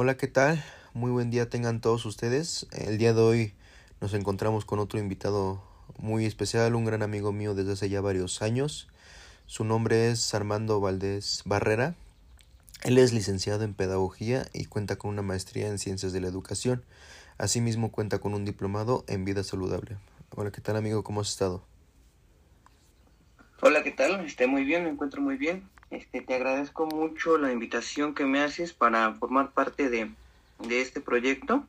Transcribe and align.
Hola, 0.00 0.16
¿qué 0.16 0.28
tal? 0.28 0.62
Muy 0.94 1.10
buen 1.10 1.28
día 1.28 1.50
tengan 1.50 1.80
todos 1.80 2.06
ustedes. 2.06 2.68
El 2.70 2.98
día 2.98 3.12
de 3.14 3.20
hoy 3.20 3.52
nos 4.00 4.14
encontramos 4.14 4.64
con 4.64 4.78
otro 4.78 5.00
invitado 5.00 5.60
muy 5.98 6.24
especial, 6.24 6.76
un 6.76 6.84
gran 6.84 7.02
amigo 7.02 7.32
mío 7.32 7.52
desde 7.56 7.72
hace 7.72 7.88
ya 7.88 8.00
varios 8.00 8.40
años. 8.40 8.86
Su 9.46 9.64
nombre 9.64 10.08
es 10.08 10.32
Armando 10.34 10.78
Valdés 10.78 11.42
Barrera. 11.46 11.96
Él 12.84 12.96
es 12.96 13.12
licenciado 13.12 13.64
en 13.64 13.74
Pedagogía 13.74 14.46
y 14.52 14.66
cuenta 14.66 14.94
con 14.94 15.10
una 15.10 15.22
maestría 15.22 15.66
en 15.66 15.80
Ciencias 15.80 16.12
de 16.12 16.20
la 16.20 16.28
Educación. 16.28 16.84
Asimismo 17.36 17.90
cuenta 17.90 18.20
con 18.20 18.34
un 18.34 18.44
diplomado 18.44 19.04
en 19.08 19.24
Vida 19.24 19.42
Saludable. 19.42 19.96
Hola, 20.30 20.52
¿qué 20.52 20.60
tal 20.60 20.76
amigo? 20.76 21.02
¿Cómo 21.02 21.22
has 21.22 21.30
estado? 21.30 21.64
Hola, 23.62 23.82
¿qué 23.82 23.90
tal? 23.90 24.24
Esté 24.24 24.46
muy 24.46 24.62
bien, 24.62 24.84
me 24.84 24.90
encuentro 24.90 25.20
muy 25.20 25.36
bien. 25.36 25.68
Este, 25.90 26.20
te 26.20 26.34
agradezco 26.34 26.86
mucho 26.86 27.38
la 27.38 27.52
invitación 27.52 28.14
que 28.14 28.24
me 28.24 28.40
haces 28.40 28.72
para 28.72 29.14
formar 29.14 29.52
parte 29.52 29.88
de, 29.88 30.10
de 30.58 30.80
este 30.80 31.00
proyecto 31.00 31.64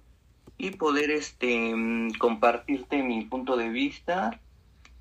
y 0.57 0.71
poder 0.71 1.09
este, 1.09 1.73
mm, 1.73 2.13
compartirte 2.19 3.01
mi 3.01 3.23
punto 3.25 3.55
de 3.55 3.69
vista 3.69 4.39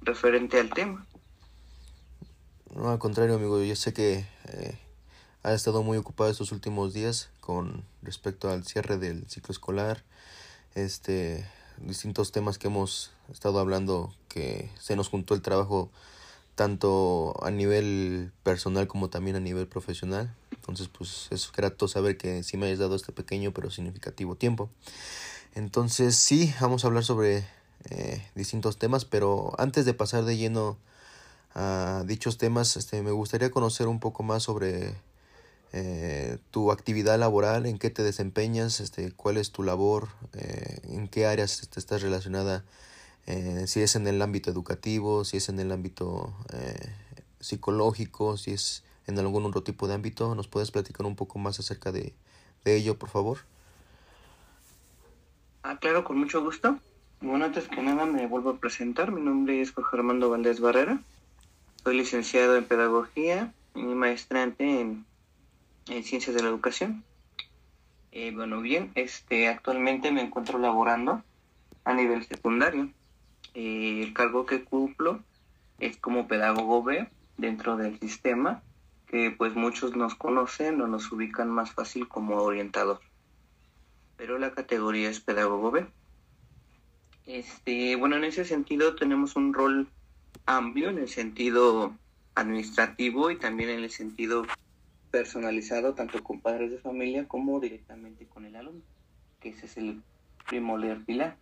referente 0.01 0.61
al 0.61 0.71
tema. 0.71 1.05
No, 2.75 2.91
al 2.91 2.99
contrario, 2.99 3.35
amigo, 3.35 3.61
yo 3.63 3.75
sé 3.75 3.93
que 3.93 4.25
eh, 4.45 4.79
ha 5.43 5.53
estado 5.53 5.83
muy 5.83 5.99
ocupado 5.99 6.31
estos 6.31 6.53
últimos 6.53 6.93
días 6.93 7.31
con 7.41 7.83
respecto 8.03 8.51
al 8.51 8.65
cierre 8.65 8.99
del 8.99 9.29
ciclo 9.29 9.53
escolar, 9.53 10.05
este, 10.77 11.45
distintos 11.79 12.31
temas 12.31 12.59
que 12.59 12.69
hemos 12.69 13.13
estado 13.33 13.59
hablando 13.59 14.15
que 14.29 14.71
se 14.79 14.95
nos 14.95 15.09
juntó 15.09 15.35
el 15.35 15.43
trabajo 15.43 15.91
tanto 16.59 17.37
a 17.45 17.53
nivel 17.53 18.33
personal 18.43 18.89
como 18.89 19.11
también 19.11 19.37
a 19.37 19.41
nivel 19.41 19.69
profesional. 19.69 20.35
Entonces, 20.51 20.89
pues 20.89 21.29
es 21.31 21.53
grato 21.53 21.87
saber 21.87 22.17
que 22.17 22.43
sí 22.43 22.57
me 22.57 22.67
hayas 22.67 22.81
dado 22.81 22.97
este 22.97 23.13
pequeño 23.13 23.53
pero 23.53 23.71
significativo 23.71 24.35
tiempo. 24.35 24.69
Entonces, 25.55 26.17
sí, 26.17 26.53
vamos 26.61 26.83
a 26.83 26.89
hablar 26.89 27.05
sobre 27.05 27.47
eh, 27.91 28.27
distintos 28.35 28.77
temas, 28.77 29.05
pero 29.05 29.53
antes 29.57 29.85
de 29.85 29.95
pasar 29.95 30.25
de 30.25 30.37
lleno 30.37 30.79
a 31.55 32.03
dichos 32.05 32.39
temas, 32.39 32.77
este, 32.77 33.03
me 33.03 33.13
gustaría 33.13 33.53
conocer 33.53 33.87
un 33.87 34.01
poco 34.01 34.25
más 34.25 34.43
sobre 34.43 34.97
eh, 35.73 36.39
tu 36.51 36.73
actividad 36.73 37.21
laboral, 37.21 37.67
en 37.67 37.79
qué 37.79 37.91
te 37.91 38.03
desempeñas, 38.03 38.81
este, 38.81 39.13
cuál 39.13 39.37
es 39.37 39.53
tu 39.53 39.63
labor, 39.63 40.09
eh, 40.33 40.81
en 40.89 41.07
qué 41.07 41.25
áreas 41.25 41.63
estás 41.77 42.03
relacionada 42.03 42.65
eh, 43.31 43.67
si 43.67 43.83
es 43.83 43.95
en 43.95 44.07
el 44.07 44.23
ámbito 44.23 44.51
educativo, 44.51 45.23
si 45.23 45.37
es 45.37 45.51
en 45.51 45.61
el 45.61 45.71
ámbito 45.71 46.33
eh, 46.51 46.95
psicológico, 47.41 48.39
si 48.39 48.53
es 48.53 48.85
en 49.07 49.19
algún 49.19 49.45
otro 49.45 49.63
tipo 49.63 49.87
de 49.87 49.93
ámbito. 49.93 50.35
¿Nos 50.35 50.49
puedes 50.49 50.71
platicar 50.71 51.05
un 51.05 51.15
poco 51.15 51.39
más 51.39 51.61
acerca 51.61 51.93
de, 51.93 52.15
ello, 52.65 52.99
por 52.99 53.11
favor? 53.11 53.41
Ah, 55.63 55.77
claro, 55.79 56.05
con 56.05 56.19
mucho 56.19 56.43
gusto. 56.43 56.79
Bueno, 57.21 57.45
antes 57.45 57.69
que 57.69 57.83
nada 57.83 58.07
me 58.07 58.27
vuelvo 58.27 58.49
a 58.49 58.57
presentar. 58.57 59.13
Mi 59.13 59.21
nombre 59.21 59.61
es 59.61 59.73
Jorge 59.73 59.99
Armando 59.99 60.31
Valdés 60.31 60.61
Barrera. 60.61 61.03
Soy 61.85 61.99
licenciado 61.99 62.57
en 62.57 62.65
Pedagogía 62.65 63.53
y 63.75 63.83
maestrante 63.83 64.81
en, 64.81 65.05
en 65.89 66.03
Ciencias 66.03 66.35
de 66.35 66.43
la 66.43 66.49
Educación. 66.49 67.05
Eh, 68.13 68.33
bueno, 68.35 68.63
bien, 68.63 68.91
este, 68.95 69.49
actualmente 69.49 70.13
me 70.13 70.23
encuentro 70.23 70.59
laborando 70.59 71.23
a 71.85 71.93
nivel 71.93 72.25
secundario. 72.25 72.91
Eh, 73.55 74.03
el 74.03 74.15
cargo 74.15 74.47
que 74.47 74.65
cumplo 74.65 75.21
es 75.79 75.97
como 75.97 76.29
pedagogo 76.29 76.83
B 76.83 77.09
dentro 77.37 77.77
del 77.77 77.99
sistema, 77.99 78.63
que 79.07 79.31
pues 79.31 79.55
muchos 79.55 79.97
nos 79.97 80.15
conocen 80.15 80.81
o 80.81 80.87
nos 80.87 81.11
ubican 81.11 81.51
más 81.51 81.73
fácil 81.73 82.09
como 82.09 82.37
orientador. 82.37 83.01
Pero 84.17 84.39
la 84.39 84.53
categoría 84.53 85.09
es 85.09 85.21
pedagogo 85.21 85.71
B. 85.71 85.87
Este, 87.27 87.97
bueno, 87.97 88.17
en 88.17 88.25
ese 88.25 88.45
sentido 88.45 88.95
tenemos 88.95 89.37
un 89.37 89.55
rol 89.55 89.89
amplio 90.47 90.91
en 90.91 90.99
el 90.99 91.09
sentido 91.09 91.95
administrativo 92.35 93.31
y 93.31 93.37
también 93.37 93.71
en 93.71 93.81
el 93.85 93.91
sentido 93.91 94.45
personalizado, 95.11 95.95
tanto 95.95 96.23
con 96.23 96.41
padres 96.41 96.71
de 96.71 96.79
familia 96.79 97.27
como 97.27 97.61
directamente 97.61 98.27
con 98.27 98.45
el 98.45 98.57
alumno, 98.57 98.83
que 99.41 99.51
ese 99.51 99.67
es 99.67 99.77
el 99.77 100.03
primordial 100.47 101.05
pilar 101.05 101.37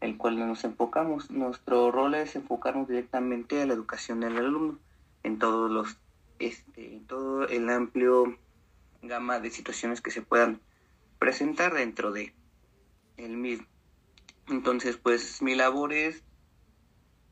el 0.00 0.16
cual 0.16 0.38
nos 0.38 0.64
enfocamos. 0.64 1.30
Nuestro 1.30 1.90
rol 1.90 2.14
es 2.14 2.34
enfocarnos 2.36 2.88
directamente 2.88 3.62
a 3.62 3.66
la 3.66 3.74
educación 3.74 4.20
del 4.20 4.38
alumno 4.38 4.78
en 5.22 5.38
todos 5.38 5.70
los, 5.70 5.98
este, 6.38 6.94
en 6.94 7.06
todo 7.06 7.46
el 7.46 7.68
amplio 7.68 8.36
gama 9.02 9.40
de 9.40 9.50
situaciones 9.50 10.00
que 10.00 10.10
se 10.10 10.22
puedan 10.22 10.60
presentar 11.18 11.74
dentro 11.74 12.12
de 12.12 12.32
el 13.16 13.36
mismo. 13.36 13.66
Entonces, 14.48 14.96
pues 14.96 15.42
mi 15.42 15.54
labor 15.54 15.92
es 15.92 16.22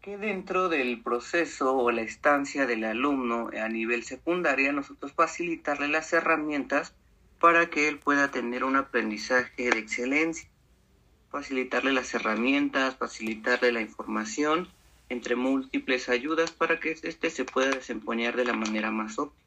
que 0.02 0.16
dentro 0.16 0.68
del 0.68 1.02
proceso 1.02 1.74
o 1.74 1.90
la 1.90 2.02
estancia 2.02 2.66
del 2.66 2.84
alumno 2.84 3.50
a 3.60 3.68
nivel 3.68 4.04
secundaria, 4.04 4.72
nosotros 4.72 5.12
facilitarle 5.12 5.88
las 5.88 6.12
herramientas 6.12 6.94
para 7.40 7.70
que 7.70 7.88
él 7.88 7.98
pueda 7.98 8.30
tener 8.30 8.64
un 8.64 8.76
aprendizaje 8.76 9.70
de 9.70 9.78
excelencia 9.78 10.48
facilitarle 11.30 11.92
las 11.92 12.14
herramientas, 12.14 12.96
facilitarle 12.96 13.72
la 13.72 13.80
información, 13.80 14.68
entre 15.08 15.36
múltiples 15.36 16.08
ayudas 16.08 16.50
para 16.50 16.80
que 16.80 16.90
éste 17.02 17.30
se 17.30 17.44
pueda 17.44 17.70
desempeñar 17.70 18.36
de 18.36 18.44
la 18.44 18.52
manera 18.52 18.90
más 18.90 19.18
óptima. 19.18 19.44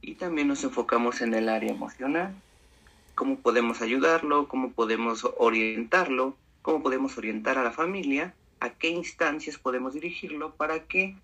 Y 0.00 0.14
también 0.14 0.48
nos 0.48 0.64
enfocamos 0.64 1.20
en 1.20 1.34
el 1.34 1.48
área 1.48 1.70
emocional, 1.70 2.34
cómo 3.14 3.38
podemos 3.40 3.82
ayudarlo, 3.82 4.48
cómo 4.48 4.72
podemos 4.72 5.26
orientarlo, 5.36 6.36
cómo 6.62 6.82
podemos 6.82 7.18
orientar 7.18 7.58
a 7.58 7.64
la 7.64 7.72
familia, 7.72 8.34
a 8.60 8.70
qué 8.70 8.88
instancias 8.88 9.58
podemos 9.58 9.94
dirigirlo 9.94 10.54
para 10.54 10.84
que 10.84 11.16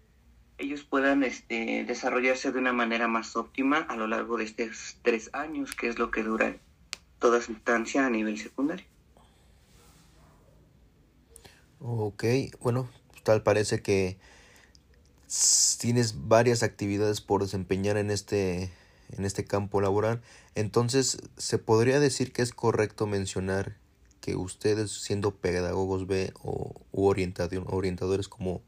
ellos 0.59 0.84
puedan 0.84 1.25
este, 1.25 1.84
desarrollarse 1.84 2.53
de 2.53 2.59
una 2.59 2.72
manera 2.72 3.09
más 3.09 3.36
óptima 3.36 3.78
a 3.78 3.97
lo 3.97 4.06
largo 4.06 4.36
de 4.36 4.44
estos 4.44 4.98
tres 5.03 5.31
años, 5.32 5.75
que 5.75 5.88
es 5.88 5.98
lo 5.98 6.10
que 6.10 6.22
dura 6.22 6.56
toda 7.19 7.41
su 7.41 7.53
instancia 7.53 8.06
a 8.06 8.10
nivel 8.10 8.38
secundario. 8.38 8.94
Ok, 11.87 12.25
bueno, 12.62 12.89
tal 13.25 13.43
parece 13.43 13.83
que 13.83 14.17
tienes 15.78 16.28
varias 16.28 16.62
actividades 16.62 17.21
por 17.21 17.43
desempeñar 17.43 17.99
en 17.99 18.11
este, 18.11 18.72
en 19.11 19.27
este 19.27 19.45
campo 19.45 19.83
laboral. 19.83 20.22
Entonces, 20.55 21.19
¿se 21.37 21.59
podría 21.59 22.00
decir 22.00 22.33
que 22.33 22.41
es 22.41 22.53
correcto 22.53 23.06
mencionar 23.06 23.77
que 24.22 24.34
ustedes, 24.34 24.93
siendo 24.93 25.34
pedagogos 25.34 26.06
B 26.06 26.33
o 26.43 26.72
orientadores 26.91 28.28
como 28.28 28.62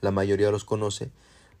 la 0.00 0.10
mayoría 0.10 0.50
los 0.50 0.64
conoce, 0.64 1.10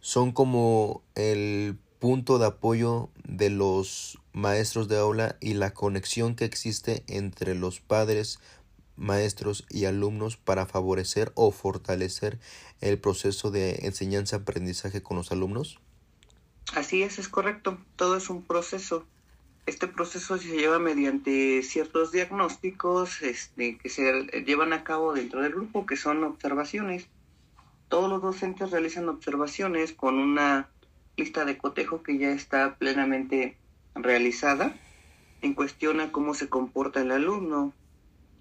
son 0.00 0.32
como 0.32 1.02
el 1.14 1.76
punto 1.98 2.38
de 2.38 2.46
apoyo 2.46 3.10
de 3.28 3.50
los 3.50 4.18
maestros 4.32 4.88
de 4.88 4.96
aula 4.96 5.36
y 5.40 5.52
la 5.52 5.74
conexión 5.74 6.36
que 6.36 6.46
existe 6.46 7.04
entre 7.06 7.54
los 7.54 7.80
padres, 7.80 8.40
maestros 9.02 9.66
y 9.68 9.84
alumnos 9.84 10.36
para 10.36 10.64
favorecer 10.64 11.32
o 11.34 11.50
fortalecer 11.50 12.38
el 12.80 12.98
proceso 12.98 13.50
de 13.50 13.80
enseñanza-aprendizaje 13.82 15.02
con 15.02 15.16
los 15.16 15.32
alumnos? 15.32 15.80
Así 16.74 17.02
es, 17.02 17.18
es 17.18 17.28
correcto. 17.28 17.78
Todo 17.96 18.16
es 18.16 18.30
un 18.30 18.42
proceso. 18.42 19.04
Este 19.66 19.86
proceso 19.86 20.38
se 20.38 20.56
lleva 20.56 20.78
mediante 20.78 21.62
ciertos 21.62 22.12
diagnósticos 22.12 23.22
este, 23.22 23.78
que 23.78 23.88
se 23.88 24.24
llevan 24.46 24.72
a 24.72 24.84
cabo 24.84 25.12
dentro 25.12 25.42
del 25.42 25.52
grupo, 25.52 25.86
que 25.86 25.96
son 25.96 26.24
observaciones. 26.24 27.08
Todos 27.88 28.08
los 28.08 28.22
docentes 28.22 28.70
realizan 28.70 29.08
observaciones 29.08 29.92
con 29.92 30.18
una 30.18 30.68
lista 31.16 31.44
de 31.44 31.58
cotejo 31.58 32.02
que 32.02 32.18
ya 32.18 32.30
está 32.30 32.76
plenamente 32.76 33.56
realizada 33.94 34.74
en 35.42 35.54
cuestión 35.54 36.00
a 36.00 36.10
cómo 36.10 36.34
se 36.34 36.48
comporta 36.48 37.02
el 37.02 37.10
alumno, 37.10 37.74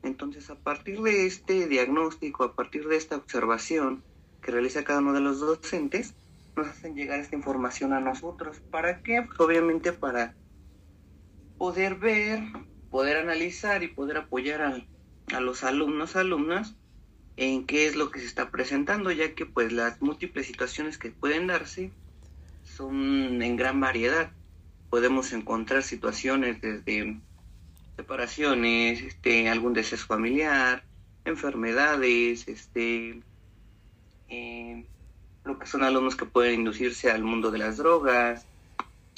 entonces, 0.04 0.50
a 0.50 0.56
partir 0.56 1.02
de 1.02 1.26
este 1.26 1.68
diagnóstico, 1.68 2.44
a 2.44 2.56
partir 2.56 2.88
de 2.88 2.98
esta 2.98 3.18
observación 3.18 4.04
que 4.42 4.52
realiza 4.52 4.84
cada 4.84 5.00
uno 5.00 5.14
de 5.14 5.22
los 5.22 5.40
docentes, 5.40 6.16
nos 6.56 6.68
hacen 6.68 6.96
llegar 6.96 7.20
esta 7.20 7.36
información 7.36 7.94
a 7.94 8.00
nosotros. 8.00 8.60
¿Para 8.72 9.02
qué? 9.04 9.22
Pues 9.22 9.40
obviamente 9.40 9.94
para 9.94 10.36
poder 11.58 11.96
ver, 11.96 12.42
poder 12.90 13.18
analizar 13.18 13.84
y 13.84 13.88
poder 13.88 14.18
apoyar 14.18 14.62
a, 14.62 15.40
los 15.40 15.64
alumnos, 15.64 16.16
alumnas, 16.16 16.76
en 17.38 17.66
qué 17.66 17.86
es 17.86 17.96
lo 17.96 18.12
que 18.12 18.20
se 18.20 18.26
está 18.26 18.50
presentando, 18.50 19.12
ya 19.12 19.34
que 19.36 19.46
pues 19.46 19.72
las 19.72 20.02
múltiples 20.02 20.48
situaciones 20.48 20.98
que 20.98 21.12
pueden 21.12 21.48
darse 21.48 21.92
son 22.64 23.42
en 23.42 23.56
gran 23.56 23.80
variedad. 23.80 24.32
Podemos 24.90 25.32
encontrar 25.32 25.84
situaciones 25.84 26.60
desde 26.60 27.22
separaciones, 28.02 29.00
este, 29.04 29.48
algún 29.48 29.74
deceso 29.74 30.08
familiar, 30.08 30.84
enfermedades, 31.24 32.48
este, 32.48 33.22
eh, 34.28 34.86
lo 35.46 35.60
que 35.60 35.68
son 35.68 35.84
alumnos 35.84 36.16
que 36.16 36.26
pueden 36.26 36.62
inducirse 36.62 37.12
al 37.12 37.24
mundo 37.24 37.52
de 37.52 37.60
las 37.60 37.78
drogas, 37.78 38.48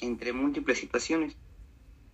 entre 0.01 0.33
múltiples 0.33 0.80
situaciones 0.80 1.38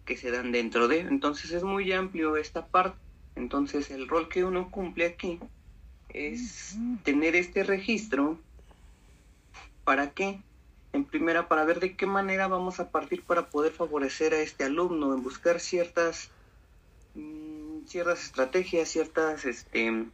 que 0.06 0.16
se 0.16 0.30
dan 0.30 0.52
dentro 0.52 0.88
de. 0.88 1.00
Entonces 1.00 1.50
es 1.52 1.64
muy 1.64 1.92
amplio 1.92 2.38
esta 2.38 2.68
parte. 2.68 3.00
Entonces 3.36 3.90
el 3.90 4.08
rol 4.08 4.30
que 4.30 4.44
uno 4.44 4.70
cumple 4.70 5.08
aquí 5.08 5.40
es 6.10 6.78
tener 7.04 7.36
este 7.36 7.64
registro. 7.64 8.38
¿Para 9.84 10.12
qué? 10.12 10.40
En 10.94 11.04
primera, 11.04 11.48
para 11.48 11.66
ver 11.66 11.80
de 11.80 11.96
qué 11.96 12.06
manera 12.06 12.48
vamos 12.48 12.80
a 12.80 12.92
partir 12.92 13.24
para 13.24 13.50
poder 13.50 13.72
favorecer 13.72 14.36
a 14.36 14.40
este 14.40 14.66
alumno, 14.66 15.16
en 15.16 15.24
buscar 15.24 15.60
ciertas, 15.60 16.32
ciertas 17.90 18.24
estrategias, 18.24 18.88
ciertas 18.88 19.46
este, 19.46 20.06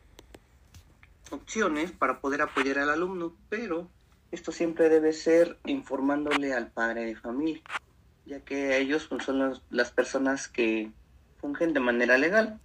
opciones 1.30 1.92
para 1.92 2.20
poder 2.20 2.42
apoyar 2.42 2.80
al 2.80 2.90
alumno, 2.90 3.34
pero 3.50 3.88
esto 4.32 4.52
siempre 4.52 4.90
debe 4.90 5.12
ser 5.12 5.58
informándole 5.66 6.54
al 6.54 6.72
padre 6.72 7.06
de 7.06 7.16
familia, 7.16 7.62
ya 8.26 8.40
que 8.40 8.78
ellos 8.78 9.08
pues, 9.08 9.26
son 9.26 9.62
las 9.70 9.92
personas 9.92 10.48
que 10.48 10.90
fungen 11.42 11.74
de 11.74 11.80
manera 11.82 12.18
legal 12.18 12.60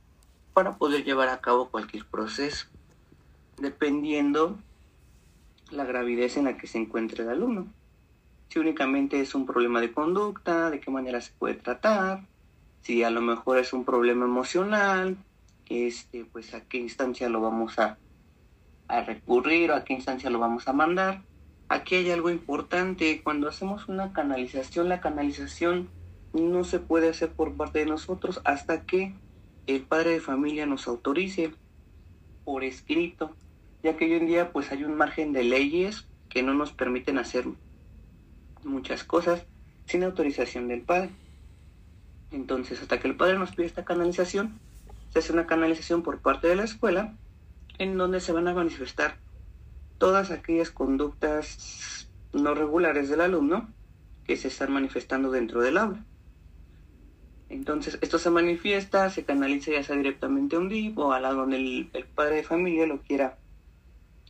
para 0.54 0.76
poder 0.76 1.04
llevar 1.04 1.28
a 1.28 1.40
cabo 1.40 1.70
cualquier 1.70 2.06
proceso, 2.06 2.66
dependiendo 3.58 4.58
la 5.70 5.84
gravidez 5.84 6.36
en 6.36 6.44
la 6.44 6.56
que 6.56 6.68
se 6.68 6.78
encuentre 6.78 7.24
el 7.24 7.30
alumno. 7.30 7.66
Si 8.48 8.58
únicamente 8.58 9.20
es 9.20 9.34
un 9.34 9.46
problema 9.46 9.80
de 9.80 9.92
conducta, 9.92 10.70
de 10.70 10.80
qué 10.80 10.90
manera 10.90 11.20
se 11.20 11.32
puede 11.38 11.54
tratar, 11.54 12.24
si 12.82 13.02
a 13.02 13.10
lo 13.10 13.20
mejor 13.20 13.58
es 13.58 13.72
un 13.72 13.84
problema 13.84 14.24
emocional, 14.24 15.16
este, 15.68 16.24
pues 16.24 16.54
a 16.54 16.62
qué 16.62 16.78
instancia 16.78 17.28
lo 17.28 17.40
vamos 17.40 17.78
a, 17.78 17.98
a 18.88 19.02
recurrir 19.02 19.70
o 19.70 19.74
a 19.74 19.84
qué 19.84 19.94
instancia 19.94 20.30
lo 20.30 20.38
vamos 20.38 20.68
a 20.68 20.72
mandar. 20.72 21.22
Aquí 21.68 21.94
hay 21.94 22.10
algo 22.10 22.30
importante, 22.30 23.22
cuando 23.22 23.48
hacemos 23.48 23.88
una 23.88 24.12
canalización, 24.12 24.88
la 24.88 25.00
canalización 25.00 25.88
no 26.32 26.64
se 26.64 26.80
puede 26.80 27.08
hacer 27.08 27.30
por 27.32 27.54
parte 27.54 27.80
de 27.80 27.86
nosotros 27.86 28.40
hasta 28.44 28.82
que 28.86 29.14
el 29.66 29.82
padre 29.82 30.10
de 30.10 30.20
familia 30.20 30.66
nos 30.66 30.88
autorice 30.88 31.52
por 32.44 32.64
escrito, 32.64 33.36
ya 33.82 33.96
que 33.96 34.06
hoy 34.06 34.14
en 34.14 34.26
día 34.26 34.52
pues 34.52 34.72
hay 34.72 34.84
un 34.84 34.96
margen 34.96 35.32
de 35.32 35.44
leyes 35.44 36.08
que 36.28 36.42
no 36.42 36.54
nos 36.54 36.72
permiten 36.72 37.18
hacer 37.18 37.44
muchas 38.64 39.04
cosas 39.04 39.46
sin 39.86 40.02
autorización 40.04 40.68
del 40.68 40.82
padre. 40.82 41.10
Entonces, 42.32 42.80
hasta 42.80 43.00
que 43.00 43.08
el 43.08 43.16
padre 43.16 43.38
nos 43.38 43.54
pide 43.54 43.66
esta 43.66 43.84
canalización, 43.84 44.58
se 45.10 45.18
hace 45.18 45.32
una 45.32 45.46
canalización 45.46 46.02
por 46.02 46.20
parte 46.20 46.46
de 46.46 46.56
la 46.56 46.64
escuela 46.64 47.16
en 47.78 47.96
donde 47.96 48.20
se 48.20 48.32
van 48.32 48.46
a 48.46 48.54
manifestar 48.54 49.16
todas 49.98 50.30
aquellas 50.30 50.70
conductas 50.70 52.08
no 52.32 52.54
regulares 52.54 53.08
del 53.08 53.20
alumno 53.20 53.68
que 54.24 54.36
se 54.36 54.48
están 54.48 54.72
manifestando 54.72 55.30
dentro 55.30 55.60
del 55.60 55.78
aula. 55.78 56.04
Entonces, 57.48 57.98
esto 58.00 58.18
se 58.18 58.30
manifiesta, 58.30 59.10
se 59.10 59.24
canaliza 59.24 59.72
ya 59.72 59.82
sea 59.82 59.96
directamente 59.96 60.54
a 60.54 60.60
un 60.60 60.68
DIP 60.68 60.96
o 60.98 61.12
a 61.12 61.18
la 61.18 61.32
donde 61.32 61.56
el, 61.56 62.06
padre 62.14 62.36
de 62.36 62.42
familia 62.44 62.86
lo 62.86 63.00
quiera 63.02 63.38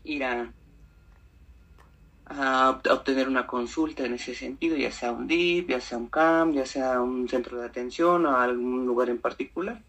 ir 0.05 0.25
a, 0.25 0.53
a, 2.31 2.81
obtener 2.91 3.29
una 3.29 3.47
consulta 3.47 4.05
en 4.05 4.15
ese 4.15 4.35
sentido, 4.35 4.77
ya 4.77 4.93
sea 4.93 5.13
un 5.13 5.27
DIP, 5.27 5.71
ya 5.71 5.81
sea 5.81 5.99
un 5.99 6.07
CAM, 6.07 6.53
ya 6.53 6.65
sea 6.65 7.01
un 7.01 7.29
centro 7.29 7.59
de 7.59 7.67
atención 7.67 8.25
o 8.25 8.37
algún 8.37 8.87
lugar 8.87 9.11
en 9.11 9.19
particular. 9.19 9.83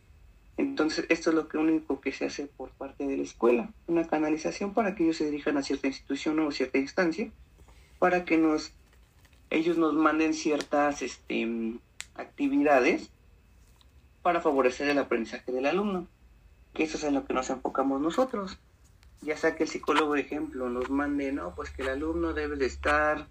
Entonces, 0.57 1.05
esto 1.09 1.29
es 1.29 1.35
lo 1.35 1.47
que 1.47 1.57
único 1.57 2.01
que 2.01 2.11
se 2.11 2.25
hace 2.25 2.47
por 2.47 2.69
parte 2.71 3.05
de 3.05 3.17
la 3.17 3.23
escuela, 3.23 3.69
una 3.87 4.07
canalización 4.07 4.73
para 4.73 4.95
que 4.95 5.03
ellos 5.03 5.17
se 5.17 5.29
dirijan 5.29 5.57
a 5.57 5.63
cierta 5.63 5.87
institución 5.87 6.39
o 6.39 6.51
cierta 6.51 6.77
instancia, 6.77 7.31
para 7.99 8.25
que 8.25 8.37
nos 8.37 8.73
ellos 9.49 9.77
nos 9.77 9.93
manden 9.93 10.33
ciertas 10.33 11.01
este, 11.01 11.77
actividades 12.15 13.11
para 14.21 14.39
favorecer 14.39 14.87
el 14.87 14.97
aprendizaje 14.97 15.51
del 15.51 15.65
alumno, 15.65 16.07
que 16.73 16.83
eso 16.83 16.97
es 16.97 17.03
en 17.03 17.15
lo 17.15 17.25
que 17.25 17.33
nos 17.33 17.49
enfocamos 17.49 18.01
nosotros. 18.01 18.57
Ya 19.21 19.37
sea 19.37 19.55
que 19.55 19.63
el 19.63 19.69
psicólogo, 19.69 20.15
ejemplo, 20.15 20.69
nos 20.69 20.89
mande, 20.89 21.31
no, 21.31 21.53
pues 21.53 21.69
que 21.69 21.83
el 21.83 21.89
alumno 21.89 22.33
debe 22.33 22.55
de 22.55 22.65
estar 22.65 23.27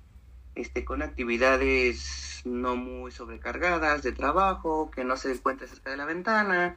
este, 0.54 0.84
con 0.84 1.02
actividades 1.02 2.42
no 2.44 2.76
muy 2.76 3.10
sobrecargadas 3.10 4.02
de 4.02 4.12
trabajo, 4.12 4.90
que 4.90 5.04
no 5.04 5.16
se 5.16 5.32
encuentre 5.32 5.66
cerca 5.66 5.90
de 5.90 5.96
la 5.96 6.04
ventana, 6.04 6.76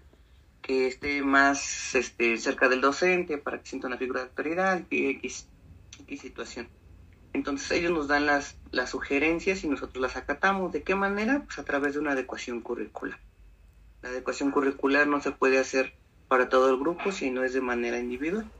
que 0.61 0.87
esté 0.87 1.21
más 1.21 1.93
este, 1.95 2.37
cerca 2.37 2.69
del 2.69 2.81
docente 2.81 3.37
para 3.37 3.59
que 3.59 3.69
sienta 3.69 3.87
una 3.87 3.97
figura 3.97 4.21
de 4.21 4.27
autoridad, 4.29 4.87
que 4.87 5.11
X, 5.11 5.47
X 5.99 6.21
situación. 6.21 6.69
Entonces 7.33 7.69
ellos 7.71 7.91
nos 7.91 8.07
dan 8.07 8.25
las, 8.25 8.57
las 8.71 8.91
sugerencias 8.91 9.63
y 9.63 9.67
nosotros 9.67 10.01
las 10.01 10.15
acatamos. 10.15 10.71
¿De 10.71 10.83
qué 10.83 10.95
manera? 10.95 11.43
Pues 11.45 11.59
a 11.59 11.65
través 11.65 11.93
de 11.93 11.99
una 11.99 12.11
adecuación 12.11 12.61
curricular. 12.61 13.19
La 14.01 14.09
adecuación 14.09 14.51
curricular 14.51 15.07
no 15.07 15.21
se 15.21 15.31
puede 15.31 15.59
hacer 15.59 15.93
para 16.27 16.49
todo 16.49 16.69
el 16.69 16.79
grupo 16.79 17.11
si 17.11 17.31
no 17.31 17.43
es 17.43 17.53
de 17.53 17.61
manera 17.61 17.99
individual. 17.99 18.51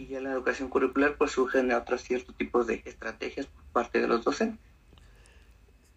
Aquí 0.00 0.08
ya 0.08 0.20
la 0.22 0.32
educación 0.32 0.70
curricular 0.70 1.18
pues 1.18 1.32
surgen 1.32 1.70
otros 1.72 2.02
ciertos 2.02 2.34
tipos 2.34 2.66
de 2.66 2.82
estrategias 2.86 3.44
por 3.44 3.64
parte 3.64 4.00
de 4.00 4.08
los 4.08 4.24
docentes. 4.24 4.58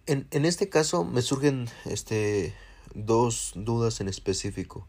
En, 0.08 0.28
en 0.32 0.44
este 0.44 0.68
caso 0.68 1.06
me 1.06 1.22
surgen 1.22 1.70
este 1.86 2.54
dos 2.94 3.54
dudas 3.56 4.02
en 4.02 4.10
específico. 4.10 4.86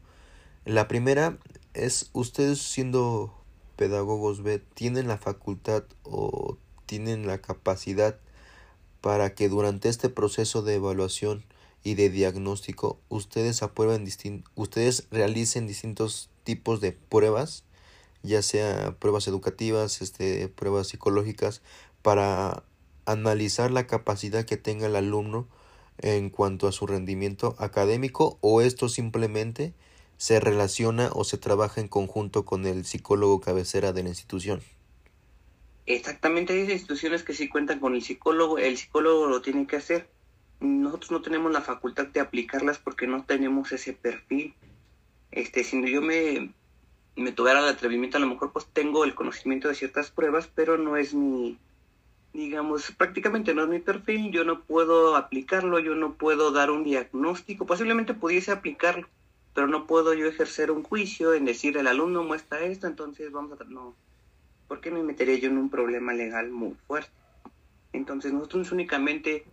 La 0.64 0.88
primera 0.88 1.38
es, 1.74 2.10
ustedes 2.12 2.60
siendo 2.60 3.32
pedagogos 3.76 4.42
B, 4.42 4.58
¿tienen 4.58 5.06
la 5.06 5.18
facultad 5.18 5.84
o 6.02 6.58
tienen 6.86 7.24
la 7.24 7.38
capacidad 7.38 8.18
para 9.00 9.36
que 9.36 9.48
durante 9.48 9.90
este 9.90 10.08
proceso 10.08 10.62
de 10.62 10.74
evaluación 10.74 11.44
y 11.84 11.94
de 11.94 12.10
diagnóstico, 12.10 12.98
ustedes 13.08 13.62
aprueben 13.62 14.08
ustedes 14.56 15.06
realicen 15.12 15.68
distintos 15.68 16.30
tipos 16.42 16.80
de 16.80 16.90
pruebas, 16.90 17.62
ya 18.24 18.42
sea 18.42 18.96
pruebas 18.98 19.28
educativas, 19.28 20.02
este, 20.02 20.48
pruebas 20.48 20.88
psicológicas, 20.88 21.62
para 22.02 22.64
analizar 23.06 23.70
la 23.70 23.86
capacidad 23.86 24.44
que 24.44 24.56
tenga 24.56 24.86
el 24.86 24.96
alumno 24.96 25.46
en 25.98 26.30
cuanto 26.30 26.66
a 26.66 26.72
su 26.72 26.86
rendimiento 26.86 27.54
académico 27.58 28.38
o 28.40 28.60
esto 28.60 28.88
simplemente 28.88 29.74
se 30.16 30.40
relaciona 30.40 31.10
o 31.12 31.22
se 31.22 31.38
trabaja 31.38 31.80
en 31.80 31.88
conjunto 31.88 32.44
con 32.44 32.66
el 32.66 32.84
psicólogo 32.84 33.40
cabecera 33.40 33.92
de 33.92 34.02
la 34.02 34.08
institución. 34.08 34.60
Exactamente, 35.86 36.54
hay 36.54 36.72
instituciones 36.72 37.22
que 37.22 37.34
sí 37.34 37.48
cuentan 37.48 37.78
con 37.78 37.94
el 37.94 38.02
psicólogo, 38.02 38.58
el 38.58 38.76
psicólogo 38.76 39.26
lo 39.26 39.42
tiene 39.42 39.66
que 39.66 39.76
hacer 39.76 40.08
nosotros 40.64 41.10
no 41.10 41.22
tenemos 41.22 41.52
la 41.52 41.60
facultad 41.60 42.06
de 42.06 42.20
aplicarlas 42.20 42.78
porque 42.78 43.06
no 43.06 43.24
tenemos 43.24 43.72
ese 43.72 43.92
perfil. 43.92 44.54
Este, 45.30 45.64
si 45.64 45.90
yo 45.90 46.00
me, 46.00 46.52
me 47.16 47.32
tuviera 47.32 47.60
el 47.60 47.68
atrevimiento, 47.68 48.16
a 48.16 48.20
lo 48.20 48.26
mejor 48.26 48.52
pues 48.52 48.66
tengo 48.66 49.04
el 49.04 49.14
conocimiento 49.14 49.68
de 49.68 49.74
ciertas 49.74 50.10
pruebas, 50.10 50.50
pero 50.52 50.76
no 50.76 50.96
es 50.96 51.14
mi, 51.14 51.58
digamos, 52.32 52.90
prácticamente 52.92 53.54
no 53.54 53.62
es 53.62 53.68
mi 53.68 53.78
perfil, 53.78 54.32
yo 54.32 54.44
no 54.44 54.62
puedo 54.62 55.16
aplicarlo, 55.16 55.78
yo 55.78 55.94
no 55.94 56.14
puedo 56.14 56.50
dar 56.50 56.70
un 56.70 56.82
diagnóstico, 56.82 57.66
posiblemente 57.66 58.14
pudiese 58.14 58.50
aplicarlo, 58.50 59.06
pero 59.54 59.68
no 59.68 59.86
puedo 59.86 60.14
yo 60.14 60.26
ejercer 60.26 60.72
un 60.72 60.82
juicio 60.82 61.32
en 61.32 61.44
decir 61.44 61.76
el 61.76 61.86
alumno 61.86 62.24
muestra 62.24 62.60
esto, 62.60 62.88
entonces 62.88 63.30
vamos 63.30 63.60
a... 63.60 63.64
No, 63.64 63.94
¿por 64.66 64.80
qué 64.80 64.90
me 64.90 65.02
metería 65.04 65.38
yo 65.38 65.48
en 65.48 65.58
un 65.58 65.70
problema 65.70 66.12
legal 66.12 66.50
muy 66.50 66.74
fuerte? 66.88 67.12
Entonces 67.92 68.32
nosotros 68.32 68.72
únicamente 68.72 69.44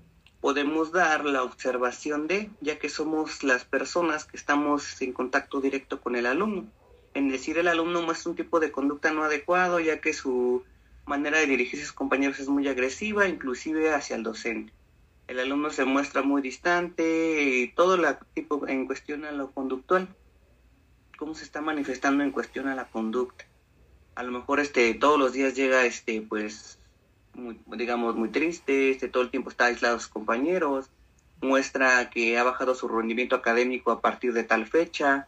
podemos 0.41 0.91
dar 0.91 1.23
la 1.25 1.43
observación 1.43 2.27
de, 2.27 2.49
ya 2.61 2.79
que 2.79 2.89
somos 2.89 3.43
las 3.43 3.63
personas 3.63 4.25
que 4.25 4.37
estamos 4.37 4.99
en 5.03 5.13
contacto 5.13 5.61
directo 5.61 6.01
con 6.01 6.15
el 6.15 6.25
alumno. 6.25 6.65
En 7.13 7.29
decir 7.29 7.57
el 7.57 7.67
alumno 7.67 8.01
muestra 8.01 8.31
un 8.31 8.37
tipo 8.37 8.59
de 8.59 8.71
conducta 8.71 9.11
no 9.11 9.23
adecuado, 9.23 9.79
ya 9.79 9.99
que 9.99 10.13
su 10.13 10.63
manera 11.05 11.39
de 11.39 11.47
dirigirse 11.47 11.83
a 11.83 11.87
sus 11.87 11.95
compañeros 11.95 12.39
es 12.39 12.47
muy 12.47 12.67
agresiva, 12.67 13.27
inclusive 13.27 13.93
hacia 13.93 14.15
el 14.15 14.23
docente. 14.23 14.73
El 15.27 15.39
alumno 15.39 15.69
se 15.69 15.85
muestra 15.85 16.21
muy 16.21 16.41
distante 16.41 17.41
y 17.43 17.67
todo 17.69 17.97
la 17.97 18.19
tipo 18.33 18.67
en 18.67 18.85
cuestión 18.85 19.25
a 19.25 19.31
lo 19.31 19.51
conductual. 19.51 20.07
¿Cómo 21.17 21.35
se 21.35 21.43
está 21.43 21.61
manifestando 21.61 22.23
en 22.23 22.31
cuestión 22.31 22.67
a 22.67 22.75
la 22.75 22.89
conducta? 22.89 23.45
A 24.15 24.23
lo 24.23 24.31
mejor 24.31 24.59
este 24.59 24.93
todos 24.93 25.19
los 25.19 25.33
días 25.33 25.55
llega 25.55 25.85
este 25.85 26.21
pues 26.21 26.79
muy, 27.33 27.59
digamos, 27.77 28.15
muy 28.15 28.29
triste, 28.29 28.91
este, 28.91 29.07
todo 29.07 29.23
el 29.23 29.29
tiempo 29.29 29.49
está 29.49 29.65
aislado 29.65 29.95
de 29.95 30.01
sus 30.01 30.09
compañeros, 30.09 30.89
muestra 31.41 32.09
que 32.09 32.37
ha 32.37 32.43
bajado 32.43 32.75
su 32.75 32.87
rendimiento 32.87 33.35
académico 33.35 33.91
a 33.91 34.01
partir 34.01 34.33
de 34.33 34.43
tal 34.43 34.65
fecha, 34.67 35.27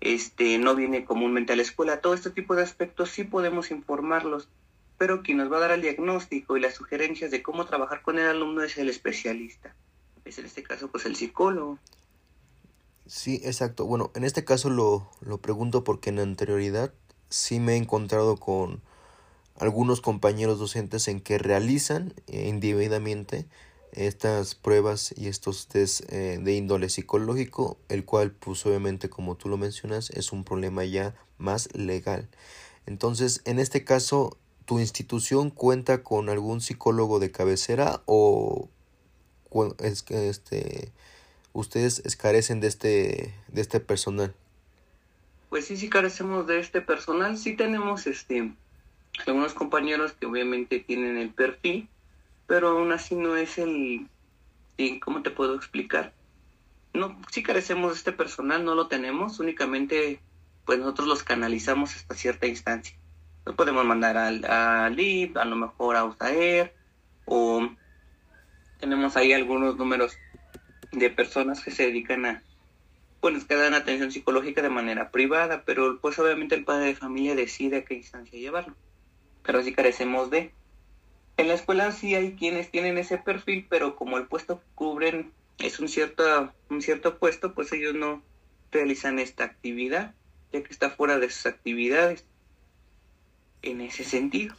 este, 0.00 0.58
no 0.58 0.74
viene 0.74 1.04
comúnmente 1.04 1.52
a 1.52 1.56
la 1.56 1.62
escuela, 1.62 2.00
todo 2.00 2.14
este 2.14 2.30
tipo 2.30 2.54
de 2.54 2.62
aspectos 2.62 3.10
sí 3.10 3.24
podemos 3.24 3.70
informarlos, 3.70 4.48
pero 4.98 5.22
quien 5.22 5.38
nos 5.38 5.50
va 5.50 5.58
a 5.58 5.60
dar 5.60 5.70
el 5.72 5.82
diagnóstico 5.82 6.56
y 6.56 6.60
las 6.60 6.74
sugerencias 6.74 7.30
de 7.30 7.42
cómo 7.42 7.66
trabajar 7.66 8.02
con 8.02 8.18
el 8.18 8.26
alumno 8.26 8.62
es 8.62 8.76
el 8.78 8.88
especialista, 8.88 9.74
es 10.24 10.38
en 10.38 10.46
este 10.46 10.62
caso 10.62 10.88
pues 10.88 11.06
el 11.06 11.16
psicólogo. 11.16 11.78
Sí, 13.06 13.40
exacto. 13.44 13.84
Bueno, 13.84 14.10
en 14.14 14.24
este 14.24 14.44
caso 14.44 14.70
lo, 14.70 15.10
lo 15.20 15.38
pregunto 15.38 15.84
porque 15.84 16.10
en 16.10 16.20
anterioridad 16.20 16.92
sí 17.28 17.60
me 17.60 17.74
he 17.74 17.76
encontrado 17.76 18.36
con 18.36 18.80
algunos 19.56 20.00
compañeros 20.00 20.58
docentes 20.58 21.08
en 21.08 21.20
que 21.20 21.38
realizan 21.38 22.14
eh, 22.26 22.48
individualmente 22.48 23.46
estas 23.94 24.54
pruebas 24.54 25.14
y 25.16 25.28
estos 25.28 25.68
test 25.68 26.10
eh, 26.12 26.38
de 26.40 26.54
índole 26.54 26.88
psicológico, 26.88 27.78
el 27.88 28.04
cual 28.04 28.32
pues 28.32 28.64
obviamente 28.66 29.08
como 29.08 29.36
tú 29.36 29.48
lo 29.48 29.56
mencionas 29.56 30.10
es 30.10 30.32
un 30.32 30.44
problema 30.44 30.84
ya 30.84 31.14
más 31.38 31.74
legal. 31.74 32.28
Entonces, 32.86 33.40
en 33.44 33.58
este 33.58 33.84
caso, 33.84 34.36
¿tu 34.64 34.78
institución 34.78 35.50
cuenta 35.50 36.02
con 36.02 36.28
algún 36.28 36.60
psicólogo 36.60 37.18
de 37.18 37.30
cabecera 37.30 38.02
o 38.06 38.68
es 39.78 40.04
este 40.08 40.90
ustedes 41.52 42.02
carecen 42.16 42.60
de 42.60 42.66
este 42.66 43.34
de 43.48 43.60
este 43.60 43.80
personal? 43.80 44.34
Pues 45.48 45.66
sí, 45.66 45.76
sí 45.76 45.88
carecemos 45.88 46.46
de 46.46 46.58
este 46.58 46.80
personal, 46.80 47.38
sí 47.38 47.54
tenemos 47.54 48.06
este 48.06 48.52
algunos 49.26 49.54
compañeros 49.54 50.12
que 50.12 50.26
obviamente 50.26 50.80
tienen 50.80 51.16
el 51.16 51.30
perfil, 51.30 51.88
pero 52.46 52.68
aún 52.68 52.92
así 52.92 53.14
no 53.14 53.36
es 53.36 53.58
el 53.58 54.08
¿cómo 55.00 55.22
te 55.22 55.30
puedo 55.30 55.54
explicar? 55.54 56.12
No, 56.92 57.20
sí 57.30 57.42
carecemos 57.42 57.92
de 57.92 57.98
este 57.98 58.12
personal, 58.12 58.64
no 58.64 58.74
lo 58.74 58.86
tenemos, 58.88 59.40
únicamente 59.40 60.20
pues 60.64 60.78
nosotros 60.78 61.08
los 61.08 61.22
canalizamos 61.22 61.94
hasta 61.96 62.14
cierta 62.14 62.46
instancia. 62.46 62.96
Los 63.44 63.54
podemos 63.56 63.84
mandar 63.84 64.16
al, 64.16 64.44
a 64.46 64.88
LIB, 64.88 65.36
a 65.38 65.44
lo 65.44 65.56
mejor 65.56 65.96
a 65.96 66.04
USAER, 66.04 66.74
o 67.26 67.68
tenemos 68.78 69.16
ahí 69.16 69.32
algunos 69.32 69.76
números 69.76 70.16
de 70.92 71.10
personas 71.10 71.62
que 71.62 71.70
se 71.70 71.86
dedican 71.86 72.24
a, 72.26 72.42
pues 73.20 73.44
que 73.44 73.54
dan 73.56 73.74
atención 73.74 74.12
psicológica 74.12 74.62
de 74.62 74.70
manera 74.70 75.10
privada, 75.10 75.62
pero 75.64 75.98
pues 76.00 76.18
obviamente 76.18 76.54
el 76.54 76.64
padre 76.64 76.86
de 76.86 76.94
familia 76.94 77.34
decide 77.34 77.78
a 77.78 77.84
qué 77.84 77.94
instancia 77.94 78.38
llevarlo. 78.38 78.74
Pero 79.42 79.62
sí 79.62 79.72
carecemos 79.74 80.30
de. 80.30 80.52
En 81.36 81.48
la 81.48 81.54
escuela 81.54 81.90
sí 81.92 82.14
hay 82.14 82.36
quienes 82.36 82.70
tienen 82.70 82.98
ese 82.98 83.18
perfil, 83.18 83.66
pero 83.68 83.96
como 83.96 84.18
el 84.18 84.26
puesto 84.26 84.60
que 84.60 84.66
cubren 84.74 85.32
es 85.58 85.80
un 85.80 85.88
cierto, 85.88 86.52
un 86.70 86.82
cierto 86.82 87.18
puesto, 87.18 87.54
pues 87.54 87.72
ellos 87.72 87.94
no 87.94 88.22
realizan 88.70 89.18
esta 89.18 89.44
actividad 89.44 90.14
ya 90.54 90.62
que 90.62 90.72
está 90.72 90.90
fuera 90.90 91.18
de 91.18 91.28
sus 91.30 91.46
actividades 91.46 92.24
en 93.62 93.80
ese 93.80 94.04
sentido. 94.04 94.54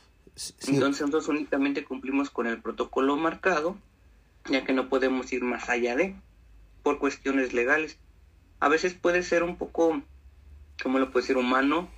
Entonces 0.68 1.02
nosotros 1.02 1.30
únicamente 1.30 1.86
cumplimos 1.86 2.30
con 2.30 2.48
el 2.48 2.62
protocolo 2.62 3.16
marcado, 3.16 3.78
ya 4.50 4.66
que 4.66 4.74
no 4.74 4.90
podemos 4.90 5.32
ir 5.32 5.42
más 5.44 5.70
allá 5.70 5.96
de, 5.96 6.16
por 6.84 7.00
cuestiones 7.00 7.54
legales. 7.54 7.98
A 8.60 8.68
veces 8.68 8.94
puede 8.94 9.24
ser 9.24 9.44
un 9.44 9.56
poco, 9.56 10.02
como 10.84 11.00
lo 11.00 11.12
puede 11.12 11.26
ser 11.26 11.38
humano, 11.38 11.90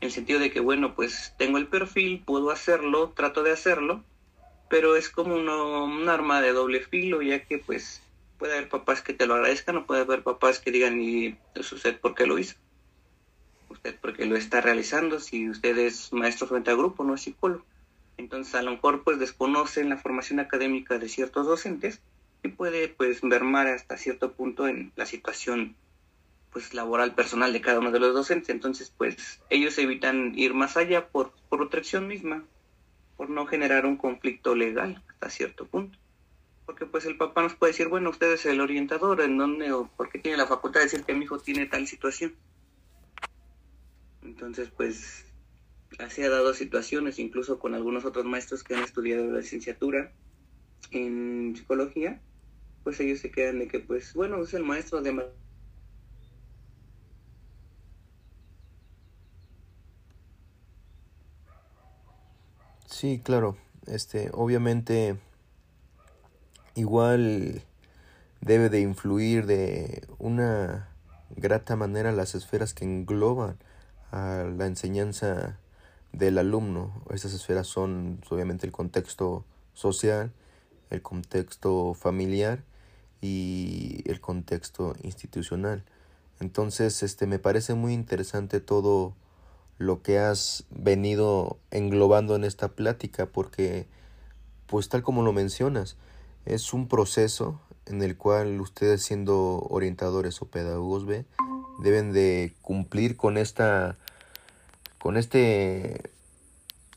en 0.00 0.06
el 0.06 0.12
sentido 0.12 0.38
de 0.38 0.50
que, 0.50 0.60
bueno, 0.60 0.94
pues 0.94 1.34
tengo 1.38 1.56
el 1.56 1.66
perfil, 1.66 2.22
puedo 2.24 2.50
hacerlo, 2.50 3.10
trato 3.10 3.42
de 3.42 3.52
hacerlo, 3.52 4.04
pero 4.70 4.96
es 4.96 5.10
como 5.10 5.34
un 5.34 6.08
arma 6.08 6.40
de 6.40 6.52
doble 6.52 6.80
filo, 6.80 7.20
ya 7.20 7.44
que 7.44 7.58
pues 7.58 8.02
puede 8.38 8.54
haber 8.54 8.70
papás 8.70 9.02
que 9.02 9.12
te 9.12 9.26
lo 9.26 9.34
agradezcan 9.34 9.76
o 9.76 9.84
puede 9.84 10.00
haber 10.00 10.22
papás 10.22 10.60
que 10.60 10.70
digan, 10.70 10.98
¿y 11.02 11.36
usted 11.54 12.00
por 12.00 12.14
qué 12.14 12.26
lo 12.26 12.38
hizo? 12.38 12.54
usted 13.70 13.96
porque 14.00 14.26
lo 14.26 14.36
está 14.36 14.60
realizando, 14.60 15.20
si 15.20 15.48
usted 15.48 15.78
es 15.78 16.12
maestro 16.12 16.46
frente 16.46 16.70
a 16.70 16.74
grupo, 16.74 17.04
no 17.04 17.14
es 17.14 17.22
psicólogo. 17.22 17.64
Entonces 18.18 18.54
a 18.54 18.62
lo 18.62 18.72
mejor 18.72 19.02
pues 19.02 19.18
desconocen 19.18 19.88
la 19.88 19.96
formación 19.96 20.40
académica 20.40 20.98
de 20.98 21.08
ciertos 21.08 21.46
docentes 21.46 22.00
y 22.42 22.48
puede 22.48 22.88
pues 22.88 23.24
mermar 23.24 23.66
hasta 23.68 23.96
cierto 23.96 24.32
punto 24.32 24.68
en 24.68 24.92
la 24.96 25.06
situación 25.06 25.76
pues 26.52 26.74
laboral 26.74 27.14
personal 27.14 27.52
de 27.52 27.60
cada 27.60 27.78
uno 27.78 27.92
de 27.92 28.00
los 28.00 28.12
docentes. 28.12 28.50
Entonces 28.50 28.92
pues 28.96 29.40
ellos 29.48 29.78
evitan 29.78 30.38
ir 30.38 30.52
más 30.52 30.76
allá 30.76 31.08
por, 31.08 31.32
por 31.48 31.60
protección 31.60 32.06
misma, 32.06 32.44
por 33.20 33.28
no 33.28 33.44
generar 33.44 33.84
un 33.84 33.98
conflicto 33.98 34.54
legal 34.54 35.04
hasta 35.06 35.28
cierto 35.28 35.66
punto. 35.66 35.98
Porque 36.64 36.86
pues 36.86 37.04
el 37.04 37.18
papá 37.18 37.42
nos 37.42 37.54
puede 37.54 37.72
decir, 37.72 37.88
bueno, 37.88 38.08
usted 38.08 38.32
es 38.32 38.46
el 38.46 38.62
orientador, 38.62 39.20
¿en 39.20 39.36
dónde 39.36 39.72
o 39.72 39.88
por 39.88 40.08
qué 40.08 40.18
tiene 40.18 40.38
la 40.38 40.46
facultad 40.46 40.80
de 40.80 40.86
decir 40.86 41.04
que 41.04 41.12
mi 41.12 41.26
hijo 41.26 41.38
tiene 41.38 41.66
tal 41.66 41.86
situación? 41.86 42.34
Entonces, 44.22 44.70
pues, 44.74 45.26
así 45.98 46.22
ha 46.22 46.30
dado 46.30 46.54
situaciones, 46.54 47.18
incluso 47.18 47.58
con 47.58 47.74
algunos 47.74 48.06
otros 48.06 48.24
maestros 48.24 48.64
que 48.64 48.74
han 48.74 48.84
estudiado 48.84 49.30
la 49.30 49.40
licenciatura 49.40 50.14
en 50.90 51.52
psicología, 51.54 52.22
pues 52.84 53.00
ellos 53.00 53.18
se 53.18 53.30
quedan 53.30 53.58
de 53.58 53.68
que, 53.68 53.80
pues, 53.80 54.14
bueno, 54.14 54.42
es 54.42 54.54
el 54.54 54.64
maestro 54.64 55.02
de... 55.02 55.28
Sí, 63.00 63.18
claro. 63.24 63.56
Este, 63.86 64.28
obviamente, 64.34 65.16
igual 66.74 67.62
debe 68.42 68.68
de 68.68 68.82
influir 68.82 69.46
de 69.46 70.06
una 70.18 70.90
grata 71.34 71.76
manera 71.76 72.12
las 72.12 72.34
esferas 72.34 72.74
que 72.74 72.84
engloban 72.84 73.56
a 74.10 74.44
la 74.54 74.66
enseñanza 74.66 75.58
del 76.12 76.36
alumno. 76.36 76.92
Estas 77.08 77.32
esferas 77.32 77.66
son 77.68 78.20
obviamente 78.28 78.66
el 78.66 78.72
contexto 78.72 79.46
social, 79.72 80.30
el 80.90 81.00
contexto 81.00 81.94
familiar 81.94 82.64
y 83.22 84.02
el 84.10 84.20
contexto 84.20 84.94
institucional. 85.02 85.84
Entonces, 86.38 87.02
este 87.02 87.26
me 87.26 87.38
parece 87.38 87.72
muy 87.72 87.94
interesante 87.94 88.60
todo 88.60 89.14
lo 89.80 90.02
que 90.02 90.18
has 90.18 90.64
venido 90.68 91.58
englobando 91.70 92.36
en 92.36 92.44
esta 92.44 92.68
plática 92.68 93.24
porque 93.24 93.86
pues 94.66 94.90
tal 94.90 95.02
como 95.02 95.22
lo 95.22 95.32
mencionas, 95.32 95.96
es 96.44 96.74
un 96.74 96.86
proceso 96.86 97.58
en 97.86 98.02
el 98.02 98.18
cual 98.18 98.60
ustedes 98.60 99.02
siendo 99.02 99.66
orientadores 99.70 100.42
o 100.42 100.46
pedagogos 100.46 101.06
ve 101.06 101.24
deben 101.82 102.12
de 102.12 102.52
cumplir 102.60 103.16
con 103.16 103.38
esta 103.38 103.96
con 104.98 105.16
este 105.16 106.10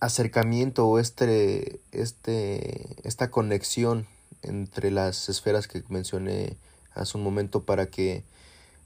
acercamiento 0.01 0.85
o 0.85 0.99
este, 0.99 1.79
este, 1.93 3.07
esta 3.07 3.31
conexión 3.31 4.07
entre 4.41 4.91
las 4.91 5.29
esferas 5.29 5.69
que 5.69 5.83
mencioné 5.87 6.57
hace 6.93 7.17
un 7.17 7.23
momento 7.23 7.63
para 7.63 7.85
que 7.85 8.25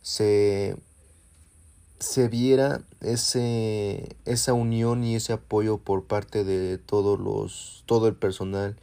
se, 0.03 0.77
se 1.99 2.27
viera 2.27 2.81
ese, 3.01 4.15
esa 4.25 4.53
unión 4.53 5.03
y 5.03 5.15
ese 5.15 5.33
apoyo 5.33 5.77
por 5.77 6.05
parte 6.05 6.43
de 6.43 6.77
todos 6.77 7.19
los, 7.19 7.83
todo 7.85 8.07
el 8.07 8.15
personal 8.15 8.75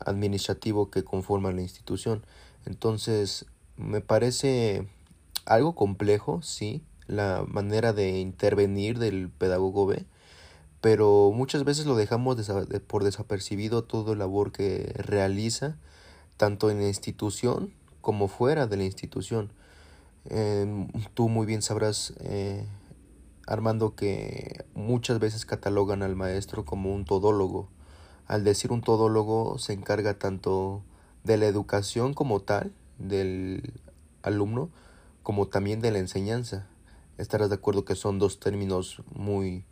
administrativo 0.00 0.90
que 0.90 1.04
conforma 1.04 1.52
la 1.52 1.62
institución. 1.62 2.24
Entonces, 2.64 3.46
me 3.76 4.00
parece 4.00 4.86
algo 5.44 5.74
complejo, 5.74 6.42
sí, 6.42 6.82
la 7.06 7.44
manera 7.46 7.92
de 7.92 8.20
intervenir 8.20 8.98
del 8.98 9.30
pedagogo 9.30 9.86
B, 9.86 10.04
pero 10.80 11.32
muchas 11.34 11.64
veces 11.64 11.86
lo 11.86 11.96
dejamos 11.96 12.36
por 12.86 13.04
desapercibido 13.04 13.84
todo 13.84 14.12
el 14.12 14.20
labor 14.20 14.52
que 14.52 14.92
realiza, 14.96 15.76
tanto 16.36 16.70
en 16.70 16.80
la 16.80 16.88
institución 16.88 17.72
como 18.00 18.28
fuera 18.28 18.66
de 18.66 18.76
la 18.76 18.84
institución. 18.84 19.50
Tú 21.14 21.28
muy 21.28 21.46
bien 21.46 21.62
sabrás, 21.62 22.14
eh, 22.20 22.66
Armando, 23.46 23.94
que 23.94 24.64
muchas 24.74 25.18
veces 25.18 25.46
catalogan 25.46 26.02
al 26.02 26.16
maestro 26.16 26.64
como 26.64 26.94
un 26.94 27.04
todólogo. 27.04 27.68
Al 28.26 28.44
decir 28.44 28.72
un 28.72 28.82
todólogo 28.82 29.58
se 29.58 29.72
encarga 29.72 30.18
tanto 30.18 30.82
de 31.24 31.38
la 31.38 31.46
educación 31.46 32.14
como 32.14 32.40
tal 32.40 32.72
del 32.98 33.72
alumno, 34.22 34.70
como 35.22 35.48
también 35.48 35.80
de 35.80 35.92
la 35.92 35.98
enseñanza. 35.98 36.66
Estarás 37.16 37.48
de 37.48 37.56
acuerdo 37.56 37.84
que 37.84 37.94
son 37.94 38.18
dos 38.18 38.38
términos 38.38 39.02
muy 39.14 39.64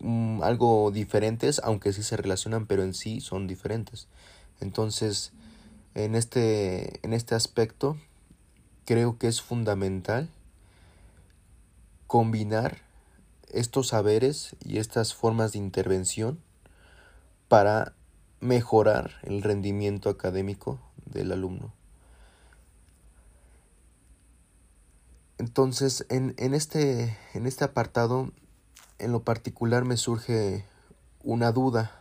mm, 0.00 0.42
algo 0.42 0.90
diferentes, 0.90 1.60
aunque 1.64 1.92
sí 1.92 2.02
se 2.02 2.16
relacionan, 2.16 2.66
pero 2.66 2.82
en 2.82 2.94
sí 2.94 3.20
son 3.20 3.46
diferentes. 3.46 4.08
Entonces, 4.60 5.32
en 5.94 6.14
este, 6.14 7.00
en 7.04 7.12
este 7.12 7.34
aspecto, 7.34 7.96
creo 8.86 9.18
que 9.18 9.28
es 9.28 9.42
fundamental 9.42 10.30
combinar 12.06 12.78
estos 13.52 13.88
saberes 13.88 14.56
y 14.64 14.78
estas 14.78 15.12
formas 15.12 15.52
de 15.52 15.58
intervención 15.58 16.40
para 17.48 17.92
mejorar 18.40 19.12
el 19.22 19.42
rendimiento 19.42 20.08
académico 20.08 20.80
del 21.04 21.32
alumno. 21.32 21.72
Entonces, 25.38 26.06
en, 26.08 26.34
en, 26.38 26.54
este, 26.54 27.16
en 27.34 27.46
este 27.46 27.64
apartado, 27.64 28.30
en 28.98 29.12
lo 29.12 29.22
particular 29.22 29.84
me 29.84 29.96
surge 29.96 30.64
una 31.22 31.52
duda. 31.52 31.92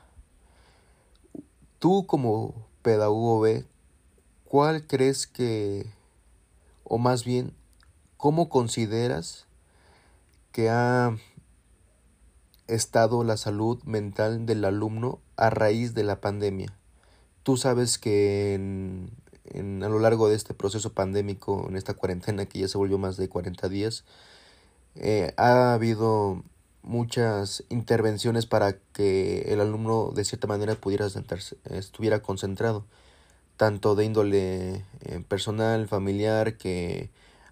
Tú 1.80 2.06
como 2.06 2.54
pedagogo 2.82 3.42
B, 3.42 3.66
¿cuál 4.46 4.88
crees 4.88 5.28
que, 5.28 5.92
o 6.86 6.98
más 6.98 7.26
bien, 7.26 7.54
cómo 8.16 8.50
consideras 8.50 9.46
que 10.54 10.70
ha 10.70 11.18
estado 12.68 13.24
la 13.24 13.36
salud 13.38 13.84
mental 13.84 14.46
del 14.46 14.64
alumno 14.64 15.20
a 15.36 15.50
raíz 15.50 15.94
de 15.94 16.04
la 16.04 16.22
pandemia? 16.22 16.74
tú 17.46 17.58
sabes 17.58 18.00
que 18.00 18.56
en, 18.56 19.84
a 19.84 19.88
lo 19.88 20.00
largo 20.00 20.28
de 20.28 20.36
este 20.36 20.56
proceso 20.56 20.94
pandémico, 20.94 21.68
en 21.70 21.78
esta 21.78 21.94
cuarentena 21.94 22.48
que 22.48 22.60
ya 22.60 22.68
se 22.68 22.80
volvió 22.80 22.98
más 22.98 23.18
de 23.18 23.30
40 23.30 23.70
días, 23.70 24.04
eh, 24.96 25.32
ha 25.38 25.76
habido 25.76 26.44
muchas 26.82 27.64
intervenciones 27.70 28.48
para 28.48 28.80
que 28.94 29.54
el 29.54 29.62
alumno 29.62 30.12
de 30.16 30.26
cierta 30.26 30.48
manera 30.48 30.74
pudiera 30.74 31.08
sentarse, 31.08 31.58
estuviera 31.70 32.24
concentrado, 32.24 32.84
tanto 33.58 33.96
de 33.96 34.06
índole 34.06 34.86
eh, 35.02 35.24
personal, 35.28 35.88
familiar, 35.88 36.58
que 36.58 37.10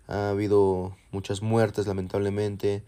ha 0.08 0.30
habido 0.30 0.96
muchas 1.12 1.42
muertes 1.42 1.88
lamentablemente, 1.88 2.84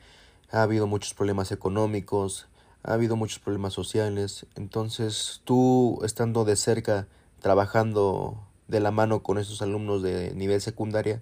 ha 0.52 0.62
habido 0.62 0.88
muchos 0.88 1.14
problemas 1.14 1.52
económicos, 1.52 2.48
ha 2.84 2.94
habido 2.94 3.16
muchos 3.16 3.40
problemas 3.40 3.74
sociales, 3.74 4.46
entonces 4.56 5.42
tú 5.44 6.00
estando 6.04 6.46
de 6.46 6.56
cerca, 6.56 7.08
trabajando 7.40 8.38
de 8.68 8.80
la 8.80 8.92
mano 8.92 9.24
con 9.24 9.38
esos 9.38 9.62
alumnos 9.62 10.02
de 10.02 10.34
nivel 10.36 10.62
secundaria, 10.62 11.22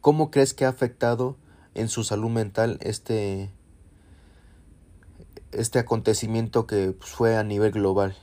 ¿cómo 0.00 0.30
crees 0.30 0.54
que 0.54 0.64
ha 0.64 0.68
afectado 0.68 1.36
en 1.74 1.88
su 1.88 2.04
salud 2.04 2.30
mental 2.30 2.78
este 2.80 3.50
este 5.52 5.78
acontecimiento 5.78 6.66
que 6.66 6.92
pues, 6.92 7.10
fue 7.10 7.36
a 7.36 7.42
nivel 7.42 7.72
global. 7.72 8.16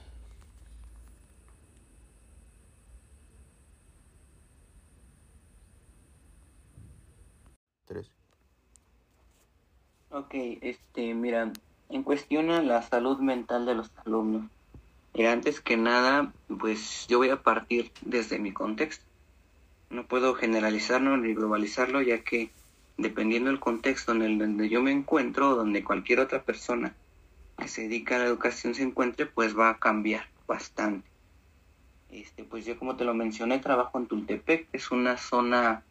Ok, 10.13 10.35
este, 10.61 11.15
mira, 11.15 11.51
en 11.89 12.03
cuestión 12.03 12.51
a 12.51 12.61
la 12.61 12.83
salud 12.83 13.17
mental 13.17 13.65
de 13.65 13.73
los 13.73 13.89
alumnos. 14.05 14.43
Y 15.15 15.25
antes 15.25 15.59
que 15.59 15.75
nada, 15.75 16.31
pues 16.59 17.07
yo 17.07 17.17
voy 17.17 17.29
a 17.29 17.41
partir 17.41 17.91
desde 18.01 18.37
mi 18.37 18.51
contexto. 18.51 19.03
No 19.89 20.05
puedo 20.05 20.35
generalizarlo 20.35 21.17
ni 21.17 21.33
globalizarlo, 21.33 22.03
ya 22.03 22.23
que 22.23 22.51
dependiendo 22.97 23.49
del 23.49 23.59
contexto 23.59 24.11
en 24.11 24.21
el 24.21 24.37
donde 24.37 24.69
yo 24.69 24.83
me 24.83 24.91
encuentro, 24.91 25.55
donde 25.55 25.83
cualquier 25.83 26.19
otra 26.19 26.43
persona 26.43 26.93
que 27.57 27.67
se 27.67 27.81
dedica 27.81 28.17
a 28.17 28.19
la 28.19 28.25
educación 28.25 28.75
se 28.75 28.83
encuentre, 28.83 29.25
pues 29.25 29.57
va 29.57 29.71
a 29.71 29.79
cambiar 29.79 30.27
bastante. 30.45 31.07
Este, 32.11 32.43
pues 32.43 32.67
yo 32.67 32.77
como 32.77 32.95
te 32.95 33.03
lo 33.03 33.15
mencioné, 33.15 33.57
trabajo 33.57 33.97
en 33.97 34.05
Tultepec, 34.05 34.67
es 34.73 34.91
una 34.91 35.17
zona 35.17 35.83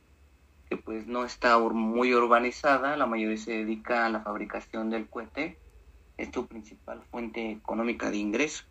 pues 0.76 1.06
no 1.06 1.24
está 1.24 1.58
muy 1.58 2.14
urbanizada, 2.14 2.96
la 2.96 3.06
mayoría 3.06 3.36
se 3.36 3.52
dedica 3.52 4.06
a 4.06 4.10
la 4.10 4.20
fabricación 4.20 4.90
del 4.90 5.08
cohete, 5.08 5.58
es 6.16 6.30
tu 6.30 6.46
principal 6.46 7.02
fuente 7.10 7.50
económica 7.50 8.10
de 8.10 8.18
ingreso. 8.18 8.64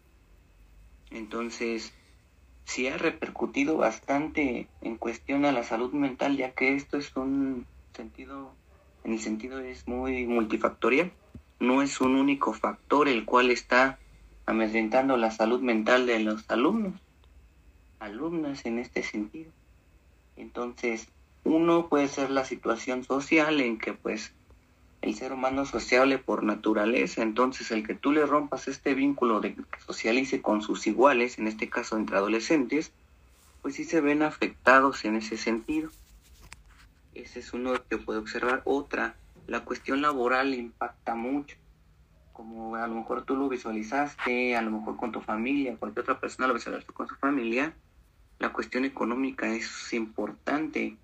Entonces, 1.10 1.93
sí 2.65 2.88
ha 2.88 2.98
repercutido 2.98 3.77
bastante 3.77 4.67
en 4.81 4.98
cuestión 4.98 5.46
a 5.46 5.51
la 5.51 5.63
salud 5.63 5.91
mental, 5.93 6.38
ya 6.38 6.51
que 6.51 6.75
esto 6.75 6.98
es 6.98 7.15
un 7.15 7.65
sentido, 7.93 8.53
en 9.03 9.13
el 9.13 9.20
sentido 9.20 9.60
es 9.60 9.88
muy 9.88 10.25
multifactorial 10.25 11.12
no 11.62 11.84
es 11.84 12.01
un 12.01 12.15
único 12.15 12.53
factor 12.53 13.08
el 13.08 13.24
cual 13.24 13.51
está 13.51 14.00
amedrentando 14.48 15.15
la 15.15 15.29
salud 15.29 15.62
mental 15.62 16.08
de 16.08 16.20
los 16.20 16.50
alumnos, 16.50 17.00
alumnas 18.00 18.65
en 18.65 18.79
este 18.79 19.03
sentido. 19.03 19.51
Entonces, 20.36 21.08
uno 21.43 21.88
puede 21.89 22.07
ser 22.07 22.29
la 22.29 22.45
situación 22.45 23.03
social 23.03 23.62
en 23.62 23.77
que 23.77 23.93
pues 23.93 24.33
el 25.01 25.15
ser 25.15 25.33
humano 25.33 25.63
es 25.63 25.69
sociable 25.69 26.19
por 26.19 26.43
naturaleza, 26.43 27.24
entonces 27.24 27.71
el 27.71 27.86
que 27.86 27.95
tú 27.95 28.12
le 28.12 28.25
rompas 28.25 28.67
este 28.67 28.93
vínculo 28.93 29.41
de 29.41 29.55
que 29.55 29.63
socialice 29.86 30.41
con 30.41 30.62
sus 30.62 30.86
iguales, 30.86 31.39
en 31.39 31.48
este 31.48 31.69
caso 31.69 31.98
entre 31.98 32.17
adolescentes, 32.17 32.91
pues 33.62 33.75
sí 33.75 33.84
se 33.84 34.01
ven 34.01 34.21
afectados 34.21 35.04
en 35.06 35.15
ese 35.15 35.38
sentido. 35.38 35.89
Ese 37.13 37.39
es 37.39 37.54
uno 37.54 37.73
que 37.89 37.97
puede 37.97 38.19
observar. 38.19 38.62
Otra, 38.65 39.15
la 39.47 39.62
cuestión 39.65 40.01
laboral 40.01 40.54
impacta 40.54 41.15
mucho. 41.15 41.58
Como 42.32 42.75
a 42.75 42.88
lo 42.88 42.95
mejor 42.95 43.23
tú 43.23 43.36
lo 43.36 43.49
visualizaste, 43.49 44.56
a 44.56 44.62
lo 44.62 44.71
mejor 44.71 44.97
con 44.97 45.12
tu 45.12 45.21
familia, 45.21 45.75
cualquier 45.77 46.04
otra 46.04 46.19
persona 46.19 46.47
lo 46.47 46.54
visualizó 46.54 46.93
con 46.93 47.08
su 47.08 47.15
familia, 47.15 47.73
la 48.39 48.51
cuestión 48.51 48.86
económica 48.86 49.47
es 49.47 49.93
importante, 49.93 50.97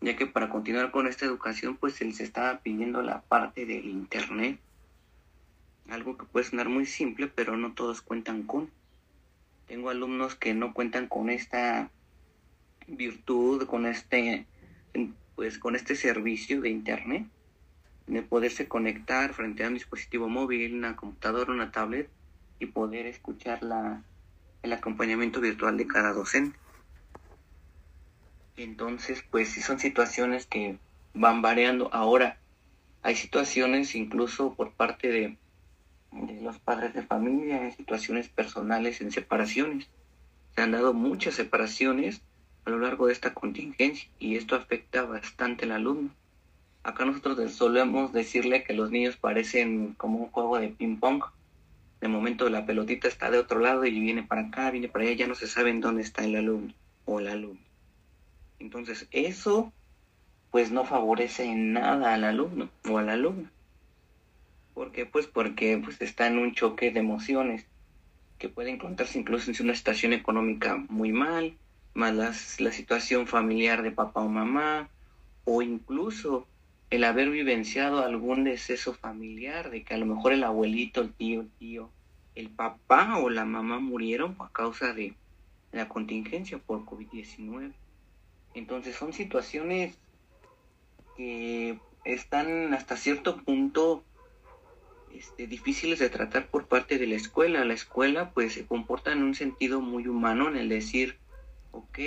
ya 0.00 0.16
que 0.16 0.26
para 0.26 0.48
continuar 0.48 0.90
con 0.90 1.06
esta 1.06 1.26
educación, 1.26 1.76
pues 1.76 1.94
se 1.94 2.04
les 2.04 2.20
estaba 2.20 2.60
pidiendo 2.60 3.02
la 3.02 3.22
parte 3.22 3.66
del 3.66 3.86
Internet, 3.86 4.58
algo 5.88 6.16
que 6.16 6.24
puede 6.24 6.46
sonar 6.46 6.68
muy 6.68 6.86
simple, 6.86 7.26
pero 7.26 7.56
no 7.56 7.72
todos 7.72 8.00
cuentan 8.00 8.44
con. 8.44 8.70
Tengo 9.66 9.90
alumnos 9.90 10.34
que 10.34 10.54
no 10.54 10.72
cuentan 10.72 11.06
con 11.06 11.30
esta 11.30 11.90
virtud, 12.86 13.66
con 13.66 13.86
este, 13.86 14.46
pues 15.36 15.58
con 15.58 15.76
este 15.76 15.94
servicio 15.96 16.60
de 16.60 16.70
Internet 16.70 17.26
de 18.06 18.22
poderse 18.22 18.66
conectar 18.66 19.32
frente 19.34 19.64
a 19.64 19.68
un 19.68 19.74
dispositivo 19.74 20.28
móvil, 20.28 20.74
una 20.74 20.96
computadora, 20.96 21.52
una 21.52 21.70
tablet 21.70 22.08
y 22.58 22.66
poder 22.66 23.06
escuchar 23.06 23.62
la, 23.62 24.02
el 24.62 24.72
acompañamiento 24.72 25.40
virtual 25.40 25.76
de 25.76 25.86
cada 25.86 26.12
docente. 26.12 26.58
Entonces, 28.56 29.24
pues 29.30 29.50
sí 29.50 29.60
son 29.60 29.78
situaciones 29.78 30.46
que 30.46 30.76
van 31.14 31.42
variando. 31.42 31.92
Ahora, 31.92 32.38
hay 33.02 33.16
situaciones 33.16 33.94
incluso 33.94 34.54
por 34.54 34.72
parte 34.72 35.08
de, 35.08 35.36
los 36.42 36.58
padres 36.58 36.92
de 36.94 37.02
familia, 37.02 37.62
en 37.62 37.72
situaciones 37.72 38.28
personales, 38.28 39.00
en 39.00 39.10
separaciones. 39.10 39.88
Se 40.54 40.62
han 40.62 40.72
dado 40.72 40.92
muchas 40.92 41.34
separaciones 41.34 42.20
a 42.64 42.70
lo 42.70 42.78
largo 42.78 43.06
de 43.06 43.12
esta 43.12 43.32
contingencia 43.32 44.10
y 44.18 44.36
esto 44.36 44.56
afecta 44.56 45.02
bastante 45.02 45.64
al 45.64 45.72
alumno. 45.72 46.10
Acá 46.82 47.04
nosotros 47.04 47.52
solemos 47.52 48.12
decirle 48.12 48.64
que 48.64 48.74
los 48.74 48.90
niños 48.90 49.16
parecen 49.16 49.94
como 49.94 50.18
un 50.18 50.30
juego 50.30 50.58
de 50.58 50.68
ping 50.68 50.96
pong. 50.96 51.22
De 52.00 52.08
momento 52.08 52.48
la 52.48 52.66
pelotita 52.66 53.06
está 53.06 53.30
de 53.30 53.38
otro 53.38 53.60
lado 53.60 53.84
y 53.84 53.98
viene 53.98 54.22
para 54.22 54.42
acá, 54.42 54.70
viene 54.70 54.88
para 54.88 55.04
allá, 55.04 55.14
ya 55.14 55.26
no 55.26 55.34
se 55.34 55.46
sabe 55.46 55.70
en 55.70 55.80
dónde 55.80 56.02
está 56.02 56.24
el 56.24 56.36
alumno 56.36 56.72
o 57.04 57.20
el 57.20 57.28
alumno. 57.28 57.69
Entonces 58.60 59.08
eso 59.10 59.72
pues 60.50 60.70
no 60.70 60.84
favorece 60.84 61.44
en 61.44 61.72
nada 61.72 62.14
al 62.14 62.24
alumno 62.24 62.70
o 62.88 62.98
al 62.98 63.08
alumno. 63.08 63.48
¿Por 64.74 64.92
qué? 64.92 65.06
Pues 65.06 65.26
porque 65.26 65.80
pues 65.82 66.00
está 66.00 66.26
en 66.26 66.38
un 66.38 66.54
choque 66.54 66.90
de 66.90 67.00
emociones 67.00 67.66
que 68.38 68.48
puede 68.48 68.70
encontrarse 68.70 69.18
incluso 69.18 69.50
en 69.50 69.56
una 69.64 69.74
situación 69.74 70.12
económica 70.12 70.76
muy 70.88 71.12
mal, 71.12 71.56
más 71.94 72.60
la 72.60 72.72
situación 72.72 73.26
familiar 73.26 73.82
de 73.82 73.90
papá 73.90 74.20
o 74.20 74.28
mamá, 74.28 74.88
o 75.44 75.62
incluso 75.62 76.46
el 76.90 77.04
haber 77.04 77.30
vivenciado 77.30 78.04
algún 78.04 78.44
deceso 78.44 78.94
familiar, 78.94 79.70
de 79.70 79.84
que 79.84 79.94
a 79.94 79.98
lo 79.98 80.06
mejor 80.06 80.32
el 80.32 80.44
abuelito, 80.44 81.02
el 81.02 81.12
tío, 81.12 81.42
el 81.42 81.50
tío, 81.50 81.90
el 82.34 82.48
papá 82.48 83.18
o 83.18 83.30
la 83.30 83.44
mamá 83.44 83.78
murieron 83.78 84.36
a 84.40 84.48
causa 84.48 84.92
de 84.92 85.14
la 85.72 85.88
contingencia 85.88 86.58
por 86.58 86.84
COVID-19. 86.84 87.72
Entonces 88.54 88.96
son 88.96 89.12
situaciones 89.12 89.96
que 91.16 91.78
están 92.04 92.74
hasta 92.74 92.96
cierto 92.96 93.36
punto 93.42 94.02
este, 95.14 95.46
difíciles 95.46 95.98
de 95.98 96.08
tratar 96.08 96.46
por 96.48 96.66
parte 96.66 96.98
de 96.98 97.06
la 97.06 97.16
escuela. 97.16 97.64
La 97.64 97.74
escuela 97.74 98.30
pues 98.30 98.54
se 98.54 98.66
comporta 98.66 99.12
en 99.12 99.22
un 99.22 99.34
sentido 99.34 99.80
muy 99.80 100.06
humano 100.06 100.48
en 100.48 100.56
el 100.56 100.68
decir, 100.68 101.18
ok, 101.72 101.98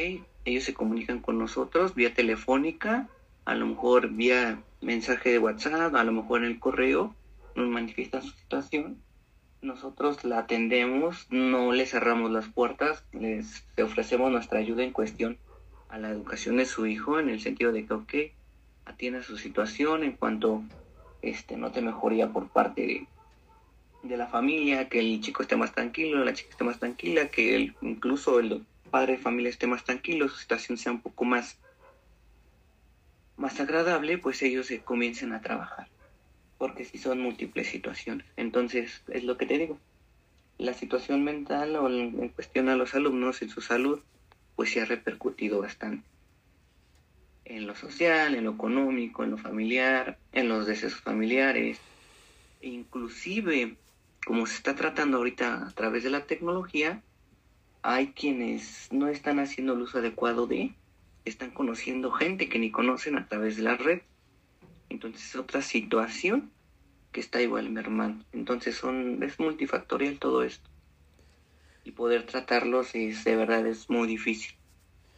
ellos 0.46 0.64
se 0.64 0.74
comunican 0.74 1.20
con 1.20 1.38
nosotros 1.38 1.96
vía 1.96 2.14
telefónica, 2.14 3.08
a 3.46 3.56
lo 3.56 3.68
mejor 3.68 4.10
vía 4.10 4.62
mensaje 4.82 5.32
de 5.32 5.40
WhatsApp, 5.40 5.96
a 5.96 6.04
lo 6.04 6.12
mejor 6.12 6.44
en 6.44 6.52
el 6.52 6.60
correo, 6.60 7.16
nos 7.56 7.68
manifiesta 7.68 8.22
su 8.22 8.32
situación, 8.32 8.98
nosotros 9.62 10.24
la 10.26 10.40
atendemos, 10.40 11.28
no 11.30 11.72
le 11.72 11.86
cerramos 11.86 12.32
las 12.32 12.48
puertas, 12.48 13.06
les 13.14 13.66
ofrecemos 13.82 14.32
nuestra 14.32 14.60
ayuda 14.60 14.84
en 14.84 14.92
cuestión 14.92 15.38
a 15.94 16.00
la 16.00 16.10
educación 16.10 16.58
de 16.58 16.66
su 16.66 16.88
hijo, 16.88 17.20
en 17.20 17.30
el 17.30 17.40
sentido 17.40 17.72
de 17.72 17.86
que, 17.86 17.94
ok, 17.94 18.14
atienda 18.86 19.22
su 19.22 19.38
situación 19.38 20.04
en 20.04 20.14
cuanto 20.14 20.64
este, 21.22 21.56
no 21.56 21.72
te 21.72 21.82
mejoría 21.82 22.30
por 22.30 22.50
parte 22.50 23.08
de, 24.02 24.18
la 24.18 24.26
familia, 24.26 24.90
que 24.90 25.00
el 25.00 25.22
chico 25.22 25.44
esté 25.44 25.56
más 25.56 25.72
tranquilo, 25.72 26.26
la 26.26 26.34
chica 26.34 26.50
esté 26.50 26.64
más 26.64 26.80
tranquila, 26.80 27.28
que 27.28 27.56
el, 27.56 27.76
incluso 27.82 28.40
el 28.40 28.66
padre 28.90 29.14
de 29.14 29.20
familia 29.20 29.52
esté 29.52 29.68
más 29.68 29.84
tranquilo, 29.84 30.28
su 30.28 30.38
situación 30.38 30.80
sea 30.80 30.92
un 30.92 31.02
poco 31.02 31.26
más 31.26 31.60
más 33.38 33.60
agradable, 33.60 34.18
pues 34.18 34.42
ellos 34.42 34.68
se 34.68 34.82
comiencen 34.82 35.32
a 35.32 35.42
trabajar. 35.42 35.88
Porque 36.58 36.86
si 36.86 36.98
son 36.98 37.20
múltiples 37.20 37.68
situaciones. 37.68 38.26
Entonces, 38.36 39.04
es 39.10 39.24
lo 39.24 39.38
que 39.38 39.46
te 39.46 39.58
digo. 39.58 39.78
La 40.58 40.74
situación 40.74 41.24
mental 41.24 41.76
o 41.76 41.90
en 41.90 42.30
cuestión 42.30 42.70
a 42.70 42.76
los 42.76 42.94
alumnos 42.94 43.42
en 43.42 43.50
su 43.50 43.62
salud, 43.62 44.00
pues 44.56 44.72
se 44.72 44.82
ha 44.82 44.86
repercutido 44.86 45.62
bastante. 45.62 46.08
En 47.46 47.68
lo 47.68 47.76
social, 47.76 48.36
en 48.36 48.46
lo 48.46 48.52
económico, 48.52 49.24
en 49.24 49.32
lo 49.32 49.38
familiar, 49.38 50.18
en 50.32 50.50
los 50.50 50.66
decesos 50.66 51.02
familiares. 51.02 51.80
inclusive, 52.62 53.76
como 54.26 54.46
se 54.46 54.56
está 54.56 54.76
tratando 54.76 55.18
ahorita 55.18 55.68
a 55.68 55.72
través 55.72 56.04
de 56.04 56.10
la 56.10 56.26
tecnología, 56.26 57.02
hay 57.82 58.14
quienes 58.14 58.88
no 58.92 59.10
están 59.10 59.40
haciendo 59.40 59.74
el 59.74 59.82
uso 59.82 59.98
adecuado 59.98 60.48
de, 60.48 60.74
están 61.26 61.52
conociendo 61.52 62.12
gente 62.12 62.48
que 62.48 62.60
ni 62.60 62.72
conocen 62.72 63.18
a 63.18 63.28
través 63.28 63.58
de 63.58 63.64
la 63.64 63.76
red. 63.76 64.02
Entonces 64.90 65.26
es 65.26 65.36
otra 65.36 65.62
situación 65.62 66.52
que 67.12 67.20
está 67.20 67.42
igual 67.42 67.70
mermando. 67.70 68.26
Entonces 68.32 68.76
son, 68.76 69.22
es 69.24 69.40
multifactorial 69.40 70.20
todo 70.20 70.44
esto. 70.44 70.70
Y 71.84 71.92
poder 71.92 72.26
tratarlos 72.26 72.96
es 72.96 73.24
de 73.24 73.36
verdad 73.36 73.66
es 73.68 73.90
muy 73.90 74.08
difícil. 74.08 74.56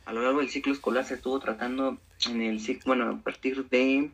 A 0.05 0.13
lo 0.13 0.21
largo 0.21 0.39
del 0.39 0.49
ciclo 0.49 0.73
escolar 0.73 1.05
se 1.05 1.15
estuvo 1.15 1.39
tratando 1.39 1.97
en 2.29 2.41
el 2.41 2.59
ciclo, 2.59 2.95
bueno, 2.95 3.09
a 3.09 3.17
partir 3.17 3.67
de 3.69 4.11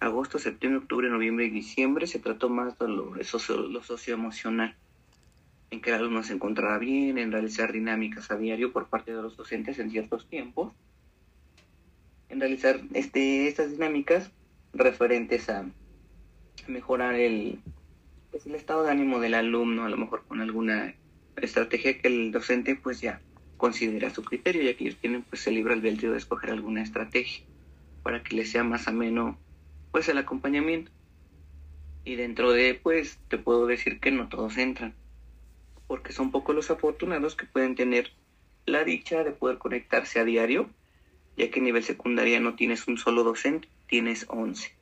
agosto, 0.00 0.38
septiembre, 0.38 0.80
octubre, 0.80 1.08
noviembre 1.08 1.46
y 1.46 1.50
diciembre 1.50 2.06
se 2.06 2.18
trató 2.18 2.48
más 2.48 2.78
de 2.78 2.88
lo, 2.88 3.12
socio, 3.24 3.56
lo 3.56 3.82
socioemocional, 3.82 4.74
en 5.70 5.80
que 5.80 5.90
el 5.90 5.96
alumno 5.96 6.22
se 6.22 6.34
encontrara 6.34 6.78
bien, 6.78 7.18
en 7.18 7.32
realizar 7.32 7.72
dinámicas 7.72 8.30
a 8.30 8.36
diario 8.36 8.72
por 8.72 8.88
parte 8.88 9.14
de 9.14 9.22
los 9.22 9.36
docentes 9.36 9.78
en 9.78 9.90
ciertos 9.90 10.28
tiempos, 10.28 10.72
en 12.28 12.40
realizar 12.40 12.80
este, 12.94 13.48
estas 13.48 13.70
dinámicas 13.72 14.30
referentes 14.72 15.48
a 15.50 15.66
mejorar 16.66 17.14
el, 17.14 17.60
pues, 18.30 18.46
el 18.46 18.54
estado 18.54 18.84
de 18.84 18.90
ánimo 18.90 19.20
del 19.20 19.34
alumno, 19.34 19.84
a 19.84 19.88
lo 19.88 19.96
mejor 19.96 20.24
con 20.26 20.40
alguna 20.40 20.94
estrategia 21.46 21.98
que 21.98 22.08
el 22.08 22.32
docente 22.32 22.76
pues 22.76 23.00
ya 23.00 23.20
considera 23.56 24.10
su 24.10 24.22
criterio, 24.24 24.62
ya 24.62 24.74
que 24.74 24.84
ellos 24.84 24.96
tienen 25.00 25.22
pues 25.22 25.46
el 25.46 25.54
libre 25.54 25.74
albedrío 25.74 26.12
de 26.12 26.18
escoger 26.18 26.50
alguna 26.50 26.82
estrategia 26.82 27.44
para 28.02 28.22
que 28.22 28.34
les 28.34 28.50
sea 28.50 28.64
más 28.64 28.88
ameno 28.88 29.38
pues 29.92 30.08
el 30.08 30.18
acompañamiento. 30.18 30.90
Y 32.04 32.16
dentro 32.16 32.52
de 32.52 32.74
pues 32.74 33.18
te 33.28 33.38
puedo 33.38 33.66
decir 33.66 34.00
que 34.00 34.10
no 34.10 34.28
todos 34.28 34.56
entran, 34.56 34.94
porque 35.86 36.12
son 36.12 36.30
pocos 36.30 36.54
los 36.54 36.70
afortunados 36.70 37.36
que 37.36 37.46
pueden 37.46 37.74
tener 37.74 38.12
la 38.64 38.84
dicha 38.84 39.24
de 39.24 39.32
poder 39.32 39.58
conectarse 39.58 40.20
a 40.20 40.24
diario, 40.24 40.70
ya 41.36 41.50
que 41.50 41.60
a 41.60 41.62
nivel 41.62 41.82
secundaria 41.82 42.40
no 42.40 42.54
tienes 42.54 42.86
un 42.88 42.96
solo 42.96 43.24
docente, 43.24 43.68
tienes 43.86 44.26
11. 44.28 44.72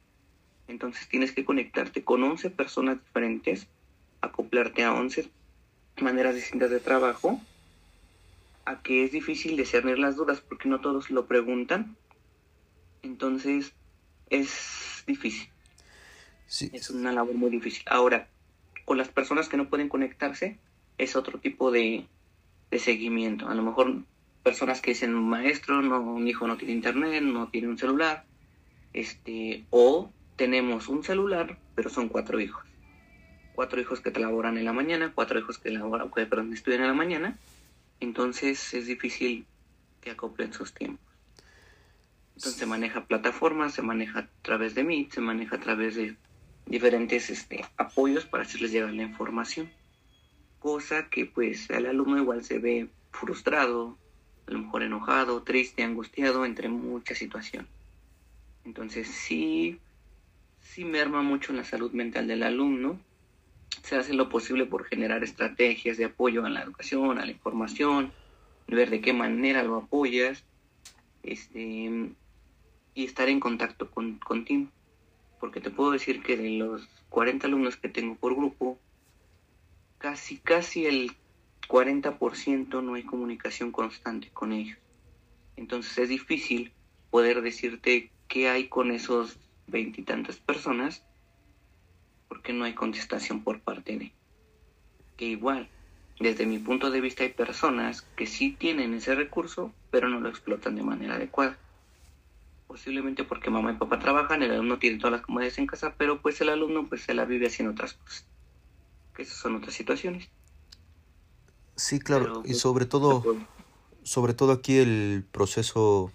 Entonces 0.68 1.08
tienes 1.08 1.32
que 1.32 1.44
conectarte 1.44 2.04
con 2.04 2.22
11 2.22 2.50
personas 2.50 3.02
diferentes, 3.02 3.66
acoplarte 4.20 4.84
a 4.84 4.92
11 4.92 5.30
maneras 6.02 6.34
distintas 6.34 6.70
de 6.70 6.80
trabajo, 6.80 7.40
a 8.64 8.82
que 8.82 9.04
es 9.04 9.12
difícil 9.12 9.56
discernir 9.56 9.98
las 9.98 10.16
dudas 10.16 10.40
porque 10.40 10.68
no 10.68 10.80
todos 10.80 11.10
lo 11.10 11.26
preguntan. 11.26 11.96
Entonces 13.02 13.72
es 14.30 15.04
difícil. 15.06 15.48
Sí. 16.46 16.70
Es 16.72 16.90
una 16.90 17.12
labor 17.12 17.34
muy 17.34 17.50
difícil. 17.50 17.84
Ahora, 17.88 18.28
con 18.84 18.98
las 18.98 19.08
personas 19.08 19.48
que 19.48 19.56
no 19.56 19.68
pueden 19.68 19.88
conectarse, 19.88 20.58
es 20.98 21.16
otro 21.16 21.38
tipo 21.38 21.70
de, 21.70 22.06
de 22.70 22.78
seguimiento. 22.78 23.48
A 23.48 23.54
lo 23.54 23.62
mejor 23.62 24.02
personas 24.42 24.80
que 24.80 24.92
dicen, 24.92 25.14
maestro, 25.14 25.82
no, 25.82 26.00
mi 26.00 26.30
hijo 26.30 26.46
no 26.46 26.56
tiene 26.56 26.74
internet, 26.74 27.22
no 27.22 27.48
tiene 27.48 27.68
un 27.68 27.78
celular, 27.78 28.24
este, 28.92 29.64
o 29.70 30.10
tenemos 30.36 30.88
un 30.88 31.04
celular, 31.04 31.58
pero 31.74 31.90
son 31.90 32.08
cuatro 32.08 32.40
hijos. 32.40 32.67
Cuatro 33.58 33.80
hijos 33.80 34.00
que 34.00 34.12
laboran 34.12 34.56
en 34.56 34.64
la 34.64 34.72
mañana, 34.72 35.10
cuatro 35.12 35.36
hijos 35.36 35.58
que, 35.58 35.72
laboran, 35.72 36.12
que 36.12 36.26
perdón, 36.26 36.52
estudian 36.52 36.82
en 36.82 36.86
la 36.86 36.94
mañana. 36.94 37.36
Entonces 37.98 38.72
es 38.72 38.86
difícil 38.86 39.46
que 40.00 40.12
acoplen 40.12 40.52
sus 40.52 40.72
tiempos. 40.72 41.04
Entonces 42.36 42.54
se 42.54 42.66
maneja 42.66 43.06
plataformas, 43.06 43.74
se 43.74 43.82
maneja 43.82 44.20
a 44.20 44.28
través 44.42 44.76
de 44.76 44.84
Meet, 44.84 45.10
se 45.10 45.20
maneja 45.20 45.56
a 45.56 45.58
través 45.58 45.96
de 45.96 46.14
diferentes 46.66 47.30
este, 47.30 47.64
apoyos 47.76 48.26
para 48.26 48.44
hacerles 48.44 48.70
llegar 48.70 48.92
la 48.92 49.02
información. 49.02 49.68
Cosa 50.60 51.08
que 51.10 51.26
pues 51.26 51.68
al 51.72 51.86
alumno 51.86 52.16
igual 52.16 52.44
se 52.44 52.60
ve 52.60 52.88
frustrado, 53.10 53.98
a 54.46 54.52
lo 54.52 54.60
mejor 54.60 54.84
enojado, 54.84 55.42
triste, 55.42 55.82
angustiado, 55.82 56.44
entre 56.44 56.68
muchas 56.68 57.18
situaciones. 57.18 57.68
Entonces 58.64 59.08
sí 59.08 59.80
sí 60.60 60.84
merma 60.84 61.22
mucho 61.22 61.52
la 61.52 61.64
salud 61.64 61.90
mental 61.90 62.28
del 62.28 62.44
alumno. 62.44 63.00
Se 63.88 63.96
hace 63.96 64.12
lo 64.12 64.28
posible 64.28 64.66
por 64.66 64.84
generar 64.84 65.24
estrategias 65.24 65.96
de 65.96 66.04
apoyo 66.04 66.44
a 66.44 66.50
la 66.50 66.60
educación, 66.60 67.18
a 67.18 67.24
la 67.24 67.32
información, 67.32 68.12
ver 68.66 68.90
de 68.90 69.00
qué 69.00 69.14
manera 69.14 69.62
lo 69.62 69.76
apoyas, 69.76 70.44
este, 71.22 72.10
y 72.94 73.04
estar 73.04 73.30
en 73.30 73.40
contacto 73.40 73.90
con, 73.90 74.18
contigo. 74.18 74.68
Porque 75.40 75.62
te 75.62 75.70
puedo 75.70 75.92
decir 75.92 76.22
que 76.22 76.36
de 76.36 76.50
los 76.50 76.86
40 77.08 77.46
alumnos 77.46 77.78
que 77.78 77.88
tengo 77.88 78.14
por 78.16 78.36
grupo, 78.36 78.78
casi, 79.96 80.36
casi 80.36 80.84
el 80.84 81.12
40% 81.66 82.82
no 82.82 82.92
hay 82.92 83.04
comunicación 83.04 83.72
constante 83.72 84.28
con 84.34 84.52
ellos. 84.52 84.76
Entonces 85.56 85.96
es 85.96 86.10
difícil 86.10 86.72
poder 87.10 87.40
decirte 87.40 88.10
qué 88.28 88.50
hay 88.50 88.68
con 88.68 88.90
esos 88.90 89.38
veintitantas 89.66 90.36
personas 90.36 91.06
porque 92.28 92.52
no 92.52 92.64
hay 92.64 92.74
contestación 92.74 93.42
por 93.42 93.60
parte 93.60 93.96
de 93.96 94.12
que 95.16 95.24
igual 95.24 95.68
desde 96.20 96.46
mi 96.46 96.58
punto 96.58 96.90
de 96.90 97.00
vista 97.00 97.24
hay 97.24 97.30
personas 97.30 98.02
que 98.16 98.26
sí 98.26 98.56
tienen 98.58 98.94
ese 98.94 99.14
recurso 99.14 99.72
pero 99.90 100.08
no 100.08 100.20
lo 100.20 100.28
explotan 100.28 100.76
de 100.76 100.82
manera 100.82 101.14
adecuada. 101.14 101.58
Posiblemente 102.66 103.24
porque 103.24 103.50
mamá 103.50 103.72
y 103.72 103.76
papá 103.76 103.98
trabajan 103.98 104.42
el 104.42 104.52
alumno 104.52 104.78
tiene 104.78 104.98
todas 104.98 105.12
las 105.12 105.22
comodidades 105.22 105.58
en 105.58 105.66
casa 105.66 105.94
pero 105.96 106.20
pues 106.20 106.40
el 106.40 106.50
alumno 106.50 106.86
pues 106.88 107.02
se 107.02 107.14
la 107.14 107.24
vive 107.24 107.46
haciendo 107.46 107.72
otras 107.72 107.94
cosas. 107.94 108.26
Que 109.14 109.22
esas 109.22 109.38
son 109.38 109.56
otras 109.56 109.74
situaciones. 109.74 110.28
Sí 111.76 111.98
claro 111.98 112.42
y 112.44 112.48
pues, 112.48 112.60
sobre 112.60 112.86
todo 112.86 113.24
sobre 114.02 114.34
todo 114.34 114.52
aquí 114.52 114.78
el 114.78 115.24
proceso 115.30 116.12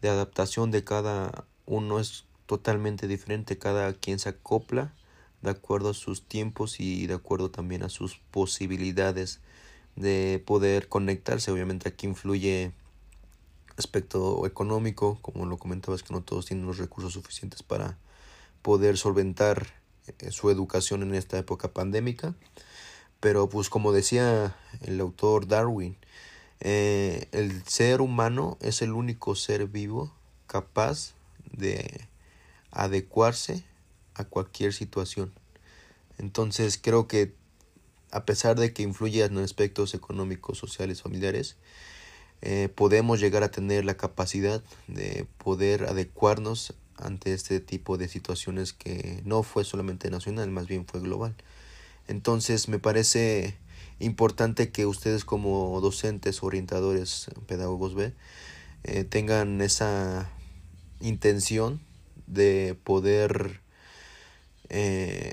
de 0.00 0.08
adaptación 0.08 0.70
de 0.70 0.84
cada 0.84 1.46
uno 1.64 1.98
es 1.98 2.25
totalmente 2.46 3.08
diferente, 3.08 3.58
cada 3.58 3.92
quien 3.92 4.18
se 4.18 4.30
acopla 4.30 4.94
de 5.42 5.50
acuerdo 5.50 5.90
a 5.90 5.94
sus 5.94 6.22
tiempos 6.26 6.80
y 6.80 7.06
de 7.06 7.14
acuerdo 7.14 7.50
también 7.50 7.82
a 7.82 7.88
sus 7.88 8.18
posibilidades 8.30 9.40
de 9.96 10.42
poder 10.46 10.88
conectarse. 10.88 11.50
Obviamente 11.50 11.88
aquí 11.88 12.06
influye 12.06 12.72
aspecto 13.76 14.46
económico, 14.46 15.18
como 15.22 15.46
lo 15.46 15.58
comentabas 15.58 16.02
que 16.02 16.14
no 16.14 16.22
todos 16.22 16.46
tienen 16.46 16.66
los 16.66 16.78
recursos 16.78 17.12
suficientes 17.12 17.62
para 17.62 17.98
poder 18.62 18.96
solventar 18.96 19.66
eh, 20.06 20.30
su 20.30 20.50
educación 20.50 21.02
en 21.02 21.14
esta 21.14 21.38
época 21.38 21.68
pandémica. 21.68 22.34
Pero 23.20 23.48
pues 23.48 23.68
como 23.68 23.92
decía 23.92 24.56
el 24.82 25.00
autor 25.00 25.46
Darwin, 25.46 25.96
eh, 26.60 27.28
el 27.32 27.64
ser 27.64 28.00
humano 28.00 28.56
es 28.60 28.82
el 28.82 28.92
único 28.92 29.34
ser 29.34 29.66
vivo 29.66 30.12
capaz 30.46 31.14
de 31.52 32.08
adecuarse 32.76 33.64
a 34.14 34.24
cualquier 34.24 34.72
situación. 34.72 35.32
Entonces 36.18 36.78
creo 36.80 37.08
que 37.08 37.34
a 38.12 38.24
pesar 38.24 38.58
de 38.58 38.72
que 38.72 38.82
influye 38.82 39.24
en 39.24 39.38
aspectos 39.38 39.94
económicos, 39.94 40.58
sociales, 40.58 41.02
familiares, 41.02 41.56
eh, 42.42 42.68
podemos 42.74 43.18
llegar 43.18 43.42
a 43.42 43.50
tener 43.50 43.84
la 43.84 43.96
capacidad 43.96 44.62
de 44.88 45.26
poder 45.38 45.84
adecuarnos 45.84 46.74
ante 46.98 47.32
este 47.32 47.60
tipo 47.60 47.96
de 47.96 48.08
situaciones 48.08 48.72
que 48.72 49.22
no 49.24 49.42
fue 49.42 49.64
solamente 49.64 50.10
nacional, 50.10 50.50
más 50.50 50.66
bien 50.66 50.86
fue 50.86 51.00
global. 51.00 51.34
Entonces 52.08 52.68
me 52.68 52.78
parece 52.78 53.56
importante 53.98 54.70
que 54.70 54.86
ustedes 54.86 55.24
como 55.24 55.80
docentes, 55.80 56.42
orientadores, 56.42 57.28
pedagogos 57.46 57.94
eh, 58.84 59.04
tengan 59.04 59.60
esa 59.62 60.30
intención 61.00 61.80
de 62.26 62.76
poder 62.82 63.60
eh, 64.68 65.32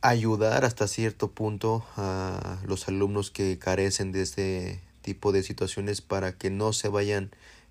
ayudar 0.00 0.64
hasta 0.64 0.86
cierto 0.86 1.30
punto 1.30 1.84
a 1.96 2.58
los 2.66 2.88
alumnos 2.88 3.30
que 3.30 3.58
carecen 3.58 4.12
de 4.12 4.22
este 4.22 4.80
tipo 5.00 5.32
de 5.32 5.42
situaciones 5.42 6.00
para 6.00 6.36
que 6.36 6.50
no 6.50 6.72
se 6.72 6.88
vayan 6.88 7.30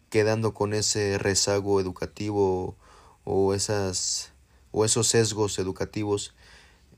quedando 0.10 0.54
con 0.54 0.74
ese 0.74 1.18
rezago 1.18 1.80
educativo 1.80 2.76
o 3.24 3.54
esas 3.54 4.32
o 4.72 4.86
esos 4.86 5.08
sesgos 5.08 5.60
educativos 5.60 6.34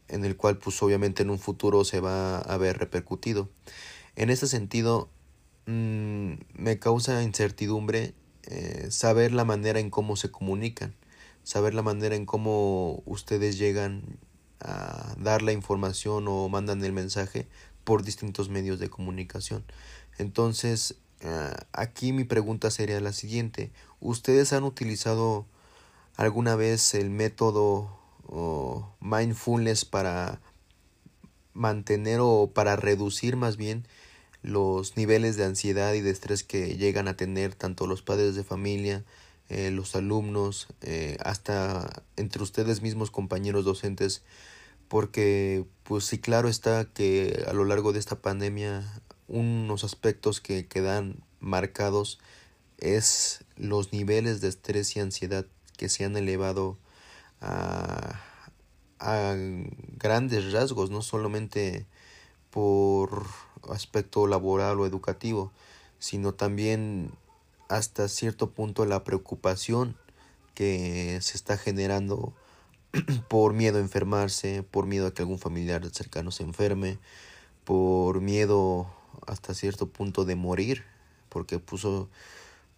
en 0.07 0.23
el 0.23 0.37
cual 0.37 0.57
pues 0.57 0.81
obviamente 0.81 1.23
en 1.23 1.29
un 1.29 1.39
futuro 1.39 1.83
se 1.83 1.99
va 1.99 2.37
a 2.39 2.57
ver 2.57 2.77
repercutido. 2.77 3.49
En 4.15 4.29
este 4.29 4.47
sentido 4.47 5.09
mm, 5.65 6.33
me 6.53 6.79
causa 6.79 7.23
incertidumbre 7.23 8.13
eh, 8.43 8.87
saber 8.89 9.33
la 9.33 9.43
manera 9.43 9.79
en 9.79 9.89
cómo 9.89 10.15
se 10.15 10.31
comunican 10.31 10.93
saber 11.45 11.73
la 11.73 11.83
manera 11.83 12.15
en 12.15 12.25
cómo 12.25 13.01
ustedes 13.05 13.57
llegan 13.57 14.19
a 14.59 15.15
dar 15.17 15.43
la 15.43 15.53
información 15.53 16.27
o 16.27 16.49
mandan 16.49 16.83
el 16.83 16.91
mensaje 16.91 17.47
por 17.83 18.03
distintos 18.03 18.49
medios 18.49 18.79
de 18.79 18.89
comunicación. 18.89 19.63
Entonces, 20.17 20.95
eh, 21.21 21.53
aquí 21.71 22.11
mi 22.11 22.23
pregunta 22.23 22.71
sería 22.71 22.99
la 22.99 23.13
siguiente. 23.13 23.71
¿Ustedes 23.99 24.53
han 24.53 24.63
utilizado 24.63 25.45
alguna 26.17 26.55
vez 26.55 26.95
el 26.95 27.11
método 27.11 27.99
mindfulness 28.99 29.85
para 29.85 30.41
mantener 31.53 32.19
o 32.21 32.51
para 32.53 32.75
reducir 32.75 33.35
más 33.35 33.55
bien 33.55 33.87
los 34.41 34.97
niveles 34.97 35.37
de 35.37 35.45
ansiedad 35.45 35.93
y 35.93 36.01
de 36.01 36.09
estrés 36.09 36.43
que 36.43 36.75
llegan 36.75 37.07
a 37.07 37.15
tener 37.15 37.53
tanto 37.53 37.85
los 37.85 38.01
padres 38.01 38.35
de 38.35 38.43
familia, 38.43 39.03
eh, 39.49 39.71
los 39.71 39.95
alumnos, 39.95 40.67
eh, 40.81 41.17
hasta 41.23 42.03
entre 42.15 42.41
ustedes 42.43 42.81
mismos 42.81 43.11
compañeros 43.11 43.65
docentes, 43.65 44.23
porque 44.87 45.65
pues 45.83 46.05
sí 46.05 46.19
claro 46.19 46.49
está 46.49 46.85
que 46.85 47.43
a 47.47 47.53
lo 47.53 47.65
largo 47.65 47.93
de 47.93 47.99
esta 47.99 48.21
pandemia 48.21 48.83
unos 49.27 49.83
aspectos 49.83 50.41
que 50.41 50.67
quedan 50.67 51.23
marcados 51.39 52.19
es 52.77 53.43
los 53.55 53.93
niveles 53.93 54.41
de 54.41 54.49
estrés 54.49 54.95
y 54.95 54.99
ansiedad 54.99 55.45
que 55.77 55.89
se 55.89 56.05
han 56.05 56.17
elevado 56.17 56.77
a, 57.41 58.21
a 58.99 59.35
grandes 59.97 60.51
rasgos, 60.51 60.89
no 60.89 61.01
solamente 61.01 61.85
por 62.49 63.25
aspecto 63.69 64.27
laboral 64.27 64.79
o 64.79 64.85
educativo, 64.85 65.51
sino 65.99 66.33
también 66.33 67.11
hasta 67.69 68.07
cierto 68.07 68.51
punto 68.51 68.85
la 68.85 69.03
preocupación 69.03 69.95
que 70.53 71.19
se 71.21 71.37
está 71.37 71.57
generando 71.57 72.33
por 73.29 73.53
miedo 73.53 73.77
a 73.77 73.81
enfermarse, 73.81 74.63
por 74.63 74.85
miedo 74.85 75.07
a 75.07 75.13
que 75.13 75.21
algún 75.21 75.39
familiar 75.39 75.85
cercano 75.91 76.31
se 76.31 76.43
enferme, 76.43 76.99
por 77.63 78.21
miedo 78.21 78.87
hasta 79.27 79.53
cierto 79.53 79.89
punto 79.89 80.25
de 80.25 80.35
morir, 80.35 80.83
porque 81.29 81.59
puso 81.59 82.09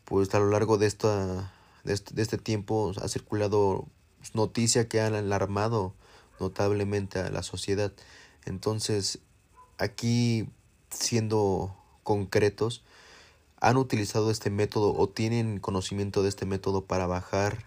pues 0.05 0.33
a 0.33 0.39
lo 0.39 0.49
largo 0.49 0.77
de 0.77 0.87
esta 0.87 1.51
de 1.83 1.93
este, 1.93 2.13
de 2.13 2.21
este 2.21 2.37
tiempo 2.37 2.91
ha 3.01 3.07
circulado 3.07 3.87
noticia 4.33 4.87
que 4.87 5.01
han 5.01 5.15
alarmado 5.15 5.93
notablemente 6.39 7.19
a 7.19 7.29
la 7.29 7.43
sociedad. 7.43 7.93
Entonces, 8.45 9.19
aquí 9.77 10.49
siendo 10.89 11.75
concretos, 12.03 12.83
¿han 13.59 13.77
utilizado 13.77 14.31
este 14.31 14.49
método 14.49 14.93
o 14.95 15.09
tienen 15.09 15.59
conocimiento 15.59 16.23
de 16.23 16.29
este 16.29 16.45
método 16.45 16.85
para 16.85 17.07
bajar 17.07 17.65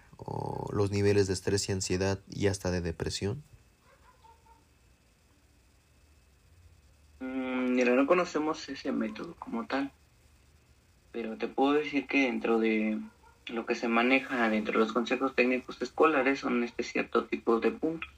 los 0.72 0.90
niveles 0.90 1.26
de 1.26 1.32
estrés 1.32 1.68
y 1.68 1.72
ansiedad 1.72 2.20
y 2.30 2.46
hasta 2.46 2.70
de 2.70 2.80
depresión? 2.80 3.42
Mm, 7.20 7.74
mira, 7.74 7.94
no 7.94 8.06
conocemos 8.06 8.68
ese 8.68 8.92
método 8.92 9.34
como 9.38 9.66
tal, 9.66 9.92
pero 11.12 11.36
te 11.36 11.48
puedo 11.48 11.72
decir 11.72 12.06
que 12.06 12.26
dentro 12.26 12.58
de 12.58 12.98
lo 13.46 13.66
que 13.66 13.74
se 13.74 13.88
maneja 13.88 14.48
dentro 14.48 14.74
de 14.74 14.84
los 14.84 14.92
consejos 14.92 15.34
técnicos 15.34 15.80
escolares 15.82 16.40
son 16.40 16.62
este 16.62 16.82
cierto 16.82 17.24
tipo 17.24 17.58
de 17.58 17.72
puntos 17.72 18.10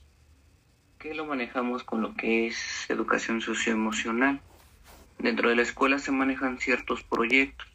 que 1.03 1.15
lo 1.15 1.27
manejamos 1.27 1.83
con 1.83 2.01
lo 2.01 2.15
que 2.15 2.47
es 2.47 2.89
educación 2.89 3.41
socioemocional. 3.41 4.41
Dentro 5.23 5.51
de 5.51 5.55
la 5.55 5.63
escuela 5.63 6.01
se 6.01 6.11
manejan 6.11 6.59
ciertos 6.59 7.05
proyectos 7.05 7.69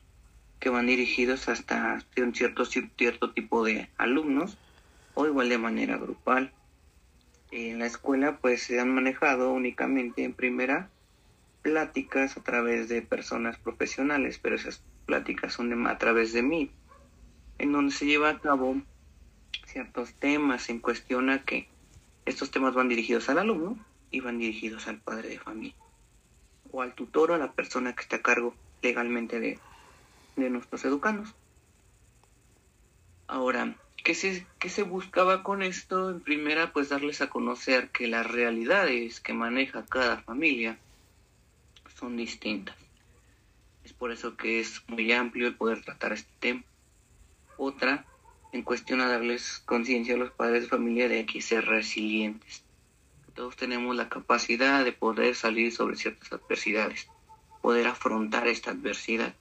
que 0.60 0.68
van 0.68 0.88
dirigidos 0.88 1.48
hasta 1.48 2.04
un 2.18 2.36
cierto, 2.36 2.66
cierto 2.66 3.32
tipo 3.32 3.64
de 3.64 3.90
alumnos 3.98 4.58
o 5.14 5.26
igual 5.26 5.48
de 5.48 5.58
manera 5.58 5.96
grupal. 5.96 6.52
En 7.52 7.80
la 7.80 7.86
escuela 7.86 8.40
pues 8.42 8.64
se 8.64 8.82
han 8.82 8.94
manejado 8.94 9.54
únicamente 9.54 10.26
en 10.26 10.34
primera 10.34 10.90
pláticas 11.62 12.36
a 12.36 12.44
través 12.44 12.90
de 12.90 13.02
personas 13.02 13.58
profesionales, 13.58 14.40
pero 14.44 14.58
esas 14.58 14.84
pláticas 15.06 15.54
son 15.54 15.88
a 15.88 15.98
través 15.98 16.34
de 16.34 16.42
mí, 16.42 16.70
en 17.60 17.72
donde 17.72 17.94
se 17.94 18.08
lleva 18.08 18.30
a 18.30 18.40
cabo 18.40 18.76
ciertos 19.66 20.14
temas 20.16 20.68
en 20.68 20.80
cuestión 20.80 21.30
a 21.30 21.46
que 21.46 21.70
estos 22.26 22.52
temas 22.52 22.74
van 22.74 22.90
dirigidos 22.90 23.30
al 23.30 23.40
alumno 23.40 23.78
y 24.12 24.20
van 24.20 24.38
dirigidos 24.38 24.90
al 24.90 25.00
padre 25.00 25.30
de 25.30 25.40
familia 25.40 25.87
o 26.72 26.82
al 26.82 26.94
tutor 26.94 27.32
o 27.32 27.36
a 27.36 27.38
la 27.38 27.52
persona 27.52 27.96
que 27.96 28.02
está 28.02 28.18
a 28.18 28.22
cargo 28.22 28.56
legalmente 28.82 29.40
de, 29.40 29.60
nuestros 30.36 30.86
educandos. 30.86 31.34
Ahora, 33.28 33.76
¿qué 34.04 34.14
se, 34.14 34.46
¿qué 34.60 34.70
se 34.70 34.84
buscaba 34.84 35.44
con 35.44 35.64
esto? 35.64 36.12
En 36.12 36.22
primera, 36.22 36.72
pues 36.72 36.90
darles 36.90 37.22
a 37.22 37.30
conocer 37.30 37.90
que 37.90 38.08
las 38.08 38.26
realidades 38.26 39.20
que 39.20 39.34
maneja 39.34 39.86
cada 39.86 40.22
familia 40.22 40.78
son 42.00 42.16
distintas. 42.16 42.76
Es 43.84 43.94
por 43.94 44.12
eso 44.12 44.38
que 44.38 44.60
es 44.60 44.84
muy 44.88 45.12
amplio 45.12 45.48
el 45.48 45.56
poder 45.56 45.82
tratar 45.82 46.14
este 46.14 46.32
tema. 46.40 46.64
Otra, 47.58 48.06
en 48.52 48.62
cuestión 48.62 49.02
a 49.02 49.08
darles 49.08 49.64
conciencia 49.66 50.16
a 50.16 50.18
los 50.18 50.32
padres 50.32 50.64
de 50.64 50.70
familia 50.70 51.10
de 51.10 51.26
que 51.26 51.42
ser 51.42 51.66
resilientes. 51.66 52.64
Todos 53.38 53.56
tenemos 53.56 53.96
la 53.96 54.10
capacidad 54.10 54.84
de 54.84 54.92
poder 54.92 55.36
salir 55.36 55.72
sobre 55.72 55.96
ciertas 55.96 56.34
adversidades, 56.34 57.08
poder 57.62 57.88
afrontar 57.88 58.48
esta 58.48 58.72
adversidad 58.72 59.34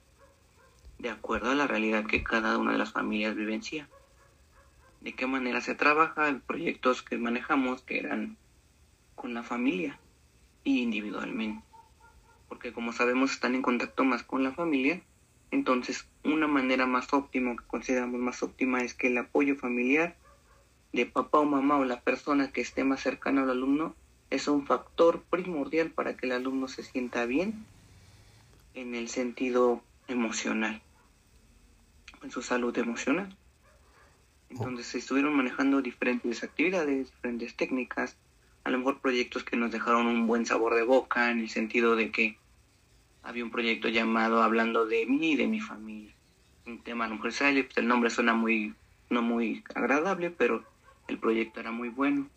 de 0.99 1.09
acuerdo 1.09 1.51
a 1.51 1.55
la 1.55 1.67
realidad 1.67 2.05
que 2.05 2.23
cada 2.23 2.57
una 2.57 2.71
de 2.71 2.77
las 2.77 2.93
familias 2.93 3.35
vivencia. 3.35 3.89
De 5.01 5.13
qué 5.13 5.27
manera 5.27 5.59
se 5.59 5.75
trabaja 5.75 6.29
en 6.29 6.39
proyectos 6.39 7.01
que 7.01 7.17
manejamos 7.17 7.81
que 7.81 7.99
eran 7.99 8.37
con 9.15 9.33
la 9.33 9.43
familia 9.43 9.99
y 10.63 10.81
individualmente. 10.83 11.65
Porque 12.47 12.71
como 12.71 12.93
sabemos 12.93 13.31
están 13.31 13.55
en 13.55 13.61
contacto 13.61 14.05
más 14.05 14.23
con 14.23 14.43
la 14.43 14.53
familia 14.53 15.01
entonces, 15.51 16.07
una 16.23 16.47
manera 16.47 16.85
más 16.85 17.13
óptima, 17.13 17.55
que 17.55 17.63
consideramos 17.65 18.19
más 18.19 18.43
óptima, 18.43 18.81
es 18.81 18.93
que 18.93 19.07
el 19.07 19.17
apoyo 19.17 19.55
familiar 19.55 20.15
de 20.93 21.05
papá 21.05 21.39
o 21.39 21.45
mamá 21.45 21.77
o 21.77 21.85
la 21.85 22.01
persona 22.01 22.51
que 22.51 22.61
esté 22.61 22.83
más 22.83 23.01
cercana 23.01 23.43
al 23.43 23.51
alumno 23.51 23.95
es 24.29 24.47
un 24.47 24.65
factor 24.65 25.23
primordial 25.29 25.91
para 25.91 26.17
que 26.17 26.25
el 26.25 26.33
alumno 26.33 26.67
se 26.67 26.83
sienta 26.83 27.25
bien 27.25 27.65
en 28.73 28.95
el 28.95 29.09
sentido 29.09 29.81
emocional, 30.07 30.81
en 32.23 32.31
su 32.31 32.41
salud 32.41 32.77
emocional. 32.77 33.35
Entonces 34.49 34.87
se 34.87 34.99
estuvieron 34.99 35.35
manejando 35.35 35.81
diferentes 35.81 36.43
actividades, 36.43 37.11
diferentes 37.11 37.55
técnicas, 37.55 38.15
a 38.63 38.69
lo 38.69 38.79
mejor 38.79 38.99
proyectos 38.99 39.43
que 39.43 39.57
nos 39.57 39.71
dejaron 39.71 40.07
un 40.07 40.27
buen 40.27 40.45
sabor 40.45 40.75
de 40.75 40.83
boca 40.83 41.31
en 41.31 41.39
el 41.39 41.49
sentido 41.49 41.95
de 41.95 42.11
que 42.11 42.37
había 43.23 43.43
un 43.43 43.51
proyecto 43.51 43.89
llamado 43.89 44.41
Hablando 44.41 44.85
de 44.85 45.05
mí 45.05 45.31
y 45.31 45.35
de 45.35 45.47
mi 45.47 45.59
familia. 45.59 46.13
Un 46.65 46.79
tema 46.79 47.05
a 47.05 47.07
lo 47.07 47.15
mejor 47.15 47.33
pues 47.37 47.77
el 47.77 47.87
nombre 47.87 48.09
suena 48.09 48.33
muy, 48.33 48.73
no 49.09 49.21
muy 49.21 49.63
agradable, 49.73 50.31
pero 50.31 50.63
el 51.07 51.19
proyecto 51.19 51.59
era 51.59 51.71
muy 51.71 51.89
bueno. 51.89 52.29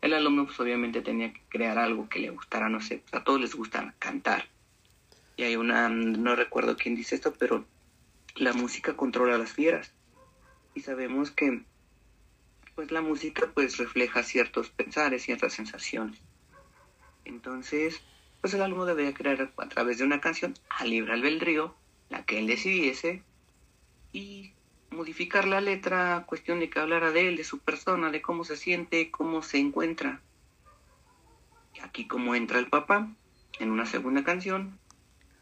El 0.00 0.14
alumno 0.14 0.46
pues 0.46 0.58
obviamente 0.60 1.02
tenía 1.02 1.32
que 1.32 1.42
crear 1.48 1.78
algo 1.78 2.08
que 2.08 2.20
le 2.20 2.30
gustara, 2.30 2.68
no 2.68 2.80
sé, 2.80 2.98
pues, 2.98 3.14
a 3.14 3.24
todos 3.24 3.40
les 3.40 3.54
gusta 3.54 3.94
cantar. 3.98 4.48
Y 5.36 5.44
hay 5.44 5.56
una, 5.56 5.88
no 5.88 6.36
recuerdo 6.36 6.76
quién 6.76 6.94
dice 6.94 7.14
esto, 7.14 7.32
pero 7.38 7.64
la 8.34 8.52
música 8.52 8.96
controla 8.96 9.34
a 9.34 9.38
las 9.38 9.52
fieras. 9.52 9.92
Y 10.74 10.80
sabemos 10.80 11.30
que 11.30 11.62
pues 12.74 12.92
la 12.92 13.00
música 13.00 13.50
pues 13.54 13.76
refleja 13.76 14.22
ciertos 14.22 14.70
pensares, 14.70 15.24
ciertas 15.24 15.52
sensaciones. 15.52 16.20
Entonces, 17.24 18.00
pues 18.40 18.54
el 18.54 18.62
alumno 18.62 18.84
debería 18.84 19.14
crear 19.14 19.52
a 19.56 19.68
través 19.68 19.98
de 19.98 20.04
una 20.04 20.20
canción 20.20 20.54
a 20.70 20.84
libre 20.84 21.12
albedrío, 21.12 21.74
la 22.08 22.24
que 22.24 22.38
él 22.38 22.46
decidiese, 22.46 23.24
y 24.12 24.52
modificar 24.98 25.46
la 25.46 25.60
letra, 25.60 26.24
cuestión 26.26 26.58
de 26.58 26.68
que 26.68 26.80
hablara 26.80 27.12
de 27.12 27.28
él, 27.28 27.36
de 27.36 27.44
su 27.44 27.60
persona, 27.60 28.10
de 28.10 28.20
cómo 28.20 28.42
se 28.42 28.56
siente, 28.56 29.12
cómo 29.12 29.42
se 29.42 29.58
encuentra. 29.58 30.20
Y 31.72 31.78
aquí 31.80 32.08
como 32.08 32.34
entra 32.34 32.58
el 32.58 32.66
papá, 32.66 33.08
en 33.60 33.70
una 33.70 33.86
segunda 33.86 34.24
canción, 34.24 34.76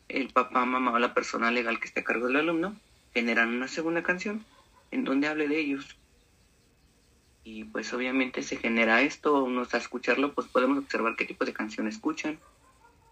el 0.08 0.28
papá, 0.28 0.66
mamá 0.66 0.92
o 0.92 0.98
la 0.98 1.14
persona 1.14 1.50
legal 1.50 1.80
que 1.80 1.86
esté 1.86 2.00
a 2.00 2.04
cargo 2.04 2.26
del 2.26 2.36
alumno, 2.36 2.76
generan 3.14 3.48
una 3.48 3.66
segunda 3.66 4.02
canción 4.02 4.44
en 4.90 5.04
donde 5.04 5.26
hable 5.26 5.48
de 5.48 5.58
ellos. 5.58 5.96
Y 7.42 7.64
pues 7.64 7.94
obviamente 7.94 8.42
se 8.42 8.58
genera 8.58 9.00
esto, 9.00 9.42
uno 9.42 9.62
a 9.72 9.76
escucharlo, 9.78 10.34
pues 10.34 10.48
podemos 10.48 10.76
observar 10.76 11.16
qué 11.16 11.24
tipo 11.24 11.46
de 11.46 11.54
canción 11.54 11.88
escuchan, 11.88 12.38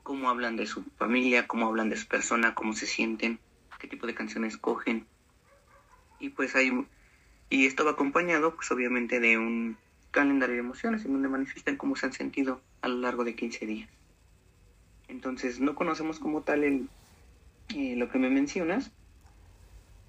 cómo 0.02 0.28
hablan 0.28 0.56
de 0.56 0.66
su 0.66 0.84
familia, 0.98 1.46
cómo 1.46 1.68
hablan 1.68 1.88
de 1.88 1.96
su 1.96 2.06
persona, 2.06 2.54
cómo 2.54 2.74
se 2.74 2.86
sienten, 2.86 3.38
qué 3.78 3.88
tipo 3.88 4.06
de 4.06 4.14
canciones 4.14 4.58
cogen. 4.58 5.06
Y 6.24 6.30
pues 6.30 6.56
hay 6.56 6.72
y 7.50 7.66
esto 7.66 7.84
va 7.84 7.90
acompañado 7.90 8.54
pues 8.54 8.70
obviamente 8.70 9.20
de 9.20 9.36
un 9.36 9.76
calendario 10.10 10.54
de 10.54 10.62
emociones 10.62 11.04
en 11.04 11.12
donde 11.12 11.28
manifiestan 11.28 11.76
cómo 11.76 11.96
se 11.96 12.06
han 12.06 12.14
sentido 12.14 12.62
a 12.80 12.88
lo 12.88 12.96
largo 12.96 13.24
de 13.24 13.36
15 13.36 13.66
días. 13.66 13.90
Entonces 15.06 15.60
no 15.60 15.74
conocemos 15.74 16.18
como 16.18 16.40
tal 16.40 16.64
el, 16.64 16.88
eh, 17.76 17.94
lo 17.96 18.08
que 18.08 18.18
me 18.18 18.30
mencionas, 18.30 18.90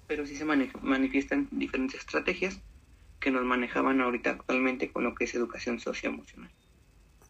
pero 0.06 0.24
sí 0.26 0.36
se 0.36 0.46
manifiestan 0.46 1.48
diferentes 1.50 2.00
estrategias 2.00 2.60
que 3.20 3.30
nos 3.30 3.44
manejaban 3.44 4.00
ahorita 4.00 4.30
actualmente 4.30 4.90
con 4.90 5.04
lo 5.04 5.14
que 5.14 5.24
es 5.24 5.34
educación 5.34 5.80
socioemocional, 5.80 6.50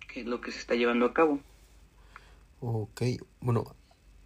que 0.06 0.20
es 0.20 0.26
lo 0.26 0.40
que 0.40 0.52
se 0.52 0.60
está 0.60 0.76
llevando 0.76 1.06
a 1.06 1.12
cabo. 1.12 1.40
Ok, 2.60 3.02
bueno, 3.40 3.64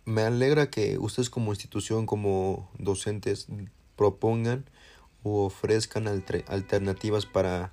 me 0.04 0.20
alegra 0.20 0.68
que 0.68 0.98
ustedes 0.98 1.30
como 1.30 1.52
institución, 1.52 2.04
como 2.04 2.70
docentes, 2.78 3.48
propongan 4.00 4.64
o 5.24 5.44
ofrezcan 5.44 6.08
alternativas 6.08 7.26
para 7.26 7.70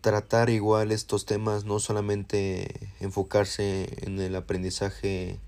tratar 0.00 0.48
igual 0.48 0.92
estos 0.92 1.26
temas, 1.26 1.66
no 1.66 1.78
solamente 1.78 2.90
enfocarse 3.00 3.98
en 4.00 4.18
el 4.18 4.34
aprendizaje 4.34 5.38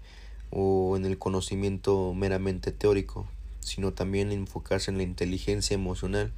o 0.50 0.94
en 0.98 1.06
el 1.06 1.16
conocimiento 1.16 2.12
meramente 2.12 2.70
teórico, 2.70 3.26
sino 3.60 3.94
también 3.94 4.30
enfocarse 4.30 4.90
en 4.90 4.98
la 4.98 5.04
inteligencia 5.04 5.74
emocional 5.74 6.34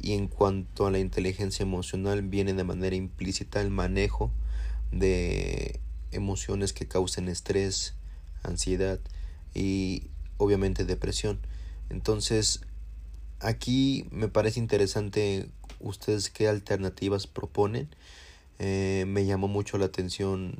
y 0.00 0.12
en 0.12 0.28
cuanto 0.28 0.86
a 0.86 0.92
la 0.92 1.00
inteligencia 1.00 1.64
emocional 1.64 2.22
viene 2.22 2.54
de 2.54 2.62
manera 2.62 2.94
implícita 2.94 3.60
el 3.60 3.70
manejo 3.70 4.30
de 4.92 5.80
emociones 6.12 6.72
que 6.72 6.86
causen 6.86 7.26
estrés, 7.28 7.94
ansiedad 8.44 9.00
y 9.52 10.04
obviamente 10.36 10.84
depresión. 10.84 11.40
Entonces, 11.90 12.60
aquí 13.40 14.06
me 14.10 14.28
parece 14.28 14.60
interesante 14.60 15.48
ustedes 15.80 16.30
qué 16.30 16.48
alternativas 16.48 17.26
proponen. 17.26 17.88
Eh, 18.58 19.04
me 19.06 19.24
llamó 19.24 19.48
mucho 19.48 19.78
la 19.78 19.86
atención 19.86 20.56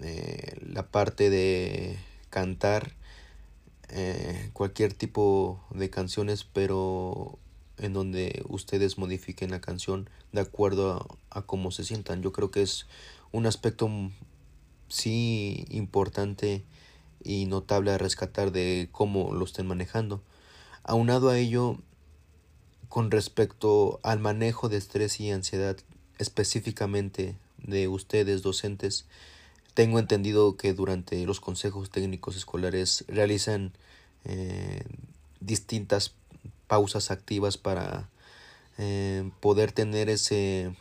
eh, 0.00 0.56
la 0.66 0.86
parte 0.88 1.30
de 1.30 1.98
cantar 2.30 2.92
eh, 3.90 4.50
cualquier 4.52 4.94
tipo 4.94 5.62
de 5.70 5.90
canciones, 5.90 6.44
pero 6.44 7.38
en 7.78 7.92
donde 7.92 8.42
ustedes 8.48 8.98
modifiquen 8.98 9.50
la 9.50 9.60
canción 9.60 10.08
de 10.32 10.40
acuerdo 10.40 11.18
a, 11.30 11.38
a 11.38 11.42
cómo 11.42 11.70
se 11.70 11.84
sientan. 11.84 12.22
Yo 12.22 12.32
creo 12.32 12.50
que 12.50 12.62
es 12.62 12.86
un 13.32 13.46
aspecto 13.46 13.90
sí 14.88 15.66
importante 15.70 16.64
y 17.22 17.46
notable 17.46 17.90
a 17.90 17.98
rescatar 17.98 18.52
de 18.52 18.88
cómo 18.92 19.32
lo 19.34 19.44
estén 19.44 19.66
manejando. 19.66 20.22
Aunado 20.82 21.30
a 21.30 21.38
ello, 21.38 21.78
con 22.88 23.10
respecto 23.10 24.00
al 24.02 24.20
manejo 24.20 24.68
de 24.68 24.76
estrés 24.76 25.20
y 25.20 25.30
ansiedad 25.30 25.76
específicamente 26.18 27.36
de 27.58 27.88
ustedes 27.88 28.42
docentes, 28.42 29.06
tengo 29.74 29.98
entendido 29.98 30.56
que 30.56 30.72
durante 30.72 31.24
los 31.26 31.40
consejos 31.40 31.90
técnicos 31.90 32.36
escolares 32.36 33.04
realizan 33.08 33.72
eh, 34.24 34.84
distintas 35.40 36.14
pausas 36.66 37.10
activas 37.10 37.58
para 37.58 38.08
eh, 38.78 39.30
poder 39.40 39.72
tener 39.72 40.08
ese 40.08 40.74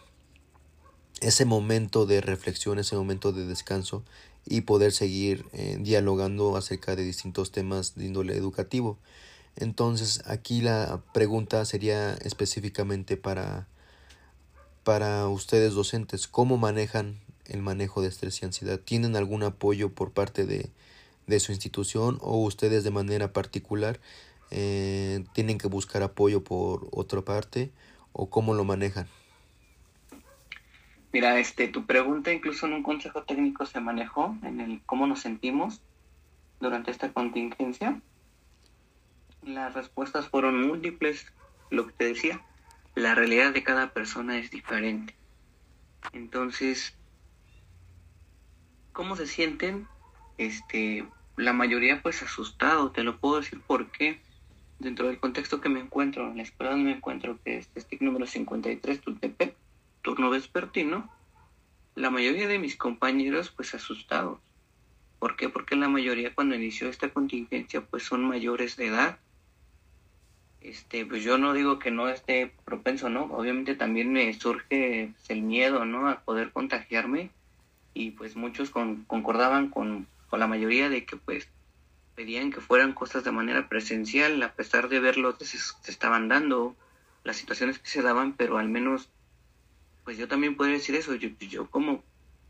ese 1.23 1.45
momento 1.45 2.05
de 2.05 2.21
reflexión, 2.21 2.79
ese 2.79 2.95
momento 2.95 3.31
de 3.31 3.45
descanso 3.45 4.03
y 4.45 4.61
poder 4.61 4.91
seguir 4.91 5.45
eh, 5.53 5.77
dialogando 5.79 6.57
acerca 6.57 6.95
de 6.95 7.03
distintos 7.03 7.51
temas 7.51 7.95
de 7.95 8.05
índole 8.05 8.35
educativo. 8.35 8.97
Entonces 9.55 10.23
aquí 10.25 10.61
la 10.61 11.01
pregunta 11.13 11.63
sería 11.65 12.13
específicamente 12.15 13.17
para, 13.17 13.67
para 14.83 15.27
ustedes 15.27 15.73
docentes, 15.73 16.27
¿cómo 16.27 16.57
manejan 16.57 17.19
el 17.45 17.61
manejo 17.61 18.01
de 18.01 18.07
estrés 18.07 18.41
y 18.41 18.45
ansiedad? 18.45 18.79
¿Tienen 18.79 19.15
algún 19.15 19.43
apoyo 19.43 19.93
por 19.93 20.11
parte 20.11 20.45
de, 20.45 20.71
de 21.27 21.39
su 21.39 21.51
institución 21.51 22.17
o 22.21 22.37
ustedes 22.43 22.83
de 22.83 22.91
manera 22.91 23.33
particular 23.33 23.99
eh, 24.51 25.23
tienen 25.33 25.57
que 25.57 25.67
buscar 25.67 26.03
apoyo 26.03 26.43
por 26.43 26.87
otra 26.91 27.21
parte 27.21 27.71
o 28.11 28.29
cómo 28.29 28.53
lo 28.53 28.63
manejan? 28.63 29.07
Mira, 31.11 31.39
este, 31.39 31.67
tu 31.67 31.85
pregunta 31.85 32.31
incluso 32.31 32.65
en 32.65 32.73
un 32.73 32.83
consejo 32.83 33.23
técnico 33.23 33.65
se 33.65 33.79
manejó 33.79 34.35
en 34.43 34.61
el 34.61 34.81
cómo 34.85 35.05
nos 35.05 35.21
sentimos 35.21 35.81
durante 36.59 36.91
esta 36.91 37.13
contingencia. 37.13 38.01
Las 39.45 39.73
respuestas 39.73 40.29
fueron 40.29 40.67
múltiples, 40.67 41.25
lo 41.69 41.87
que 41.87 41.93
te 41.93 42.05
decía, 42.05 42.41
la 42.95 43.15
realidad 43.15 43.53
de 43.53 43.63
cada 43.63 43.93
persona 43.93 44.37
es 44.37 44.51
diferente. 44.51 45.15
Entonces, 46.11 46.95
¿cómo 48.91 49.15
se 49.15 49.27
sienten? 49.27 49.87
Este, 50.37 51.07
la 51.35 51.53
mayoría 51.53 52.01
pues 52.01 52.21
asustado, 52.23 52.91
te 52.91 53.03
lo 53.03 53.17
puedo 53.19 53.37
decir 53.37 53.61
porque 53.65 54.21
dentro 54.79 55.07
del 55.07 55.19
contexto 55.19 55.61
que 55.61 55.69
me 55.69 55.79
encuentro, 55.79 56.27
en 56.27 56.37
la 56.37 56.43
escuela 56.43 56.71
donde 56.71 56.91
me 56.91 56.97
encuentro, 56.97 57.39
que 57.43 57.57
es 57.57 57.67
TESTIC 57.69 58.01
número 58.01 58.25
53, 58.27 59.01
Tultepec, 59.01 59.55
turno 60.01 60.29
vespertino, 60.29 61.09
la 61.95 62.09
mayoría 62.09 62.47
de 62.47 62.59
mis 62.59 62.75
compañeros 62.75 63.51
pues 63.55 63.73
asustados. 63.73 64.39
¿Por 65.19 65.35
qué? 65.35 65.49
Porque 65.49 65.75
la 65.75 65.87
mayoría 65.87 66.35
cuando 66.35 66.55
inició 66.55 66.89
esta 66.89 67.09
contingencia 67.09 67.81
pues 67.81 68.03
son 68.03 68.25
mayores 68.25 68.75
de 68.75 68.87
edad. 68.87 69.19
Este, 70.63 71.05
pues 71.05 71.23
yo 71.23 71.37
no 71.37 71.53
digo 71.53 71.77
que 71.77 71.91
no 71.91 72.07
esté 72.07 72.53
propenso, 72.63 73.09
¿no? 73.09 73.25
Obviamente 73.25 73.75
también 73.75 74.13
me 74.13 74.33
surge 74.33 75.11
el 75.27 75.41
miedo, 75.41 75.83
¿no? 75.85 76.07
A 76.07 76.21
poder 76.21 76.51
contagiarme 76.51 77.29
y 77.93 78.11
pues 78.11 78.35
muchos 78.35 78.69
concordaban 78.69 79.69
con, 79.69 80.07
con 80.29 80.39
la 80.39 80.47
mayoría 80.47 80.89
de 80.89 81.05
que 81.05 81.17
pues 81.17 81.49
pedían 82.15 82.51
que 82.51 82.61
fueran 82.61 82.93
cosas 82.93 83.23
de 83.23 83.31
manera 83.31 83.67
presencial, 83.67 84.41
a 84.41 84.53
pesar 84.53 84.87
de 84.87 84.99
ver 84.99 85.17
lo 85.17 85.37
que 85.37 85.45
se, 85.45 85.57
se 85.57 85.91
estaban 85.91 86.29
dando, 86.29 86.75
las 87.23 87.35
situaciones 87.35 87.77
que 87.77 87.89
se 87.89 88.01
daban, 88.01 88.33
pero 88.33 88.57
al 88.57 88.69
menos 88.69 89.09
pues 90.03 90.17
yo 90.17 90.27
también 90.27 90.55
podría 90.55 90.77
decir 90.77 90.95
eso. 90.95 91.15
Yo, 91.15 91.29
yo 91.39 91.69
como 91.69 92.03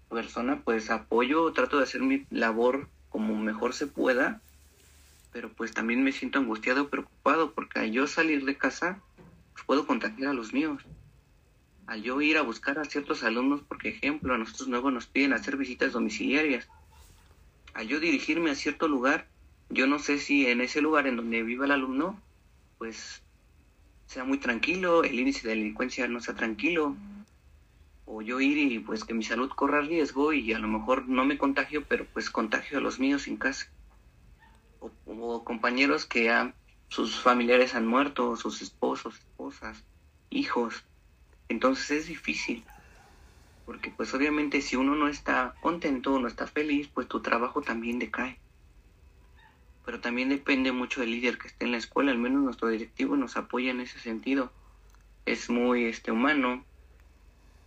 persona, 0.10 0.62
pues 0.64 0.90
apoyo, 0.90 1.52
trato 1.54 1.78
de 1.78 1.84
hacer 1.84 2.02
mi 2.02 2.26
labor 2.30 2.88
como 3.10 3.36
mejor 3.36 3.74
se 3.74 3.88
pueda, 3.88 4.42
pero 5.34 5.52
pues 5.52 5.74
también 5.74 6.04
me 6.04 6.12
siento 6.12 6.38
angustiado, 6.38 6.90
preocupado, 6.90 7.54
porque 7.54 7.80
al 7.80 7.92
yo 7.92 8.06
salir 8.06 8.46
de 8.46 8.56
casa, 8.56 9.02
pues, 9.54 9.66
puedo 9.66 9.88
contagiar 9.88 10.30
a 10.30 10.34
los 10.34 10.54
míos. 10.54 10.84
Al 11.88 12.04
yo 12.04 12.22
ir 12.22 12.38
a 12.38 12.44
buscar 12.44 12.78
a 12.80 12.86
ciertos 12.86 13.24
alumnos, 13.24 13.62
por 13.62 13.86
ejemplo, 13.86 14.34
a 14.34 14.38
nosotros 14.38 14.70
nuevos 14.70 14.94
nos 14.94 15.08
piden 15.08 15.34
hacer 15.34 15.58
visitas 15.58 15.92
domiciliarias. 15.92 16.70
Al 17.74 17.88
yo 17.88 18.00
dirigirme 18.00 18.52
a 18.52 18.56
cierto 18.56 18.88
lugar, 18.88 19.28
yo 19.70 19.88
no 19.88 19.98
sé 19.98 20.20
si 20.20 20.46
en 20.48 20.62
ese 20.62 20.82
lugar 20.82 21.08
en 21.08 21.18
donde 21.18 21.42
vive 21.42 21.66
el 21.66 21.72
alumno, 21.72 22.22
pues 22.78 23.24
sea 24.06 24.24
muy 24.24 24.38
tranquilo, 24.38 25.04
el 25.04 25.20
índice 25.20 25.48
de 25.48 25.56
delincuencia 25.56 26.08
no 26.08 26.22
sea 26.22 26.36
tranquilo, 26.36 26.96
o 28.06 28.22
yo 28.22 28.40
ir 28.40 28.58
y 28.58 28.80
pues 28.80 29.04
que 29.04 29.16
mi 29.16 29.24
salud 29.24 29.50
corra 29.50 29.82
riesgo 29.82 30.34
y 30.34 30.54
a 30.54 30.60
lo 30.60 30.68
mejor 30.68 31.08
no 31.08 31.26
me 31.26 31.40
contagio, 31.40 31.84
pero 31.88 32.06
pues 32.14 32.30
contagio 32.30 32.78
a 32.78 32.82
los 32.82 33.00
míos 33.00 33.28
en 33.28 33.38
casa. 33.38 33.68
O, 35.20 35.44
compañeros 35.44 36.06
que 36.06 36.26
ya 36.26 36.56
sus 36.90 37.20
familiares 37.20 37.76
han 37.76 37.88
muerto, 37.88 38.36
sus 38.36 38.62
esposos, 38.62 39.18
esposas, 39.18 39.84
hijos. 40.30 40.86
Entonces 41.50 41.92
es 41.92 42.08
difícil, 42.08 42.66
porque 43.66 43.92
pues 43.92 44.14
obviamente 44.14 44.62
si 44.62 44.76
uno 44.76 44.96
no 44.96 45.08
está 45.08 45.56
contento, 45.62 46.20
no 46.20 46.28
está 46.28 46.48
feliz, 46.48 46.90
pues 46.94 47.08
tu 47.08 47.22
trabajo 47.22 47.62
también 47.62 48.00
decae. 48.00 48.40
Pero 49.86 50.00
también 50.00 50.30
depende 50.30 50.72
mucho 50.72 51.02
del 51.02 51.12
líder 51.12 51.38
que 51.38 51.48
esté 51.48 51.66
en 51.66 51.72
la 51.72 51.78
escuela, 51.78 52.12
al 52.12 52.18
menos 52.18 52.42
nuestro 52.42 52.70
directivo 52.70 53.16
nos 53.18 53.38
apoya 53.38 53.72
en 53.72 53.82
ese 53.82 54.00
sentido. 54.00 54.52
Es 55.26 55.50
muy 55.50 55.86
este 55.86 56.12
humano, 56.12 56.66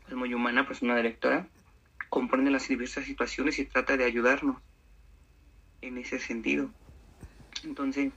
es 0.09 0.14
muy 0.14 0.32
humana, 0.35 0.66
pues 0.66 0.82
una 0.82 0.96
directora, 0.96 1.48
comprende 2.11 2.50
las 2.50 2.68
diversas 2.68 3.04
situaciones 3.04 3.59
y 3.59 3.66
trata 3.66 3.96
de 3.96 4.04
ayudarnos 4.04 4.62
en 5.80 5.98
ese 5.98 6.18
sentido. 6.18 6.70
Entonces, 7.66 8.12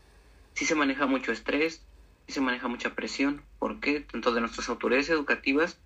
sí 0.54 0.66
se 0.66 0.76
maneja 0.76 1.06
mucho 1.08 1.32
estrés, 1.32 1.84
sí 2.28 2.34
se 2.34 2.42
maneja 2.42 2.68
mucha 2.68 2.94
presión. 2.96 3.42
¿Por 3.58 3.80
qué? 3.80 4.02
Tanto 4.02 4.34
de 4.34 4.42
nuestras 4.42 4.70
autoridades 4.70 5.10
educativas 5.10 5.80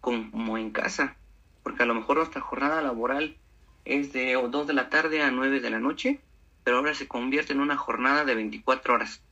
como 0.00 0.56
en 0.56 0.70
casa. 0.70 1.16
Porque 1.62 1.82
a 1.82 1.86
lo 1.86 1.94
mejor 1.94 2.18
nuestra 2.18 2.40
jornada 2.40 2.80
laboral 2.80 3.36
es 3.84 4.12
de 4.12 4.34
2 4.34 4.66
de 4.66 4.72
la 4.72 4.88
tarde 4.88 5.22
a 5.22 5.30
9 5.30 5.60
de 5.60 5.70
la 5.70 5.80
noche, 5.80 6.20
pero 6.62 6.78
ahora 6.78 6.94
se 6.94 7.08
convierte 7.08 7.52
en 7.52 7.60
una 7.60 7.76
jornada 7.76 8.24
de 8.24 8.34
24 8.34 8.94
horas, 8.94 9.22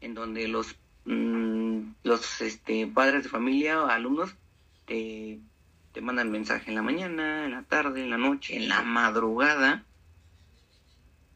en 0.00 0.14
donde 0.14 0.48
los, 0.48 0.76
mm, 1.04 1.80
los 2.02 2.40
este, 2.40 2.86
padres 2.86 3.24
de 3.24 3.28
familia 3.28 3.82
o 3.82 3.86
alumnos 3.86 4.34
te, 4.86 5.38
te 5.92 6.00
mandan 6.00 6.30
mensaje 6.30 6.70
en 6.70 6.74
la 6.74 6.82
mañana, 6.82 7.44
en 7.44 7.52
la 7.52 7.62
tarde, 7.62 8.02
en 8.02 8.10
la 8.10 8.18
noche, 8.18 8.56
en 8.56 8.68
la 8.68 8.82
madrugada, 8.82 9.84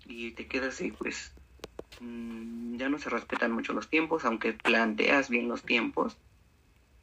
y 0.07 0.33
te 0.33 0.47
quedas 0.47 0.81
ahí, 0.81 0.91
pues 0.91 1.33
mm, 2.01 2.77
ya 2.77 2.89
no 2.89 2.99
se 2.99 3.11
respetan 3.11 3.53
mucho 3.53 3.73
los 3.73 3.89
tiempos, 3.89 4.25
aunque 4.25 4.53
planteas 4.53 5.29
bien 5.29 5.49
los 5.49 5.63
tiempos, 5.63 6.17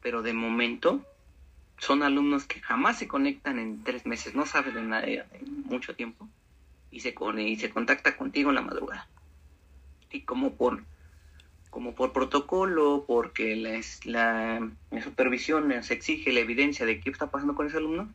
pero 0.02 0.22
de 0.22 0.32
momento 0.32 1.04
son 1.78 2.02
alumnos 2.02 2.44
que 2.44 2.60
jamás 2.60 2.98
se 2.98 3.08
conectan 3.08 3.58
en 3.58 3.84
tres 3.84 4.06
meses, 4.06 4.34
no 4.34 4.46
saben 4.46 4.74
de 4.74 4.82
nada 4.82 5.06
en 5.06 5.62
mucho 5.64 5.94
tiempo, 5.94 6.28
y 6.90 7.00
se, 7.00 7.14
y 7.38 7.56
se 7.56 7.70
contacta 7.70 8.16
contigo 8.16 8.50
en 8.50 8.56
la 8.56 8.62
madrugada. 8.62 9.06
Y 10.10 10.22
como 10.22 10.54
por 10.54 10.82
como 11.70 11.94
por 11.94 12.12
protocolo, 12.12 13.04
porque 13.06 13.54
la, 13.54 13.80
la, 14.04 14.70
la, 14.90 15.02
supervisión 15.02 15.70
se 15.82 15.94
exige 15.94 16.32
la 16.32 16.40
evidencia 16.40 16.86
de 16.86 16.98
qué 16.98 17.10
está 17.10 17.30
pasando 17.30 17.54
con 17.54 17.66
ese 17.66 17.76
alumno, 17.76 18.08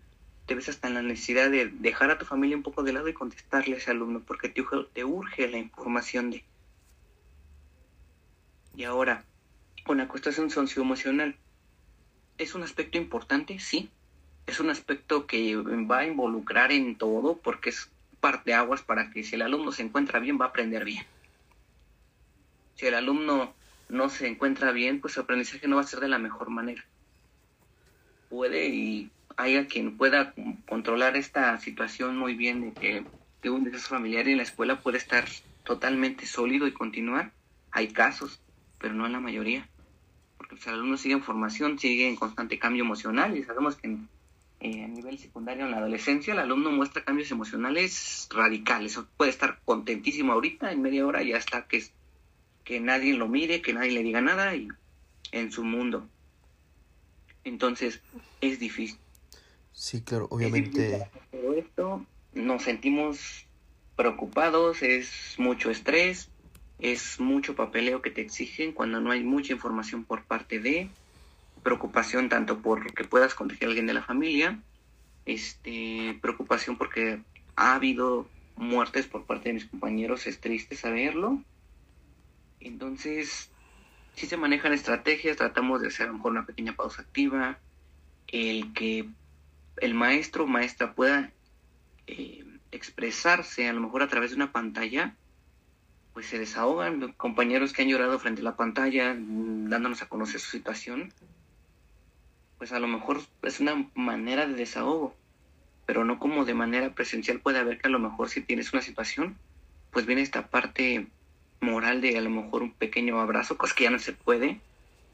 te 0.46 0.56
ves 0.56 0.70
hasta 0.70 0.88
en 0.88 0.96
la 0.96 1.02
necesidad 1.02 1.50
de 1.50 1.68
dejar 1.68 2.12
a 2.12 2.18
tu 2.18 2.26
familia 2.26 2.58
un 2.58 2.64
poco 2.64 2.84
de 2.84 2.94
lado 2.94 3.08
y 3.08 3.14
contestarle 3.14 3.76
a 3.76 3.78
ese 3.78 3.92
alumno, 3.92 4.22
porque 4.26 4.50
te, 4.50 4.64
te 4.94 5.06
urge 5.06 5.48
la 5.48 5.58
información 5.58 6.32
de. 6.32 6.44
Y 8.76 8.86
ahora, 8.86 9.24
con 9.84 9.98
la 9.98 10.08
cuestión 10.08 10.50
socioemocional, 10.50 11.36
¿es 12.38 12.56
un 12.56 12.64
aspecto 12.64 12.98
importante? 12.98 13.60
Sí. 13.60 13.90
Es 14.46 14.60
un 14.60 14.70
aspecto 14.70 15.26
que 15.26 15.56
va 15.56 16.00
a 16.00 16.06
involucrar 16.06 16.72
en 16.72 16.96
todo, 16.98 17.38
porque 17.38 17.70
es 17.70 17.90
parteaguas 18.20 18.82
para 18.82 19.10
que 19.12 19.24
si 19.24 19.36
el 19.36 19.42
alumno 19.42 19.72
se 19.72 19.84
encuentra 19.84 20.20
bien, 20.20 20.40
va 20.40 20.46
a 20.46 20.48
aprender 20.50 20.84
bien. 20.84 21.06
Si 22.76 22.88
el 22.88 22.96
alumno 22.96 23.54
no 23.90 24.10
se 24.10 24.28
encuentra 24.28 24.72
bien, 24.72 25.00
pues 25.00 25.14
su 25.14 25.22
aprendizaje 25.22 25.68
no 25.68 25.76
va 25.76 25.84
a 25.84 25.88
ser 25.88 26.00
de 26.00 26.08
la 26.08 26.20
mejor 26.20 26.50
manera. 26.50 26.84
Puede 28.30 28.68
y 28.70 29.12
haya 29.38 29.68
quien 29.68 29.98
pueda 29.98 30.34
controlar 30.68 31.16
esta 31.16 31.58
situación 31.60 32.18
muy 32.18 32.36
bien 32.36 32.62
de 32.62 32.74
que 32.74 33.06
de 33.42 33.50
un 33.50 33.64
desastre 33.64 33.98
familiar 33.98 34.28
en 34.28 34.38
la 34.38 34.44
escuela 34.44 34.82
puede 34.82 34.98
estar 34.98 35.26
totalmente 35.64 36.26
sólido 36.26 36.68
y 36.68 36.74
continuar. 36.74 37.32
Hay 37.72 37.90
casos, 37.90 38.40
pero 38.84 38.96
no 38.96 39.06
en 39.06 39.14
la 39.14 39.22
mayoría. 39.22 39.70
Porque 40.36 40.58
pues, 40.58 40.68
el 40.68 40.74
alumno 40.74 40.98
sigue 40.98 41.14
en 41.14 41.24
formación, 41.24 41.80
sigue 41.80 42.06
en 42.10 42.18
constante 42.18 42.60
cambio 42.60 42.84
emocional 42.84 43.38
y 43.38 43.44
sabemos 43.46 43.78
que 43.78 43.96
eh, 44.60 44.84
a 44.84 44.88
nivel 44.90 45.18
secundario 45.18 45.64
en 45.64 45.72
la 45.72 45.78
adolescencia 45.78 46.34
el 46.34 46.40
alumno 46.40 46.70
muestra 46.70 47.06
cambios 47.06 47.32
emocionales 47.32 48.28
radicales. 48.30 49.00
Puede 49.16 49.32
estar 49.32 49.62
contentísimo 49.64 50.34
ahorita, 50.34 50.74
en 50.74 50.82
media 50.82 51.08
hora 51.08 51.24
ya 51.24 51.38
está 51.38 51.66
que, 51.66 51.82
que 52.66 52.82
nadie 52.82 53.14
lo 53.14 53.30
mire, 53.30 53.62
que 53.62 53.72
nadie 53.72 53.92
le 53.92 54.04
diga 54.04 54.20
nada 54.20 54.54
y 54.54 54.68
en 55.32 55.50
su 55.54 55.64
mundo. 55.64 56.06
Entonces 57.46 58.02
es 58.42 58.60
difícil. 58.60 59.00
Sí, 59.72 60.02
claro, 60.02 60.28
obviamente. 60.30 61.08
Todo 61.32 61.54
esto 61.54 62.06
nos 62.34 62.64
sentimos 62.64 63.46
preocupados, 63.96 64.84
es 64.84 65.36
mucho 65.38 65.72
estrés, 65.72 66.33
es 66.84 67.22
mucho 67.22 67.56
papeleo 67.56 68.02
que 68.02 68.12
te 68.12 68.22
exigen 68.22 68.74
cuando 68.74 69.00
no 69.00 69.12
hay 69.12 69.24
mucha 69.24 69.54
información 69.54 70.04
por 70.04 70.26
parte 70.26 70.60
de 70.60 70.90
preocupación 71.64 72.28
tanto 72.28 72.60
por 72.60 72.94
que 72.94 73.06
puedas 73.06 73.34
contagiar 73.34 73.70
a 73.70 73.72
alguien 73.72 73.88
de 73.88 73.94
la 73.94 74.04
familia, 74.04 74.60
este, 75.26 76.20
preocupación 76.22 76.78
porque 76.78 77.22
ha 77.56 77.76
habido 77.76 78.28
muertes 78.58 79.08
por 79.08 79.26
parte 79.26 79.50
de 79.50 79.54
mis 79.54 79.66
compañeros, 79.66 80.28
es 80.28 80.42
triste 80.42 80.76
saberlo. 80.76 81.42
Entonces, 82.60 83.50
si 84.16 84.28
se 84.28 84.36
manejan 84.36 84.74
estrategias, 84.74 85.38
tratamos 85.38 85.82
de 85.82 85.88
hacer 85.88 86.08
a 86.08 86.10
lo 86.10 86.16
mejor 86.16 86.34
una 86.34 86.46
pequeña 86.46 86.76
pausa 86.76 87.02
activa, 87.02 87.60
el 88.28 88.74
que 88.74 89.08
el 89.78 89.94
maestro 89.94 90.44
o 90.44 90.48
maestra 90.48 90.94
pueda 90.94 91.32
eh, 92.08 92.44
expresarse 92.72 93.70
a 93.70 93.74
lo 93.74 93.80
mejor 93.80 94.04
a 94.04 94.10
través 94.10 94.32
de 94.32 94.36
una 94.36 94.52
pantalla, 94.52 95.16
pues 96.14 96.28
se 96.28 96.40
desahogan 96.40 97.14
compañeros 97.14 97.74
que 97.74 97.82
han 97.82 97.90
llorado 97.90 98.20
frente 98.20 98.42
a 98.42 98.44
la 98.44 98.56
pantalla, 98.56 99.14
mm, 99.14 99.70
dándonos 99.70 100.02
a 100.02 100.10
conocer 100.10 100.40
su 100.40 100.52
situación, 100.52 101.12
pues 102.58 102.72
a 102.72 102.80
lo 102.80 102.88
mejor 102.88 103.22
es 103.42 103.60
una 103.60 103.90
manera 103.96 104.46
de 104.46 104.54
desahogo, 104.54 105.16
pero 105.86 106.06
no 106.06 106.20
como 106.20 106.46
de 106.46 106.54
manera 106.54 106.94
presencial 106.94 107.40
puede 107.40 107.60
haber 107.60 107.80
que 107.80 107.88
a 107.88 107.92
lo 107.92 108.00
mejor 108.00 108.30
si 108.30 108.42
tienes 108.42 108.72
una 108.74 108.82
situación, 108.82 109.38
pues 109.92 110.06
viene 110.06 110.22
esta 110.22 110.48
parte 110.48 111.08
moral 111.62 112.02
de 112.02 112.18
a 112.18 112.22
lo 112.22 112.30
mejor 112.30 112.64
un 112.64 112.72
pequeño 112.74 113.20
abrazo, 113.20 113.58
cosa 113.58 113.76
que 113.76 113.86
ya 113.86 113.90
no 113.90 114.00
se 114.00 114.14
puede, 114.14 114.60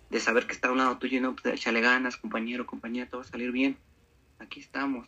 de 0.10 0.20
saber 0.20 0.48
que 0.48 0.54
está 0.54 0.70
a 0.70 0.72
un 0.72 0.80
lado 0.80 0.98
tuyo 0.98 1.18
y 1.18 1.22
no, 1.22 1.36
pues 1.36 1.54
échale 1.54 1.82
ganas, 1.82 2.18
compañero, 2.18 2.66
compañera, 2.66 3.10
todo 3.10 3.22
va 3.22 3.28
a 3.28 3.30
salir 3.30 3.52
bien 3.52 3.78
aquí 4.40 4.60
estamos. 4.60 5.08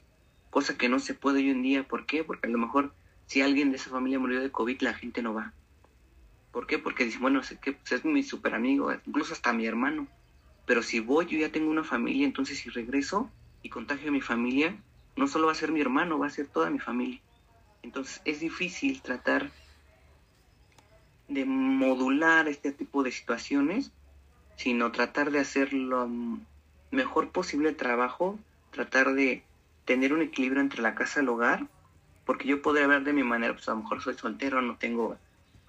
Cosa 0.49 0.77
que 0.77 0.89
no 0.89 0.99
se 0.99 1.13
puede 1.13 1.39
hoy 1.39 1.49
en 1.49 1.63
día. 1.63 1.83
¿Por 1.87 2.05
qué? 2.05 2.23
Porque 2.23 2.47
a 2.47 2.49
lo 2.49 2.57
mejor 2.57 2.93
si 3.25 3.41
alguien 3.41 3.71
de 3.71 3.77
esa 3.77 3.89
familia 3.89 4.19
murió 4.19 4.41
de 4.41 4.51
COVID, 4.51 4.81
la 4.81 4.93
gente 4.93 5.21
no 5.21 5.33
va. 5.33 5.53
¿Por 6.51 6.67
qué? 6.67 6.79
Porque 6.79 7.05
dice, 7.05 7.19
bueno, 7.19 7.43
sé 7.43 7.57
que 7.57 7.73
pues, 7.73 7.91
es 7.91 8.05
mi 8.05 8.23
super 8.23 8.53
amigo, 8.53 8.91
incluso 9.05 9.33
hasta 9.33 9.53
mi 9.53 9.65
hermano. 9.65 10.07
Pero 10.65 10.83
si 10.83 10.99
voy, 10.99 11.25
yo 11.25 11.37
ya 11.39 11.51
tengo 11.51 11.69
una 11.69 11.83
familia, 11.83 12.25
entonces 12.25 12.59
si 12.59 12.69
regreso 12.69 13.29
y 13.63 13.69
contagio 13.69 14.09
a 14.09 14.11
mi 14.11 14.21
familia, 14.21 14.75
no 15.15 15.27
solo 15.27 15.47
va 15.47 15.53
a 15.53 15.55
ser 15.55 15.71
mi 15.71 15.81
hermano, 15.81 16.19
va 16.19 16.27
a 16.27 16.31
ser 16.31 16.47
toda 16.47 16.69
mi 16.69 16.79
familia. 16.79 17.19
Entonces 17.83 18.21
es 18.25 18.39
difícil 18.39 19.01
tratar 19.01 19.51
de 21.27 21.45
modular 21.45 22.47
este 22.47 22.71
tipo 22.71 23.03
de 23.03 23.11
situaciones, 23.11 23.91
sino 24.57 24.91
tratar 24.91 25.31
de 25.31 25.39
hacer 25.39 25.73
lo 25.73 26.09
mejor 26.91 27.31
posible 27.31 27.69
el 27.69 27.77
trabajo 27.77 28.37
tratar 28.71 29.13
de 29.13 29.43
tener 29.85 30.13
un 30.13 30.21
equilibrio 30.21 30.61
entre 30.61 30.81
la 30.81 30.95
casa 30.95 31.19
y 31.19 31.23
el 31.23 31.29
hogar, 31.29 31.67
porque 32.25 32.47
yo 32.47 32.61
podría 32.61 32.87
ver 32.87 33.03
de 33.03 33.13
mi 33.13 33.23
manera, 33.23 33.53
pues 33.53 33.67
a 33.67 33.71
lo 33.71 33.81
mejor 33.81 34.01
soy 34.01 34.15
soltero, 34.15 34.61
no 34.61 34.77
tengo, 34.77 35.17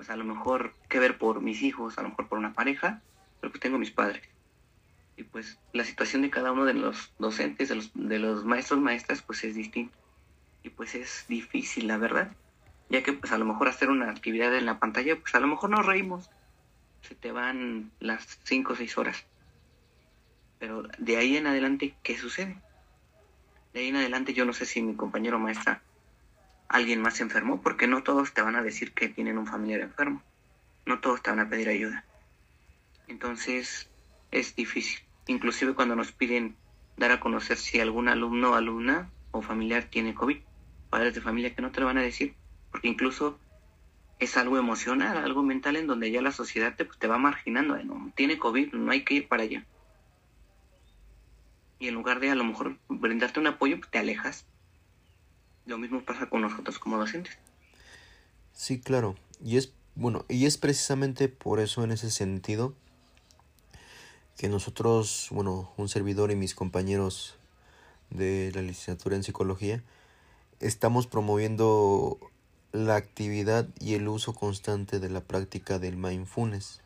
pues 0.02 0.10
a 0.10 0.16
lo 0.16 0.24
mejor 0.24 0.74
que 0.88 0.98
ver 0.98 1.16
por 1.16 1.40
mis 1.42 1.62
hijos, 1.62 1.96
a 1.96 2.02
lo 2.02 2.08
mejor 2.08 2.26
por 2.26 2.36
una 2.36 2.54
pareja, 2.54 3.00
pero 3.40 3.52
pues 3.52 3.60
tengo 3.60 3.78
mis 3.78 3.92
padres. 3.92 4.20
Y 5.16 5.22
pues 5.22 5.60
la 5.72 5.84
situación 5.84 6.22
de 6.22 6.30
cada 6.30 6.50
uno 6.50 6.64
de 6.64 6.74
los 6.74 7.12
docentes, 7.20 7.68
de 7.68 7.76
los, 7.76 7.92
de 7.94 8.18
los 8.18 8.44
maestros, 8.44 8.80
maestras, 8.80 9.22
pues 9.22 9.44
es 9.44 9.54
distinta. 9.54 9.96
Y 10.64 10.70
pues 10.70 10.96
es 10.96 11.24
difícil, 11.28 11.86
la 11.86 11.98
verdad. 11.98 12.32
Ya 12.88 13.04
que 13.04 13.12
pues 13.12 13.30
a 13.30 13.38
lo 13.38 13.44
mejor 13.44 13.68
hacer 13.68 13.90
una 13.90 14.10
actividad 14.10 14.52
en 14.56 14.66
la 14.66 14.80
pantalla, 14.80 15.14
pues 15.20 15.36
a 15.36 15.38
lo 15.38 15.46
mejor 15.46 15.70
nos 15.70 15.86
reímos. 15.86 16.28
Se 17.02 17.14
te 17.14 17.30
van 17.30 17.92
las 18.00 18.40
cinco 18.42 18.72
o 18.72 18.76
seis 18.76 18.98
horas. 18.98 19.24
Pero 20.58 20.82
de 20.98 21.16
ahí 21.16 21.36
en 21.36 21.46
adelante, 21.46 21.94
¿qué 22.02 22.18
sucede? 22.18 22.60
De 23.72 23.78
ahí 23.78 23.86
en 23.90 23.96
adelante 23.96 24.34
yo 24.34 24.44
no 24.46 24.52
sé 24.52 24.66
si 24.66 24.82
mi 24.82 24.96
compañero 24.96 25.38
maestra, 25.38 25.80
alguien 26.72 27.00
más 27.00 27.16
se 27.16 27.22
enfermó, 27.22 27.60
porque 27.60 27.86
no 27.86 28.02
todos 28.02 28.32
te 28.32 28.42
van 28.42 28.56
a 28.56 28.62
decir 28.62 28.92
que 28.92 29.08
tienen 29.08 29.38
un 29.38 29.46
familiar 29.46 29.80
enfermo. 29.80 30.22
No 30.86 31.00
todos 31.00 31.22
te 31.22 31.30
van 31.30 31.40
a 31.40 31.48
pedir 31.48 31.68
ayuda. 31.68 32.04
Entonces 33.08 33.88
es 34.30 34.56
difícil. 34.56 35.00
Inclusive 35.26 35.74
cuando 35.74 35.94
nos 35.94 36.12
piden 36.12 36.56
dar 36.96 37.12
a 37.12 37.20
conocer 37.20 37.56
si 37.56 37.80
algún 37.80 38.08
alumno, 38.08 38.54
alumna 38.54 39.10
o 39.30 39.42
familiar 39.42 39.84
tiene 39.84 40.14
COVID. 40.14 40.38
Padres 40.90 41.14
de 41.14 41.20
familia 41.20 41.54
que 41.54 41.62
no 41.62 41.70
te 41.70 41.80
lo 41.80 41.86
van 41.86 41.98
a 41.98 42.02
decir, 42.02 42.34
porque 42.70 42.88
incluso 42.88 43.38
es 44.18 44.36
algo 44.36 44.58
emocional, 44.58 45.16
algo 45.16 45.42
mental 45.42 45.76
en 45.76 45.86
donde 45.86 46.10
ya 46.10 46.20
la 46.22 46.32
sociedad 46.32 46.74
te, 46.76 46.84
pues, 46.84 46.98
te 46.98 47.06
va 47.06 47.18
marginando. 47.18 47.76
No, 47.82 48.12
tiene 48.14 48.38
COVID, 48.38 48.72
no 48.72 48.92
hay 48.92 49.04
que 49.04 49.14
ir 49.14 49.28
para 49.28 49.44
allá 49.44 49.64
y 51.82 51.88
en 51.88 51.94
lugar 51.94 52.20
de 52.20 52.30
a 52.30 52.36
lo 52.36 52.44
mejor 52.44 52.76
brindarte 52.88 53.40
un 53.40 53.48
apoyo, 53.48 53.76
pues 53.78 53.90
te 53.90 53.98
alejas. 53.98 54.46
Lo 55.66 55.78
mismo 55.78 56.04
pasa 56.04 56.28
con 56.28 56.42
nosotros 56.42 56.78
como 56.78 56.98
docentes. 56.98 57.38
Sí, 58.52 58.80
claro. 58.80 59.14
Y 59.42 59.56
es 59.56 59.72
bueno, 59.94 60.24
y 60.28 60.46
es 60.46 60.56
precisamente 60.56 61.28
por 61.28 61.60
eso 61.60 61.84
en 61.84 61.92
ese 61.92 62.10
sentido 62.10 62.74
que 64.38 64.48
nosotros, 64.48 65.28
bueno, 65.30 65.70
un 65.76 65.88
servidor 65.90 66.30
y 66.30 66.36
mis 66.36 66.54
compañeros 66.54 67.36
de 68.08 68.50
la 68.54 68.62
licenciatura 68.62 69.16
en 69.16 69.22
psicología 69.22 69.82
estamos 70.60 71.06
promoviendo 71.06 72.18
la 72.72 72.96
actividad 72.96 73.68
y 73.80 73.94
el 73.94 74.08
uso 74.08 74.32
constante 74.32 74.98
de 74.98 75.10
la 75.10 75.20
práctica 75.20 75.78
del 75.78 75.98
mindfulness. 75.98 76.80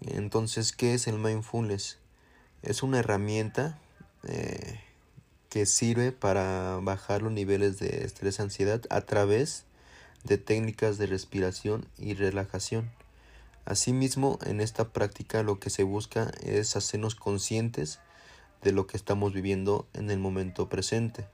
Entonces, 0.00 0.72
¿qué 0.72 0.94
es 0.94 1.06
el 1.06 1.18
mindfulness? 1.18 1.98
Es 2.62 2.82
una 2.82 2.98
herramienta 2.98 3.78
eh, 4.24 4.80
que 5.54 5.66
sirve 5.66 6.10
para 6.10 6.80
bajar 6.82 7.22
los 7.22 7.30
niveles 7.30 7.78
de 7.78 8.04
estrés 8.04 8.40
y 8.40 8.42
ansiedad 8.42 8.82
a 8.90 9.02
través 9.02 9.66
de 10.24 10.36
técnicas 10.36 10.98
de 10.98 11.06
respiración 11.06 11.86
y 11.96 12.14
relajación. 12.14 12.90
Asimismo, 13.64 14.40
en 14.44 14.60
esta 14.60 14.88
práctica 14.88 15.44
lo 15.44 15.60
que 15.60 15.70
se 15.70 15.84
busca 15.84 16.32
es 16.42 16.74
hacernos 16.74 17.14
conscientes 17.14 18.00
de 18.62 18.72
lo 18.72 18.88
que 18.88 18.96
estamos 18.96 19.32
viviendo 19.32 19.86
en 19.92 20.10
el 20.10 20.18
momento 20.18 20.68
presente, 20.68 21.24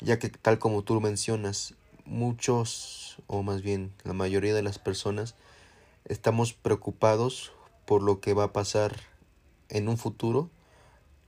ya 0.00 0.18
que 0.18 0.30
tal 0.30 0.58
como 0.58 0.82
tú 0.82 0.98
mencionas, 1.02 1.74
muchos, 2.06 3.18
o 3.26 3.42
más 3.42 3.60
bien 3.60 3.92
la 4.04 4.14
mayoría 4.14 4.54
de 4.54 4.62
las 4.62 4.78
personas, 4.78 5.34
estamos 6.06 6.54
preocupados 6.54 7.52
por 7.84 8.02
lo 8.02 8.18
que 8.18 8.32
va 8.32 8.44
a 8.44 8.52
pasar 8.54 8.96
en 9.68 9.90
un 9.90 9.98
futuro 9.98 10.48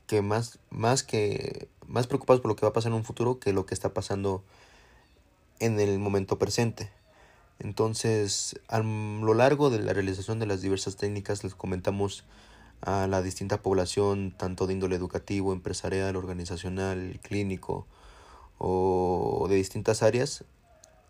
que 0.06 0.22
más, 0.22 0.58
más 0.70 1.02
que 1.02 1.68
más 1.88 2.06
preocupados 2.06 2.40
por 2.40 2.50
lo 2.50 2.56
que 2.56 2.66
va 2.66 2.70
a 2.70 2.72
pasar 2.72 2.92
en 2.92 2.98
un 2.98 3.04
futuro 3.04 3.40
que 3.40 3.52
lo 3.52 3.66
que 3.66 3.74
está 3.74 3.92
pasando 3.92 4.44
en 5.58 5.80
el 5.80 5.98
momento 5.98 6.38
presente. 6.38 6.90
Entonces, 7.58 8.60
a 8.68 8.78
lo 8.80 9.34
largo 9.34 9.70
de 9.70 9.80
la 9.80 9.92
realización 9.92 10.38
de 10.38 10.46
las 10.46 10.62
diversas 10.62 10.96
técnicas 10.96 11.42
les 11.42 11.54
comentamos 11.54 12.24
a 12.80 13.08
la 13.08 13.22
distinta 13.22 13.60
población, 13.62 14.32
tanto 14.36 14.66
de 14.66 14.74
índole 14.74 14.94
educativo, 14.94 15.52
empresarial, 15.52 16.14
organizacional, 16.14 17.18
clínico 17.22 17.86
o 18.58 19.46
de 19.48 19.56
distintas 19.56 20.02
áreas, 20.04 20.44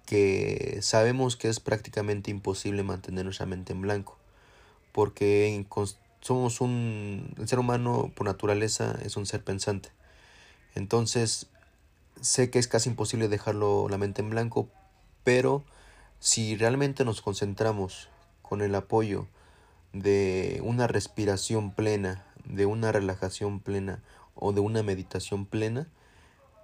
que 0.07 0.79
sabemos 0.81 1.37
que 1.37 1.49
es 1.49 1.61
prácticamente 1.61 2.31
imposible 2.31 2.83
mantener 2.83 3.25
nuestra 3.25 3.45
mente 3.45 3.75
en 3.75 3.83
blanco, 3.83 4.17
porque 4.93 5.67
somos 6.23 6.63
un 6.63 7.35
el 7.37 7.47
ser 7.47 7.59
humano 7.59 8.11
por 8.15 8.27
naturaleza 8.27 8.99
es 9.05 9.17
un 9.17 9.27
ser 9.27 9.45
pensante 9.45 9.91
entonces 10.79 11.49
sé 12.21 12.51
que 12.51 12.59
es 12.59 12.69
casi 12.69 12.89
imposible 12.89 13.29
dejarlo 13.29 13.89
la 13.89 13.99
mente 13.99 14.23
en 14.23 14.31
blanco 14.31 14.69
pero 15.25 15.65
si 16.21 16.57
realmente 16.57 17.05
nos 17.05 17.21
concentramos 17.21 18.09
con 18.43 18.63
el 18.63 18.75
apoyo 18.75 19.27
de 19.93 20.61
una 20.63 20.87
respiración 20.87 21.73
plena 21.73 22.25
de 22.45 22.65
una 22.65 22.93
relajación 22.93 23.61
plena 23.61 24.03
o 24.35 24.53
de 24.53 24.61
una 24.61 24.85
meditación 24.85 25.47
plena 25.47 25.89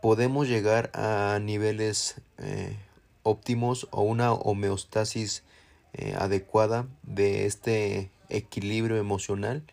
podemos 0.01 0.47
llegar 0.49 0.91
a 0.95 1.39
niveles 1.41 2.21
eh, 2.39 2.77
óptimos 3.25 3.89
o 3.91 4.03
una 4.03 4.33
homeostasis 4.33 5.43
eh, 5.93 6.15
adecuada 6.17 6.87
de 7.03 7.47
este 7.47 8.11
equilibrio 8.29 8.97
emocional 8.97 9.65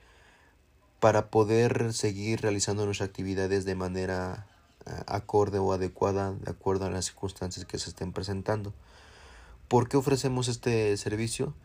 para 1.01 1.31
poder 1.31 1.93
seguir 1.93 2.41
realizando 2.41 2.85
nuestras 2.85 3.09
actividades 3.09 3.65
de 3.65 3.73
manera 3.73 4.45
eh, 4.85 4.91
acorde 5.07 5.57
o 5.57 5.73
adecuada 5.73 6.31
de 6.31 6.51
acuerdo 6.51 6.85
a 6.85 6.91
las 6.91 7.05
circunstancias 7.05 7.65
que 7.65 7.79
se 7.79 7.89
estén 7.89 8.13
presentando. 8.13 8.71
¿Por 9.67 9.89
qué 9.89 9.97
ofrecemos 9.97 10.47
este 10.47 10.95
servicio? 10.97 11.55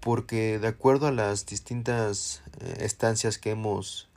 Porque 0.00 0.58
de 0.58 0.66
acuerdo 0.66 1.06
a 1.06 1.12
las 1.12 1.46
distintas 1.46 2.42
eh, 2.58 2.78
estancias 2.80 3.38
que 3.38 3.50
hemos 3.50 4.08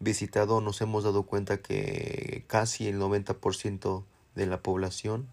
visitado 0.00 0.62
nos 0.62 0.80
hemos 0.80 1.04
dado 1.04 1.24
cuenta 1.24 1.58
que 1.58 2.44
casi 2.46 2.88
el 2.88 2.98
90% 2.98 4.04
de 4.34 4.46
la 4.46 4.62
población, 4.62 5.28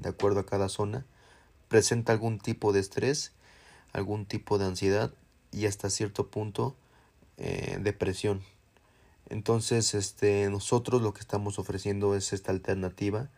de 0.00 0.08
acuerdo 0.08 0.40
a 0.40 0.46
cada 0.46 0.70
zona, 0.70 1.04
presenta 1.68 2.12
algún 2.12 2.38
tipo 2.38 2.72
de 2.72 2.80
estrés, 2.80 3.32
algún 3.92 4.24
tipo 4.24 4.56
de 4.56 4.64
ansiedad 4.64 5.12
y 5.52 5.66
hasta 5.66 5.90
cierto 5.90 6.28
punto 6.28 6.74
eh, 7.38 7.78
depresión. 7.80 8.42
Entonces, 9.28 9.94
este, 9.94 10.48
nosotros 10.50 11.02
lo 11.02 11.12
que 11.12 11.20
estamos 11.20 11.58
ofreciendo 11.58 12.14
es 12.14 12.32
esta 12.32 12.52
alternativa, 12.52 13.28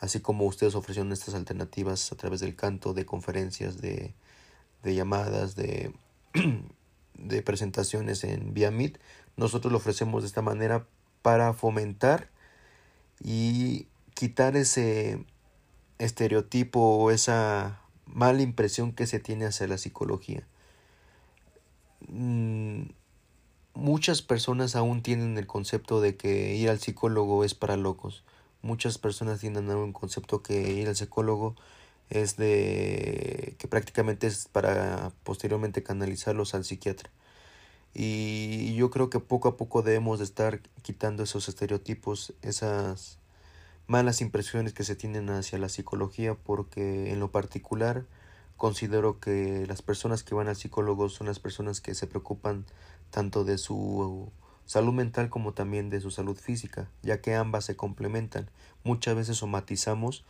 así 0.00 0.20
como 0.20 0.44
ustedes 0.46 0.74
ofrecieron 0.74 1.12
estas 1.12 1.34
alternativas 1.34 2.12
a 2.12 2.16
través 2.16 2.40
del 2.40 2.56
canto, 2.56 2.94
de 2.94 3.04
conferencias, 3.04 3.80
de, 3.80 4.14
de 4.82 4.94
llamadas, 4.94 5.56
de, 5.56 5.92
de 7.14 7.42
presentaciones 7.42 8.24
en 8.24 8.54
vía 8.54 8.70
Meet, 8.70 8.98
nosotros 9.36 9.72
lo 9.72 9.78
ofrecemos 9.78 10.22
de 10.22 10.28
esta 10.28 10.42
manera 10.42 10.86
para 11.22 11.52
fomentar 11.52 12.28
y 13.22 13.86
quitar 14.14 14.56
ese 14.56 15.24
estereotipo 15.98 16.80
o 16.80 17.10
esa 17.10 17.80
mala 18.06 18.42
impresión 18.42 18.92
que 18.92 19.06
se 19.06 19.18
tiene 19.18 19.46
hacia 19.46 19.66
la 19.66 19.78
psicología. 19.78 20.46
Mm, 22.08 22.84
muchas 23.74 24.22
personas 24.22 24.76
aún 24.76 25.02
tienen 25.02 25.36
el 25.38 25.46
concepto 25.46 26.00
de 26.00 26.16
que 26.16 26.54
ir 26.56 26.70
al 26.70 26.80
psicólogo 26.80 27.44
es 27.44 27.54
para 27.54 27.76
locos. 27.76 28.24
Muchas 28.62 28.98
personas 28.98 29.40
tienen 29.40 29.68
un 29.70 29.92
concepto 29.92 30.42
que 30.42 30.72
ir 30.72 30.88
al 30.88 30.96
psicólogo 30.96 31.54
es 32.10 32.36
de 32.36 33.56
que 33.58 33.68
prácticamente 33.68 34.26
es 34.26 34.48
para 34.48 35.12
posteriormente 35.24 35.82
canalizarlos 35.82 36.54
al 36.54 36.64
psiquiatra. 36.64 37.10
Y 37.94 38.74
yo 38.74 38.90
creo 38.90 39.10
que 39.10 39.20
poco 39.20 39.48
a 39.48 39.56
poco 39.56 39.82
debemos 39.82 40.18
de 40.18 40.24
estar 40.24 40.60
quitando 40.82 41.22
esos 41.22 41.48
estereotipos, 41.48 42.34
esas 42.42 43.18
malas 43.86 44.20
impresiones 44.20 44.72
que 44.72 44.84
se 44.84 44.96
tienen 44.96 45.30
hacia 45.30 45.58
la 45.58 45.68
psicología 45.68 46.34
porque 46.34 47.12
en 47.12 47.20
lo 47.20 47.30
particular 47.30 48.06
considero 48.56 49.20
que 49.20 49.66
las 49.66 49.82
personas 49.82 50.22
que 50.22 50.34
van 50.34 50.48
al 50.48 50.56
psicólogo 50.56 51.08
son 51.08 51.26
las 51.26 51.38
personas 51.38 51.80
que 51.80 51.94
se 51.94 52.06
preocupan 52.06 52.64
tanto 53.14 53.44
de 53.44 53.58
su 53.58 54.32
salud 54.66 54.92
mental 54.92 55.30
como 55.30 55.54
también 55.54 55.88
de 55.88 56.00
su 56.00 56.10
salud 56.10 56.36
física, 56.36 56.90
ya 57.00 57.20
que 57.20 57.36
ambas 57.36 57.64
se 57.64 57.76
complementan. 57.76 58.50
Muchas 58.82 59.14
veces 59.14 59.36
somatizamos 59.36 60.24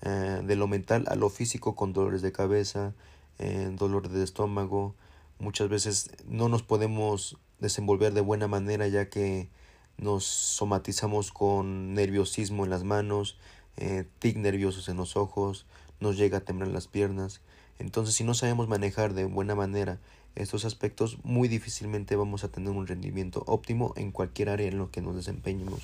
eh, 0.00 0.40
de 0.42 0.56
lo 0.56 0.66
mental 0.66 1.04
a 1.08 1.14
lo 1.14 1.28
físico 1.28 1.76
con 1.76 1.92
dolores 1.92 2.22
de 2.22 2.32
cabeza, 2.32 2.94
eh, 3.38 3.70
dolor 3.74 4.08
de 4.08 4.24
estómago. 4.24 4.94
Muchas 5.40 5.68
veces 5.68 6.10
no 6.26 6.48
nos 6.48 6.62
podemos 6.62 7.36
desenvolver 7.60 8.14
de 8.14 8.22
buena 8.22 8.48
manera 8.48 8.88
ya 8.88 9.10
que 9.10 9.50
nos 9.98 10.24
somatizamos 10.24 11.32
con 11.32 11.92
nerviosismo 11.92 12.64
en 12.64 12.70
las 12.70 12.82
manos, 12.82 13.36
eh, 13.76 14.06
tic 14.20 14.38
nerviosos 14.38 14.88
en 14.88 14.96
los 14.96 15.18
ojos, 15.18 15.66
nos 16.00 16.16
llega 16.16 16.38
a 16.38 16.44
temblar 16.46 16.70
las 16.70 16.88
piernas. 16.88 17.42
Entonces, 17.78 18.14
si 18.14 18.24
no 18.24 18.32
sabemos 18.32 18.68
manejar 18.68 19.12
de 19.12 19.26
buena 19.26 19.54
manera 19.54 19.98
estos 20.34 20.64
aspectos, 20.64 21.18
muy 21.24 21.48
difícilmente 21.48 22.16
vamos 22.16 22.44
a 22.44 22.48
tener 22.48 22.70
un 22.70 22.86
rendimiento 22.86 23.44
óptimo 23.46 23.92
en 23.96 24.12
cualquier 24.12 24.48
área 24.48 24.68
en 24.68 24.78
lo 24.78 24.90
que 24.90 25.02
nos 25.02 25.14
desempeñemos. 25.14 25.80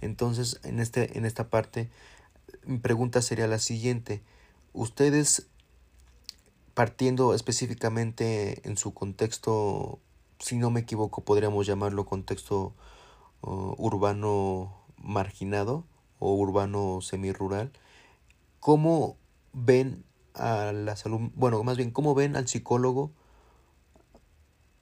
Entonces, 0.00 0.60
en, 0.64 0.80
este, 0.80 1.16
en 1.16 1.24
esta 1.24 1.48
parte, 1.48 1.88
mi 2.64 2.78
pregunta 2.78 3.22
sería 3.22 3.46
la 3.46 3.58
siguiente. 3.58 4.22
Ustedes, 4.72 5.46
partiendo 6.74 7.34
específicamente 7.34 8.68
en 8.68 8.76
su 8.76 8.92
contexto, 8.92 10.00
si 10.38 10.56
no 10.56 10.70
me 10.70 10.80
equivoco, 10.80 11.24
podríamos 11.24 11.66
llamarlo 11.66 12.06
contexto 12.06 12.74
urbano 13.42 14.72
marginado 14.98 15.84
o 16.18 16.34
urbano 16.34 17.00
semirural, 17.00 17.70
¿cómo 18.60 19.16
ven 19.52 20.04
a 20.34 20.72
la 20.72 20.96
salud, 20.96 21.30
bueno, 21.34 21.62
más 21.62 21.76
bien, 21.76 21.90
cómo 21.90 22.14
ven 22.14 22.36
al 22.36 22.48
psicólogo 22.48 23.12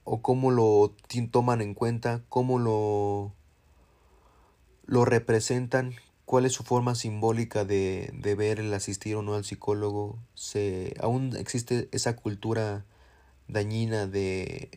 o 0.05 0.23
cómo 0.23 0.51
lo 0.51 0.95
toman 1.31 1.61
en 1.61 1.75
cuenta, 1.75 2.23
cómo 2.29 2.59
lo, 2.59 3.33
lo 4.87 5.05
representan, 5.05 5.95
cuál 6.25 6.47
es 6.47 6.53
su 6.53 6.63
forma 6.63 6.95
simbólica 6.95 7.65
de, 7.65 8.11
de 8.15 8.35
ver 8.35 8.61
el 8.61 8.73
asistir 8.73 9.17
o 9.17 9.23
no 9.23 9.35
al 9.35 9.45
psicólogo, 9.45 10.19
se, 10.35 10.95
aún 11.01 11.37
existe 11.37 11.89
esa 11.93 12.17
cultura 12.17 12.85
dañina 13.49 14.07
de 14.07 14.71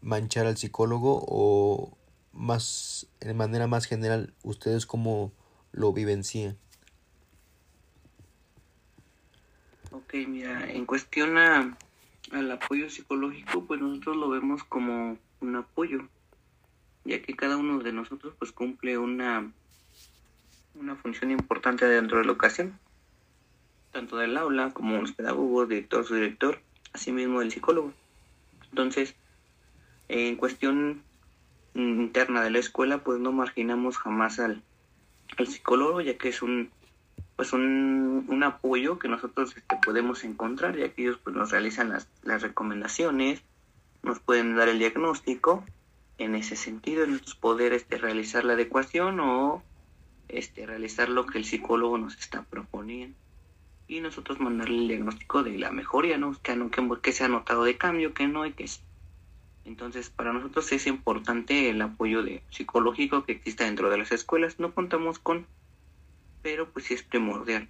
manchar 0.00 0.46
al 0.46 0.56
psicólogo 0.56 1.24
o 1.26 1.96
más, 2.32 3.06
de 3.20 3.34
manera 3.34 3.66
más 3.66 3.86
general, 3.86 4.32
ustedes 4.42 4.86
cómo 4.86 5.32
lo 5.72 5.92
vivencian. 5.92 6.56
Ok, 9.90 10.14
mira, 10.28 10.70
en 10.70 10.86
cuestión 10.86 11.38
a, 11.38 11.76
al 12.32 12.50
apoyo 12.50 12.90
psicológico, 12.90 13.64
pues 13.64 13.80
nosotros 13.80 14.16
lo 14.16 14.28
vemos 14.28 14.64
como 14.64 15.18
un 15.40 15.56
apoyo, 15.56 16.08
ya 17.04 17.22
que 17.22 17.34
cada 17.34 17.56
uno 17.56 17.78
de 17.78 17.92
nosotros 17.92 18.34
pues 18.38 18.52
cumple 18.52 18.98
una, 18.98 19.50
una 20.74 20.96
función 20.96 21.30
importante 21.30 21.86
dentro 21.86 22.18
de 22.18 22.24
la 22.24 22.32
ocasión, 22.32 22.78
tanto 23.92 24.16
del 24.16 24.36
aula 24.36 24.72
como 24.72 25.00
los 25.00 25.12
pedagogos, 25.12 25.68
director, 25.68 26.04
su 26.04 26.14
director, 26.14 26.60
asimismo 26.92 27.42
el 27.42 27.50
psicólogo. 27.50 27.92
Entonces, 28.70 29.14
en 30.08 30.36
cuestión 30.36 31.02
interna 31.74 32.42
de 32.42 32.50
la 32.50 32.58
escuela, 32.58 32.98
pues 32.98 33.20
no 33.20 33.32
marginamos 33.32 33.98
jamás 33.98 34.38
al, 34.38 34.62
al 35.36 35.46
psicólogo, 35.46 36.00
ya 36.00 36.18
que 36.18 36.28
es 36.28 36.42
un 36.42 36.70
pues 37.36 37.52
un, 37.52 38.26
un 38.28 38.42
apoyo 38.42 38.98
que 38.98 39.08
nosotros 39.08 39.56
este, 39.56 39.76
podemos 39.84 40.24
encontrar, 40.24 40.76
ya 40.76 40.88
que 40.90 41.02
ellos 41.02 41.18
pues, 41.22 41.36
nos 41.36 41.50
realizan 41.50 41.90
las, 41.90 42.08
las 42.22 42.42
recomendaciones, 42.42 43.42
nos 44.02 44.20
pueden 44.20 44.56
dar 44.56 44.68
el 44.68 44.78
diagnóstico 44.78 45.64
en 46.18 46.34
ese 46.34 46.56
sentido, 46.56 47.04
en 47.04 47.20
poder 47.40 47.72
este, 47.72 47.96
realizar 47.96 48.44
la 48.44 48.54
adecuación 48.54 49.20
o 49.20 49.62
este, 50.28 50.66
realizar 50.66 51.08
lo 51.08 51.26
que 51.26 51.38
el 51.38 51.44
psicólogo 51.44 51.96
nos 51.96 52.18
está 52.18 52.42
proponiendo. 52.42 53.16
Y 53.86 54.00
nosotros 54.00 54.40
mandarle 54.40 54.78
el 54.78 54.88
diagnóstico 54.88 55.42
de 55.42 55.56
la 55.56 55.70
mejoría, 55.70 56.18
¿no? 56.18 56.36
Que, 56.42 56.58
que, 57.02 57.12
se 57.12 57.24
ha 57.24 57.28
notado 57.28 57.64
de 57.64 57.78
cambio, 57.78 58.12
que 58.12 58.26
no, 58.26 58.44
y 58.44 58.52
que 58.52 58.68
sí. 58.68 58.80
Entonces, 59.64 60.10
para 60.10 60.32
nosotros 60.32 60.70
es 60.72 60.86
importante 60.86 61.70
el 61.70 61.80
apoyo 61.80 62.22
de 62.22 62.42
psicológico 62.50 63.24
que 63.24 63.32
exista 63.32 63.64
dentro 63.64 63.90
de 63.90 63.98
las 63.98 64.12
escuelas. 64.12 64.58
No 64.58 64.72
contamos 64.72 65.18
con, 65.18 65.46
pero 66.48 66.70
pues 66.70 66.86
sí 66.86 66.94
es 66.94 67.02
primordial. 67.02 67.68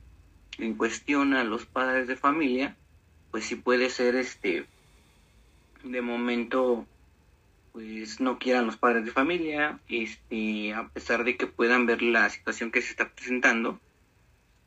En 0.57 0.75
cuestión 0.75 1.35
a 1.35 1.43
los 1.43 1.67
padres 1.67 2.07
de 2.07 2.15
familia, 2.15 2.77
pues 3.33 3.45
sí 3.45 3.57
puede 3.57 3.91
ser 3.91 4.15
este, 4.15 4.67
de 5.83 6.01
momento, 6.01 6.87
pues 7.73 8.21
no 8.21 8.39
quieran 8.39 8.67
los 8.67 8.77
padres 8.77 9.05
de 9.05 9.11
familia, 9.11 9.81
este, 9.89 10.75
a 10.75 10.87
pesar 10.91 11.25
de 11.25 11.37
que 11.37 11.49
puedan 11.49 11.87
ver 11.87 12.03
la 12.03 12.31
situación 12.31 12.71
que 12.71 12.81
se 12.81 12.91
está 12.91 13.09
presentando, 13.09 13.81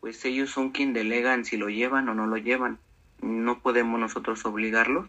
pues 0.01 0.25
ellos 0.25 0.49
son 0.49 0.71
quien 0.71 0.91
delegan 0.91 1.45
si 1.45 1.55
lo 1.55 1.69
llevan 1.69 2.09
o 2.09 2.13
no 2.13 2.27
lo 2.27 2.35
llevan. 2.35 2.79
No 3.21 3.61
podemos 3.61 3.97
nosotros 3.97 4.45
obligarlos 4.45 5.07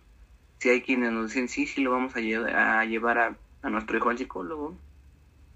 si 0.60 0.68
hay 0.68 0.82
quienes 0.82 1.10
nos 1.10 1.26
dicen 1.26 1.48
sí, 1.48 1.66
sí 1.66 1.80
lo 1.80 1.90
vamos 1.90 2.14
a, 2.14 2.20
llevar 2.20 3.18
a, 3.18 3.68
nuestro 3.68 3.98
hijo 3.98 4.10
al 4.10 4.18
psicólogo, 4.18 4.76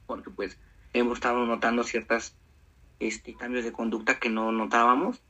porque 0.09 0.31
pues 0.31 0.59
hemos 0.95 1.19
estado 1.19 1.47
notando 1.47 1.85
ciertos 1.85 2.35
este, 3.01 3.35
cambios 3.35 3.65
de 3.65 3.73
conducta 3.73 4.19
que 4.19 4.29
no 4.31 4.53
notábamos 4.53 5.21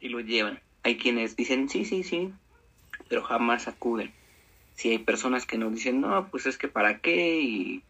y 0.00 0.08
lo 0.08 0.20
llevan. 0.20 0.60
Hay 0.82 0.96
quienes 0.96 1.36
dicen 1.36 1.68
sí, 1.68 1.84
sí, 1.84 2.02
sí, 2.02 2.32
pero 3.08 3.22
jamás 3.22 3.68
acuden. 3.68 4.12
Si 4.74 4.90
hay 4.90 4.98
personas 4.98 5.46
que 5.46 5.58
nos 5.58 5.72
dicen 5.72 6.00
no, 6.00 6.28
pues 6.30 6.46
es 6.46 6.56
que 6.56 6.68
para 6.68 7.00
qué 7.00 7.40
y, 7.40 7.82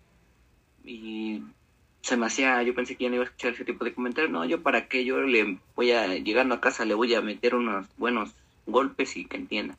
y 0.85 1.43
se 2.03 2.17
me 2.17 2.27
hacía, 2.27 2.63
yo 2.63 2.75
pensé 2.75 2.97
que 2.97 3.05
ya 3.05 3.11
no 3.11 3.17
iba 3.17 3.25
a 3.25 3.27
escuchar 3.27 3.53
ese 3.53 3.65
tipo 3.65 3.85
de 3.85 3.95
comentarios, 3.95 4.33
no, 4.33 4.45
yo 4.45 4.63
para 4.63 4.89
qué, 4.89 5.05
yo 5.05 5.21
le 5.21 5.59
voy 5.77 5.93
a, 5.93 6.15
llegando 6.15 6.55
a 6.55 6.61
casa 6.61 6.85
le 6.85 6.95
voy 6.95 7.15
a 7.15 7.21
meter 7.21 7.55
unos 7.55 7.87
buenos 7.97 8.35
golpes 8.67 9.17
y 9.17 9.27
que 9.27 9.37
entienda 9.37 9.77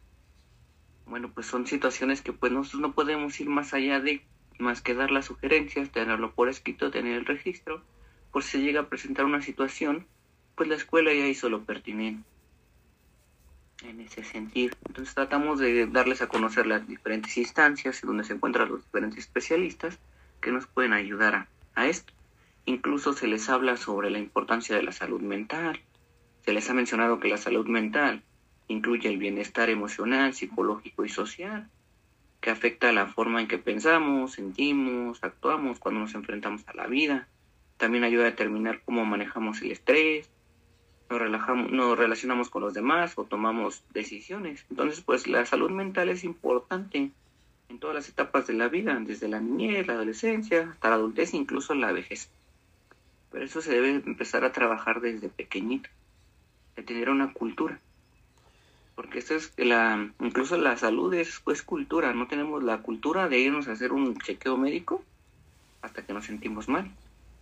bueno, 1.12 1.30
pues 1.30 1.46
son 1.46 1.68
situaciones 1.68 2.22
que 2.22 2.32
pues 2.32 2.54
nosotros 2.54 2.82
no 2.82 2.94
podemos 2.94 3.38
ir 3.42 3.50
más 3.50 3.74
allá 3.74 4.00
de 4.00 4.22
más 4.60 4.82
que 4.82 4.94
dar 4.94 5.12
las 5.12 5.26
sugerencias, 5.26 5.92
tenerlo 5.92 6.32
por 6.32 6.48
escrito, 6.48 6.90
tener 6.90 7.18
el 7.18 7.26
registro, 7.26 7.82
por 8.32 8.44
si 8.44 8.60
llega 8.60 8.82
a 8.82 8.90
presentar 8.90 9.26
una 9.26 9.42
situación 9.42 10.06
pues 10.56 10.70
la 10.70 10.76
escuela 10.76 11.14
ya 11.14 11.28
hizo 11.28 11.50
lo 11.50 11.64
pertinente 11.64 12.24
en 13.84 14.00
ese 14.02 14.24
sentido. 14.24 14.76
Entonces 14.88 15.16
tratamos 15.16 15.60
de 15.60 15.88
darles 15.88 16.22
a 16.22 16.28
conocer 16.28 16.68
las 16.68 16.88
diferentes 16.88 17.36
instancias 17.38 18.02
donde 18.02 18.24
se 18.24 18.34
encuentran 18.34 18.70
los 18.70 18.84
diferentes 18.84 19.20
especialistas 19.20 19.98
que 20.40 20.52
nos 20.52 20.68
pueden 20.68 20.94
ayudar 20.94 21.36
a, 21.36 21.48
a 21.76 21.88
esto. 21.88 22.14
Incluso 22.66 23.14
se 23.14 23.28
les 23.28 23.50
habla 23.50 23.76
sobre 23.78 24.12
la 24.12 24.20
importancia 24.20 24.76
de 24.76 24.84
la 24.84 24.92
salud 24.92 25.22
mental. 25.22 25.82
Se 26.46 26.54
les 26.54 26.70
ha 26.70 26.74
mencionado 26.74 27.20
que 27.20 27.28
la 27.28 27.38
salud 27.38 27.66
mental 27.66 28.22
incluye 28.68 29.10
el 29.10 29.18
bienestar 29.18 29.70
emocional, 29.70 30.34
psicológico 30.34 31.04
y 31.04 31.10
social, 31.10 31.70
que 32.40 32.50
afecta 32.50 32.92
la 32.92 33.08
forma 33.08 33.42
en 33.42 33.48
que 33.48 33.58
pensamos, 33.58 34.34
sentimos, 34.34 35.24
actuamos 35.24 35.80
cuando 35.80 36.02
nos 36.02 36.16
enfrentamos 36.16 36.68
a 36.68 36.74
la 36.74 36.88
vida. 36.88 37.28
También 37.82 38.04
ayuda 38.04 38.26
a 38.26 38.30
determinar 38.30 38.84
cómo 38.86 39.04
manejamos 39.06 39.60
el 39.64 39.72
estrés, 39.72 40.30
nos, 41.10 41.20
relajamos, 41.20 41.72
nos 41.72 41.98
relacionamos 41.98 42.52
con 42.52 42.62
los 42.62 42.76
demás 42.76 43.14
o 43.16 43.24
tomamos 43.24 43.84
decisiones. 43.92 44.64
Entonces, 44.70 45.02
pues 45.02 45.26
la 45.26 45.48
salud 45.48 45.72
mental 45.72 46.10
es 46.10 46.24
importante 46.24 47.10
en 47.70 47.80
todas 47.80 47.96
las 47.96 48.08
etapas 48.08 48.46
de 48.46 48.54
la 48.54 48.68
vida, 48.68 48.96
desde 49.00 49.28
la 49.28 49.40
niñez, 49.40 49.88
la 49.88 49.94
adolescencia, 49.94 50.70
hasta 50.74 50.90
la 50.90 50.96
adultez, 50.98 51.34
incluso 51.34 51.74
la 51.74 51.92
vejez. 51.92 52.30
Pero 53.32 53.46
eso 53.46 53.62
se 53.62 53.72
debe 53.72 53.90
empezar 53.90 54.46
a 54.46 54.52
trabajar 54.52 55.02
desde 55.02 55.30
pequeñito, 55.30 55.90
de 56.76 56.84
tener 56.84 57.10
una 57.10 57.34
cultura. 57.34 57.80
Porque 58.94 59.18
esto 59.18 59.34
es 59.34 59.54
la, 59.58 60.08
incluso 60.20 60.56
la 60.56 60.78
salud 60.78 61.12
es 61.16 61.40
pues 61.44 61.64
cultura, 61.64 62.14
no 62.14 62.28
tenemos 62.28 62.62
la 62.62 62.84
cultura 62.84 63.28
de 63.28 63.40
irnos 63.40 63.68
a 63.68 63.72
hacer 63.72 63.92
un 63.92 64.16
chequeo 64.20 64.56
médico 64.56 65.04
hasta 65.82 66.06
que 66.06 66.14
nos 66.14 66.26
sentimos 66.26 66.70
mal. 66.70 66.92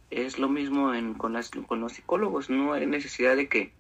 Es 0.10 0.40
lo 0.40 0.50
mismo 0.50 0.94
en, 0.94 1.14
con, 1.14 1.34
las, 1.34 1.52
con 1.52 1.82
los 1.82 1.94
psicólogos, 1.94 2.50
no 2.50 2.74
hay 2.74 2.86
necesidad 2.86 3.36
de 3.36 3.48
que 3.48 3.72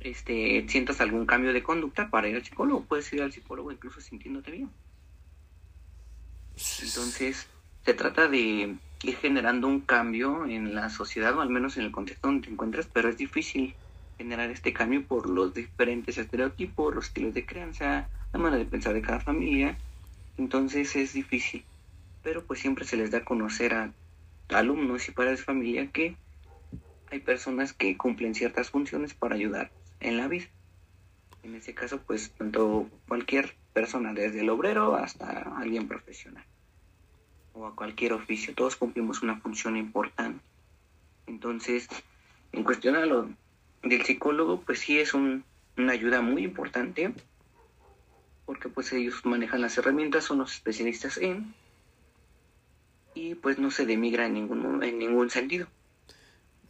este, 0.00 0.66
sientas 0.68 1.00
algún 1.00 1.26
cambio 1.26 1.52
de 1.52 1.62
conducta 1.62 2.10
para 2.10 2.28
ir 2.28 2.36
al 2.36 2.44
psicólogo, 2.44 2.84
puedes 2.84 3.12
ir 3.12 3.22
al 3.22 3.32
psicólogo 3.32 3.72
incluso 3.72 4.00
sintiéndote 4.00 4.50
bien. 4.50 4.70
Entonces, 6.82 7.48
se 7.84 7.94
trata 7.94 8.28
de 8.28 8.76
ir 9.02 9.16
generando 9.16 9.68
un 9.68 9.80
cambio 9.80 10.46
en 10.46 10.74
la 10.74 10.88
sociedad 10.90 11.36
o 11.36 11.40
al 11.40 11.50
menos 11.50 11.76
en 11.76 11.84
el 11.84 11.92
contexto 11.92 12.28
donde 12.28 12.46
te 12.46 12.52
encuentras, 12.52 12.88
pero 12.92 13.08
es 13.08 13.16
difícil 13.16 13.74
generar 14.16 14.50
este 14.50 14.72
cambio 14.72 15.04
por 15.04 15.28
los 15.28 15.52
diferentes 15.52 16.16
estereotipos, 16.18 16.94
los 16.94 17.06
estilos 17.06 17.34
de 17.34 17.44
crianza, 17.44 18.08
la 18.32 18.38
manera 18.38 18.58
de 18.58 18.70
pensar 18.70 18.94
de 18.94 19.02
cada 19.02 19.20
familia. 19.20 19.78
Entonces 20.38 20.96
es 20.96 21.12
difícil, 21.12 21.64
pero 22.22 22.44
pues 22.44 22.60
siempre 22.60 22.84
se 22.84 22.96
les 22.96 23.10
da 23.10 23.18
a 23.18 23.24
conocer 23.24 23.74
a 23.74 23.92
alumnos 24.48 25.08
y 25.08 25.12
padres 25.12 25.38
de 25.38 25.44
familia 25.44 25.90
que 25.90 26.16
hay 27.10 27.20
personas 27.20 27.72
que 27.72 27.96
cumplen 27.96 28.34
ciertas 28.34 28.70
funciones 28.70 29.14
para 29.14 29.34
ayudar 29.34 29.70
en 30.00 30.16
la 30.16 30.28
vida. 30.28 30.46
En 31.42 31.54
ese 31.54 31.74
caso, 31.74 32.00
pues 32.02 32.32
tanto 32.32 32.88
cualquier 33.06 33.54
persona, 33.72 34.12
desde 34.12 34.40
el 34.40 34.50
obrero 34.50 34.96
hasta 34.96 35.42
alguien 35.58 35.86
profesional 35.86 36.44
o 37.52 37.66
a 37.66 37.74
cualquier 37.74 38.12
oficio. 38.12 38.54
Todos 38.54 38.76
cumplimos 38.76 39.22
una 39.22 39.40
función 39.40 39.76
importante. 39.76 40.40
Entonces, 41.26 41.88
en 42.52 42.64
cuestión 42.64 42.96
a 42.96 43.06
lo 43.06 43.28
del 43.82 44.02
psicólogo, 44.02 44.60
pues 44.60 44.80
sí 44.80 44.98
es 44.98 45.14
un, 45.14 45.44
una 45.76 45.92
ayuda 45.92 46.20
muy 46.20 46.44
importante, 46.44 47.12
porque 48.44 48.68
pues 48.68 48.92
ellos 48.92 49.24
manejan 49.24 49.60
las 49.60 49.76
herramientas, 49.78 50.24
son 50.24 50.38
los 50.38 50.54
especialistas 50.54 51.16
en, 51.18 51.54
y 53.16 53.34
pues 53.34 53.58
no 53.58 53.70
se 53.70 53.86
demigra 53.86 54.26
en 54.26 54.34
ningún, 54.34 54.84
en 54.84 54.98
ningún 54.98 55.30
sentido. 55.30 55.66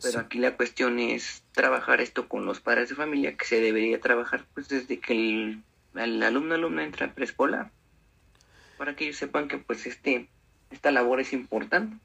Pero 0.00 0.20
aquí 0.20 0.38
la 0.38 0.56
cuestión 0.56 1.00
es 1.00 1.42
trabajar 1.52 2.00
esto 2.00 2.28
con 2.28 2.46
los 2.46 2.60
padres 2.60 2.88
de 2.88 2.94
familia, 2.94 3.36
que 3.36 3.44
se 3.44 3.60
debería 3.60 4.00
trabajar 4.00 4.44
pues 4.54 4.68
desde 4.68 5.00
que 5.00 5.12
el, 5.12 5.62
el 5.96 6.22
alumno 6.22 6.54
alumna 6.54 6.84
entra 6.84 7.06
a 7.06 7.12
preescolar, 7.12 7.70
para 8.78 8.94
que 8.94 9.04
ellos 9.04 9.16
sepan 9.16 9.48
que 9.48 9.58
pues 9.58 9.86
este 9.86 10.28
esta 10.70 10.90
labor 10.90 11.20
es 11.20 11.32
importante 11.32 11.96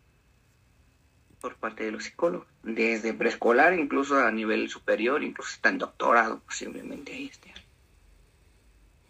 por 1.40 1.56
parte 1.56 1.84
de 1.84 1.92
los 1.92 2.06
psicólogos, 2.06 2.48
desde 2.64 3.14
preescolar 3.14 3.78
incluso 3.78 4.20
a 4.20 4.32
nivel 4.32 4.70
superior, 4.70 5.24
incluso 5.24 5.54
está 5.54 5.70
en 5.70 5.80
doctorado 5.80 6.40
posiblemente 6.40 7.14
ahí 7.14 7.28
esté. 7.28 7.54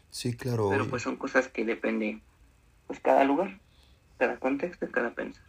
Sí, 0.09 0.35
claro. 0.35 0.69
Pero 0.69 0.87
pues 0.87 1.03
son 1.03 1.15
cosas 1.15 1.47
que 1.47 1.63
depende 1.63 2.19
pues 2.87 2.99
cada 2.99 3.23
lugar, 3.23 3.59
cada 4.21 4.37
contexto, 4.37 4.87
cada 4.91 5.15
pensar. 5.15 5.41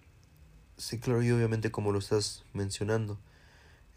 Sí, 0.79 0.99
claro, 0.99 1.23
y 1.23 1.31
obviamente 1.31 1.71
como 1.71 1.93
lo 1.93 1.99
estás 1.99 2.43
mencionando, 2.55 3.19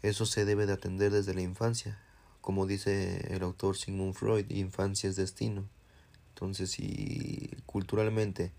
eso 0.02 0.26
se 0.26 0.44
debe 0.44 0.66
de 0.66 0.74
atender 0.74 1.10
desde 1.10 1.32
la 1.32 1.40
infancia. 1.40 1.98
Como 2.42 2.66
dice 2.66 3.34
el 3.34 3.42
autor 3.42 3.78
Sigmund 3.78 4.12
Freud, 4.12 4.44
infancia 4.50 5.08
es 5.08 5.16
destino. 5.16 5.64
Entonces, 6.34 6.72
si 6.72 7.56
culturalmente 7.64 8.52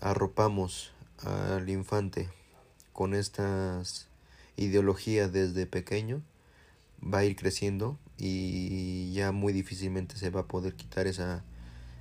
arropamos 0.00 0.92
al 1.24 1.68
infante 1.68 2.28
con 2.92 3.12
estas 3.12 4.06
ideologías 4.56 5.32
desde 5.32 5.66
pequeño, 5.66 6.22
va 7.02 7.18
a 7.18 7.24
ir 7.24 7.34
creciendo 7.34 7.98
y 8.16 9.12
ya 9.12 9.32
muy 9.32 9.52
difícilmente 9.52 10.16
se 10.16 10.30
va 10.30 10.42
a 10.42 10.46
poder 10.46 10.74
quitar 10.74 11.08
esa, 11.08 11.42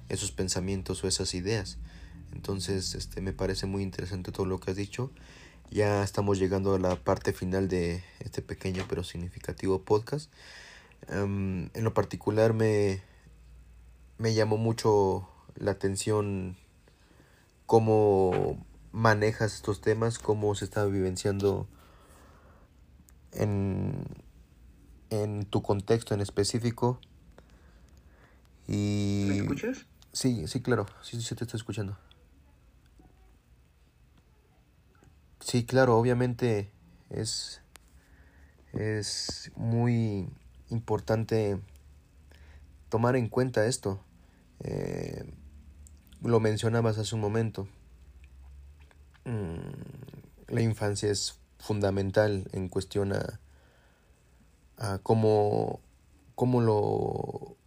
esos 0.10 0.32
pensamientos 0.32 1.04
o 1.04 1.08
esas 1.08 1.34
ideas. 1.34 1.80
Entonces, 2.34 2.96
este, 2.96 3.22
me 3.22 3.34
parece 3.34 3.66
muy 3.66 3.84
interesante 3.84 4.32
todo 4.32 4.46
lo 4.46 4.60
que 4.60 4.72
has 4.72 4.78
dicho. 4.78 5.12
Ya 5.70 6.04
estamos 6.04 6.38
llegando 6.38 6.76
a 6.76 6.80
la 6.80 6.96
parte 6.96 7.34
final 7.34 7.68
de 7.68 8.04
este 8.20 8.42
pequeño 8.42 8.86
pero 8.90 9.04
significativo 9.04 9.84
podcast. 9.84 10.32
en 11.08 11.72
lo 11.76 11.94
particular 11.94 12.54
me, 12.54 13.02
me 14.18 14.34
llamó 14.34 14.58
mucho 14.58 15.30
la 15.56 15.72
atención 15.72 16.58
cómo 17.66 18.66
manejas 18.92 19.56
estos 19.56 19.80
temas, 19.82 20.20
cómo 20.20 20.54
se 20.56 20.66
está 20.66 20.86
vivenciando 20.86 21.68
en, 23.32 24.04
en 25.10 25.46
tu 25.46 25.62
contexto 25.62 26.14
en 26.14 26.22
específico. 26.22 27.00
Y... 28.68 29.26
¿Me 29.30 29.38
escuchas? 29.38 29.86
Sí, 30.14 30.48
sí, 30.48 30.62
claro, 30.62 30.86
sí, 31.02 31.22
sí 31.22 31.36
te 31.36 31.46
estoy 31.46 31.58
escuchando. 31.58 31.98
Sí, 35.42 35.66
claro, 35.66 35.98
obviamente 35.98 36.72
es, 37.10 37.62
es 38.74 39.52
muy 39.56 40.30
importante 40.70 41.60
tomar 42.90 43.16
en 43.16 43.28
cuenta 43.28 43.66
esto. 43.66 44.04
Eh, 44.64 45.34
lo 46.22 46.40
mencionabas 46.40 47.00
hace 47.00 47.16
un 47.16 47.22
momento. 47.22 47.68
Mm, 49.26 50.54
la 50.54 50.62
infancia 50.62 51.10
es 51.10 51.40
fundamental 51.58 52.48
en 52.54 52.70
cuestión 52.70 53.12
a, 53.12 53.40
a 54.78 55.00
cómo, 55.00 55.80
cómo 56.36 56.62
lo 56.62 57.58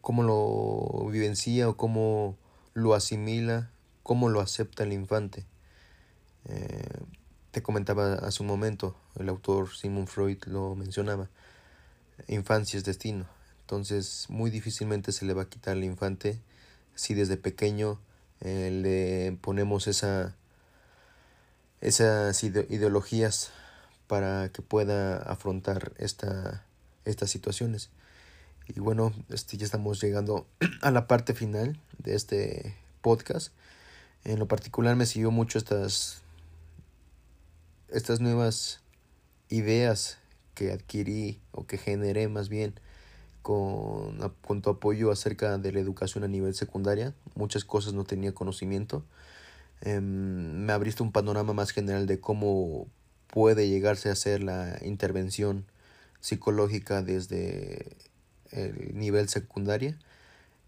cómo 0.00 0.22
lo 0.22 1.08
vivencia 1.10 1.68
o 1.68 1.76
cómo 1.76 2.36
lo 2.74 2.94
asimila, 2.94 3.70
cómo 4.02 4.28
lo 4.28 4.40
acepta 4.40 4.82
el 4.82 4.92
infante. 4.92 5.46
Te 7.50 7.62
comentaba 7.62 8.14
hace 8.14 8.42
un 8.42 8.46
momento, 8.46 8.94
el 9.18 9.28
autor 9.28 9.74
Sigmund 9.74 10.08
Freud 10.08 10.38
lo 10.46 10.76
mencionaba, 10.76 11.28
infancia 12.28 12.78
es 12.78 12.84
destino. 12.84 13.26
Entonces 13.62 14.26
muy 14.28 14.50
difícilmente 14.50 15.12
se 15.12 15.24
le 15.24 15.34
va 15.34 15.42
a 15.42 15.48
quitar 15.48 15.76
al 15.76 15.84
infante 15.84 16.38
si 16.94 17.14
desde 17.14 17.36
pequeño 17.36 17.98
eh, 18.40 18.70
le 18.70 19.36
ponemos 19.38 19.86
esa, 19.86 20.34
esas 21.80 22.42
ideologías 22.42 23.50
para 24.06 24.50
que 24.50 24.62
pueda 24.62 25.18
afrontar 25.18 25.92
esta, 25.98 26.64
estas 27.04 27.30
situaciones. 27.30 27.90
Y 28.68 28.80
bueno, 28.80 29.12
este, 29.28 29.56
ya 29.56 29.64
estamos 29.64 30.00
llegando 30.00 30.46
a 30.82 30.90
la 30.90 31.06
parte 31.06 31.34
final 31.34 31.80
de 31.98 32.14
este 32.14 32.76
podcast. 33.02 33.52
En 34.24 34.38
lo 34.38 34.46
particular 34.46 34.96
me 34.96 35.06
siguió 35.06 35.30
mucho 35.30 35.58
estas, 35.58 36.22
estas 37.92 38.20
nuevas 38.20 38.80
ideas 39.48 40.18
que 40.54 40.72
adquirí 40.72 41.40
o 41.52 41.66
que 41.66 41.78
generé 41.78 42.28
más 42.28 42.48
bien 42.48 42.74
con, 43.42 44.18
tu 44.62 44.70
apoyo 44.70 45.10
acerca 45.10 45.58
de 45.58 45.72
la 45.72 45.80
educación 45.80 46.24
a 46.24 46.28
nivel 46.28 46.54
secundaria. 46.54 47.14
Muchas 47.34 47.64
cosas 47.64 47.94
no 47.94 48.04
tenía 48.04 48.32
conocimiento. 48.32 49.04
Em, 49.80 50.64
me 50.64 50.72
abriste 50.72 51.02
un 51.02 51.12
panorama 51.12 51.52
más 51.52 51.70
general 51.70 52.06
de 52.06 52.20
cómo 52.20 52.88
puede 53.28 53.68
llegarse 53.68 54.08
a 54.08 54.12
hacer 54.12 54.42
la 54.42 54.78
intervención 54.82 55.64
psicológica 56.20 57.02
desde 57.02 57.96
el 58.50 58.96
nivel 58.98 59.28
secundaria 59.28 59.98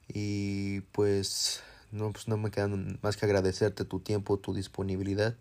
y 0.09 0.81
pues 0.93 1.63
no, 1.91 2.13
pues 2.13 2.29
no 2.29 2.37
me 2.37 2.51
queda 2.51 2.69
más 3.03 3.17
que 3.17 3.27
agradecerte 3.27 3.85
tu 3.85 4.01
tiempo, 4.01 4.39
tu 4.39 4.55
disponibilidad. 4.55 5.37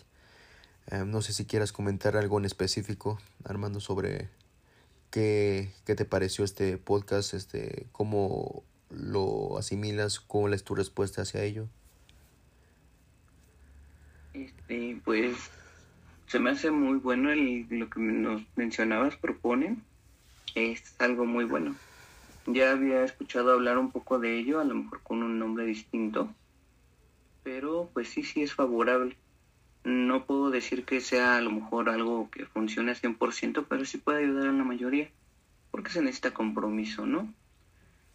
Em, 0.88 1.10
no 1.10 1.22
sé 1.22 1.34
si 1.34 1.46
quieras 1.46 1.72
comentar 1.72 2.18
algo 2.18 2.40
en 2.40 2.46
específico, 2.46 3.20
Armando, 3.44 3.80
sobre 3.80 4.30
¿qué, 5.10 5.72
¿qué 5.86 5.96
te 5.96 6.06
pareció 6.06 6.44
este 6.44 6.78
podcast? 6.78 7.34
Este, 7.34 7.88
¿Cómo 7.92 8.64
lo 8.90 9.58
asimilas? 9.58 10.20
¿Cuál 10.20 10.54
es 10.54 10.64
tu 10.64 10.76
respuesta 10.76 11.22
hacia 11.22 11.44
ello? 11.44 11.68
Este, 14.34 15.00
pues 15.04 15.36
se 16.28 16.40
me 16.40 16.52
hace 16.52 16.72
muy 16.72 16.98
bueno 16.98 17.32
el, 17.32 17.68
lo 17.70 17.90
que 17.90 18.00
nos 18.00 18.42
mencionabas, 18.56 19.18
proponen. 19.18 19.84
Es 20.56 20.96
algo 21.00 21.26
muy 21.26 21.46
bueno. 21.46 21.76
Ya 22.48 22.72
había 22.72 23.04
escuchado 23.04 23.52
hablar 23.52 23.78
un 23.78 23.92
poco 23.92 24.20
de 24.20 24.40
ello, 24.40 24.60
a 24.60 24.64
lo 24.64 24.76
mejor 24.76 25.02
con 25.04 25.24
un 25.24 25.38
nombre 25.38 25.66
distinto, 25.66 26.34
pero 27.44 27.90
pues 27.94 28.10
sí, 28.10 28.24
sí 28.24 28.42
es 28.42 28.54
favorable. 28.54 29.16
No 29.84 30.26
puedo 30.26 30.52
decir 30.52 30.86
que 30.86 31.02
sea 31.02 31.38
a 31.38 31.42
lo 31.42 31.52
mejor 31.52 31.90
algo 31.90 32.30
que 32.30 32.46
funcione 32.46 32.92
al 32.92 32.98
100%, 32.98 33.66
pero 33.68 33.86
sí 33.86 33.98
puede 33.98 34.24
ayudar 34.24 34.48
a 34.48 34.52
la 34.52 34.64
mayoría, 34.64 35.10
porque 35.72 35.92
se 35.92 36.02
necesita 36.02 36.34
compromiso, 36.34 37.06
¿no? 37.06 37.34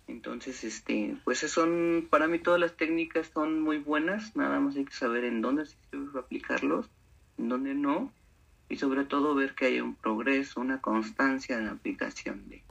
Entonces, 0.06 0.62
este, 0.62 1.16
pues 1.24 1.40
son, 1.40 2.06
para 2.08 2.28
mí 2.28 2.38
todas 2.38 2.60
las 2.60 2.76
técnicas 2.76 3.30
son 3.34 3.60
muy 3.60 3.78
buenas, 3.78 4.36
nada 4.36 4.60
más 4.60 4.76
hay 4.76 4.84
que 4.84 4.92
saber 4.92 5.24
en 5.24 5.40
dónde 5.40 5.66
se 5.66 5.76
debe 5.90 6.20
aplicarlos, 6.20 6.88
en 7.38 7.48
dónde 7.48 7.74
no, 7.74 8.12
y 8.68 8.76
sobre 8.76 9.04
todo 9.04 9.34
ver 9.34 9.54
que 9.54 9.66
hay 9.66 9.80
un 9.80 9.96
progreso, 9.96 10.60
una 10.60 10.80
constancia 10.80 11.58
en 11.58 11.66
la 11.66 11.72
aplicación 11.72 12.48
de 12.48 12.62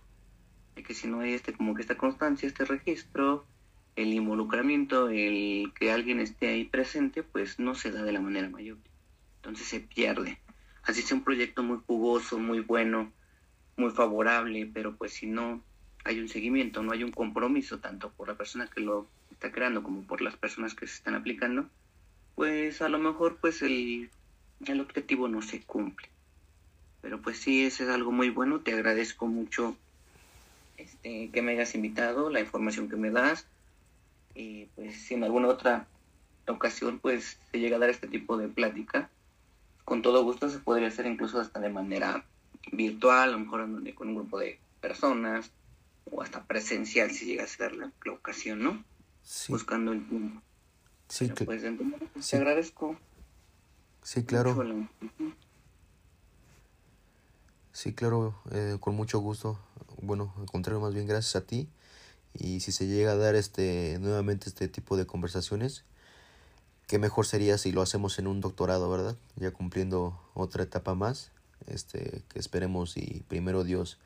que 0.85 0.93
si 0.93 1.07
no 1.07 1.19
hay 1.19 1.33
este 1.33 1.53
como 1.53 1.73
que 1.73 1.81
esta 1.81 1.97
constancia, 1.97 2.47
este 2.47 2.63
registro, 2.65 3.45
el 3.95 4.13
involucramiento, 4.13 5.09
el 5.09 5.71
que 5.79 5.91
alguien 5.91 6.19
esté 6.19 6.49
ahí 6.49 6.65
presente, 6.65 7.23
pues 7.23 7.59
no 7.59 7.75
se 7.75 7.91
da 7.91 8.03
de 8.03 8.11
la 8.11 8.21
manera 8.21 8.49
mayor. 8.49 8.77
Entonces 9.37 9.67
se 9.67 9.79
pierde. 9.79 10.39
Así 10.83 11.01
es 11.01 11.11
un 11.11 11.23
proyecto 11.23 11.63
muy 11.63 11.79
jugoso, 11.85 12.37
muy 12.37 12.59
bueno, 12.59 13.11
muy 13.77 13.91
favorable, 13.91 14.69
pero 14.73 14.95
pues 14.95 15.13
si 15.13 15.27
no 15.27 15.61
hay 16.03 16.19
un 16.19 16.27
seguimiento, 16.27 16.83
no 16.83 16.91
hay 16.91 17.03
un 17.03 17.11
compromiso 17.11 17.79
tanto 17.79 18.11
por 18.11 18.27
la 18.27 18.35
persona 18.35 18.67
que 18.67 18.81
lo 18.81 19.07
está 19.31 19.51
creando 19.51 19.81
como 19.81 20.03
por 20.03 20.21
las 20.21 20.37
personas 20.37 20.75
que 20.75 20.87
se 20.87 20.95
están 20.95 21.15
aplicando, 21.15 21.67
pues 22.35 22.81
a 22.81 22.89
lo 22.89 22.99
mejor 22.99 23.37
pues 23.37 23.61
el, 23.61 24.09
el 24.65 24.81
objetivo 24.81 25.27
no 25.27 25.41
se 25.41 25.61
cumple. 25.61 26.09
Pero 27.01 27.21
pues 27.21 27.37
sí, 27.37 27.65
ese 27.65 27.83
es 27.83 27.89
algo 27.89 28.11
muy 28.11 28.29
bueno. 28.29 28.61
Te 28.61 28.73
agradezco 28.73 29.27
mucho 29.27 29.77
este, 30.77 31.29
que 31.31 31.41
me 31.41 31.51
hayas 31.51 31.75
invitado, 31.75 32.29
la 32.29 32.39
información 32.39 32.89
que 32.89 32.95
me 32.95 33.11
das. 33.11 33.47
Y 34.35 34.65
pues 34.75 34.95
si 34.95 35.15
en 35.15 35.23
alguna 35.23 35.47
otra 35.47 35.87
ocasión 36.47 36.99
pues 36.99 37.39
se 37.51 37.59
llega 37.59 37.77
a 37.77 37.79
dar 37.79 37.89
este 37.89 38.07
tipo 38.07 38.37
de 38.37 38.47
plática, 38.47 39.09
con 39.83 40.01
todo 40.01 40.23
gusto 40.23 40.49
se 40.49 40.59
podría 40.59 40.89
hacer 40.89 41.05
incluso 41.05 41.39
hasta 41.39 41.59
de 41.59 41.69
manera 41.69 42.25
virtual, 42.71 43.29
a 43.29 43.31
lo 43.31 43.39
mejor 43.39 43.67
con 43.95 44.09
un 44.09 44.15
grupo 44.15 44.39
de 44.39 44.59
personas, 44.81 45.51
o 46.11 46.21
hasta 46.21 46.43
presencial 46.43 47.11
si 47.11 47.25
llega 47.25 47.43
a 47.43 47.47
dar 47.57 47.73
la, 47.73 47.91
ocasión, 48.11 48.61
¿no? 48.61 48.83
Buscando 49.47 49.91
el 49.91 50.07
tiempo. 50.07 50.41
Sí, 51.07 51.31
pues, 51.45 51.63
te 52.29 52.35
agradezco. 52.35 52.97
Sí, 54.03 54.23
claro. 54.23 54.87
Sí, 57.71 57.93
claro, 57.93 58.35
eh, 58.51 58.77
con 58.79 58.95
mucho 58.95 59.19
gusto 59.19 59.59
bueno, 60.01 60.33
al 60.37 60.45
contrario, 60.45 60.79
más 60.79 60.93
bien 60.93 61.07
gracias 61.07 61.35
a 61.35 61.45
ti. 61.45 61.67
Y 62.37 62.59
si 62.59 62.71
se 62.71 62.87
llega 62.87 63.13
a 63.13 63.15
dar 63.15 63.35
este 63.35 63.97
nuevamente 63.99 64.49
este 64.49 64.67
tipo 64.67 64.97
de 64.97 65.05
conversaciones, 65.05 65.83
qué 66.87 66.99
mejor 66.99 67.25
sería 67.25 67.57
si 67.57 67.71
lo 67.71 67.81
hacemos 67.81 68.19
en 68.19 68.27
un 68.27 68.41
doctorado, 68.41 68.89
¿verdad? 68.89 69.15
Ya 69.37 69.51
cumpliendo 69.51 70.19
otra 70.33 70.63
etapa 70.63 70.95
más, 70.95 71.31
este 71.67 72.23
que 72.29 72.39
esperemos 72.39 72.97
y 72.97 73.23
primero 73.27 73.63
Dios 73.63 73.97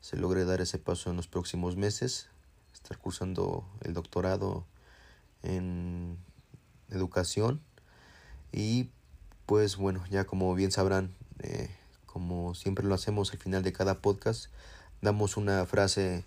se 0.00 0.16
logre 0.16 0.44
dar 0.44 0.60
ese 0.60 0.78
paso 0.78 1.10
en 1.10 1.16
los 1.16 1.28
próximos 1.28 1.76
meses, 1.76 2.28
estar 2.72 2.98
cursando 2.98 3.68
el 3.82 3.92
doctorado 3.92 4.64
en 5.42 6.16
educación 6.90 7.60
y 8.52 8.90
pues 9.44 9.76
bueno, 9.76 10.04
ya 10.10 10.24
como 10.24 10.54
bien 10.54 10.72
sabrán, 10.72 11.14
eh, 11.40 11.70
como 12.06 12.54
siempre 12.54 12.84
lo 12.84 12.94
hacemos 12.94 13.32
al 13.32 13.38
final 13.38 13.62
de 13.62 13.72
cada 13.72 14.00
podcast, 14.00 14.46
damos 15.02 15.36
una 15.36 15.64
frase 15.66 16.24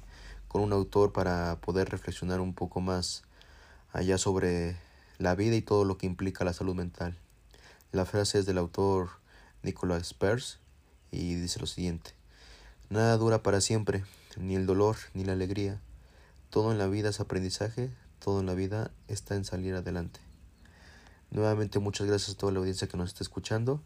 con 0.50 0.62
un 0.62 0.74
autor 0.74 1.14
para 1.14 1.62
poder 1.62 1.90
reflexionar 1.90 2.42
un 2.42 2.54
poco 2.54 2.82
más 2.82 3.24
allá 3.94 4.18
sobre 4.18 4.76
la 5.20 5.36
vida 5.36 5.56
y 5.56 5.62
todo 5.62 5.86
lo 5.86 5.98
que 5.98 6.08
implica 6.08 6.44
la 6.44 6.54
salud 6.54 6.76
mental. 6.76 7.16
La 7.92 8.06
frase 8.06 8.40
es 8.40 8.46
del 8.46 8.58
autor 8.58 9.10
Nicholas 9.64 10.14
Peirce 10.14 10.58
y 11.12 11.36
dice 11.36 11.60
lo 11.60 11.68
siguiente: 11.68 12.12
Nada 12.90 13.16
dura 13.18 13.44
para 13.44 13.62
siempre, 13.62 14.04
ni 14.38 14.56
el 14.56 14.66
dolor 14.66 14.98
ni 15.14 15.24
la 15.24 15.34
alegría. 15.34 15.80
Todo 16.50 16.72
en 16.72 16.80
la 16.80 16.88
vida 16.88 17.10
es 17.10 17.20
aprendizaje, 17.20 17.92
todo 18.18 18.40
en 18.40 18.48
la 18.48 18.56
vida 18.56 18.90
está 19.08 19.36
en 19.36 19.46
salir 19.46 19.76
adelante. 19.76 20.20
Nuevamente 21.30 21.78
muchas 21.78 22.08
gracias 22.08 22.36
a 22.36 22.38
toda 22.40 22.52
la 22.52 22.60
audiencia 22.60 22.88
que 22.88 22.98
nos 22.98 23.10
está 23.10 23.24
escuchando, 23.24 23.84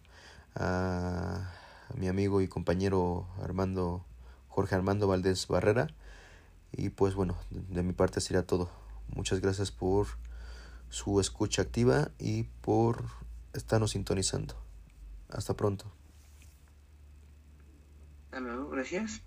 a 0.56 1.52
mi 1.96 2.08
amigo 2.08 2.40
y 2.40 2.48
compañero 2.48 3.28
Armando 3.42 4.06
Jorge 4.48 4.76
Armando 4.76 5.08
Valdés 5.08 5.48
Barrera. 5.48 5.88
Y 6.76 6.90
pues 6.90 7.16
bueno, 7.16 7.38
de 7.50 7.84
mi 7.84 7.94
parte 7.94 8.20
sería 8.20 8.46
todo. 8.46 8.70
Muchas 9.16 9.40
gracias 9.40 9.72
por 9.72 10.08
su 10.90 11.20
escucha 11.20 11.62
activa 11.62 12.12
y 12.20 12.44
por 12.44 13.06
estarnos 13.54 13.92
sintonizando. 13.92 14.56
Hasta 15.30 15.56
pronto. 15.56 15.86
Gracias. 18.72 19.22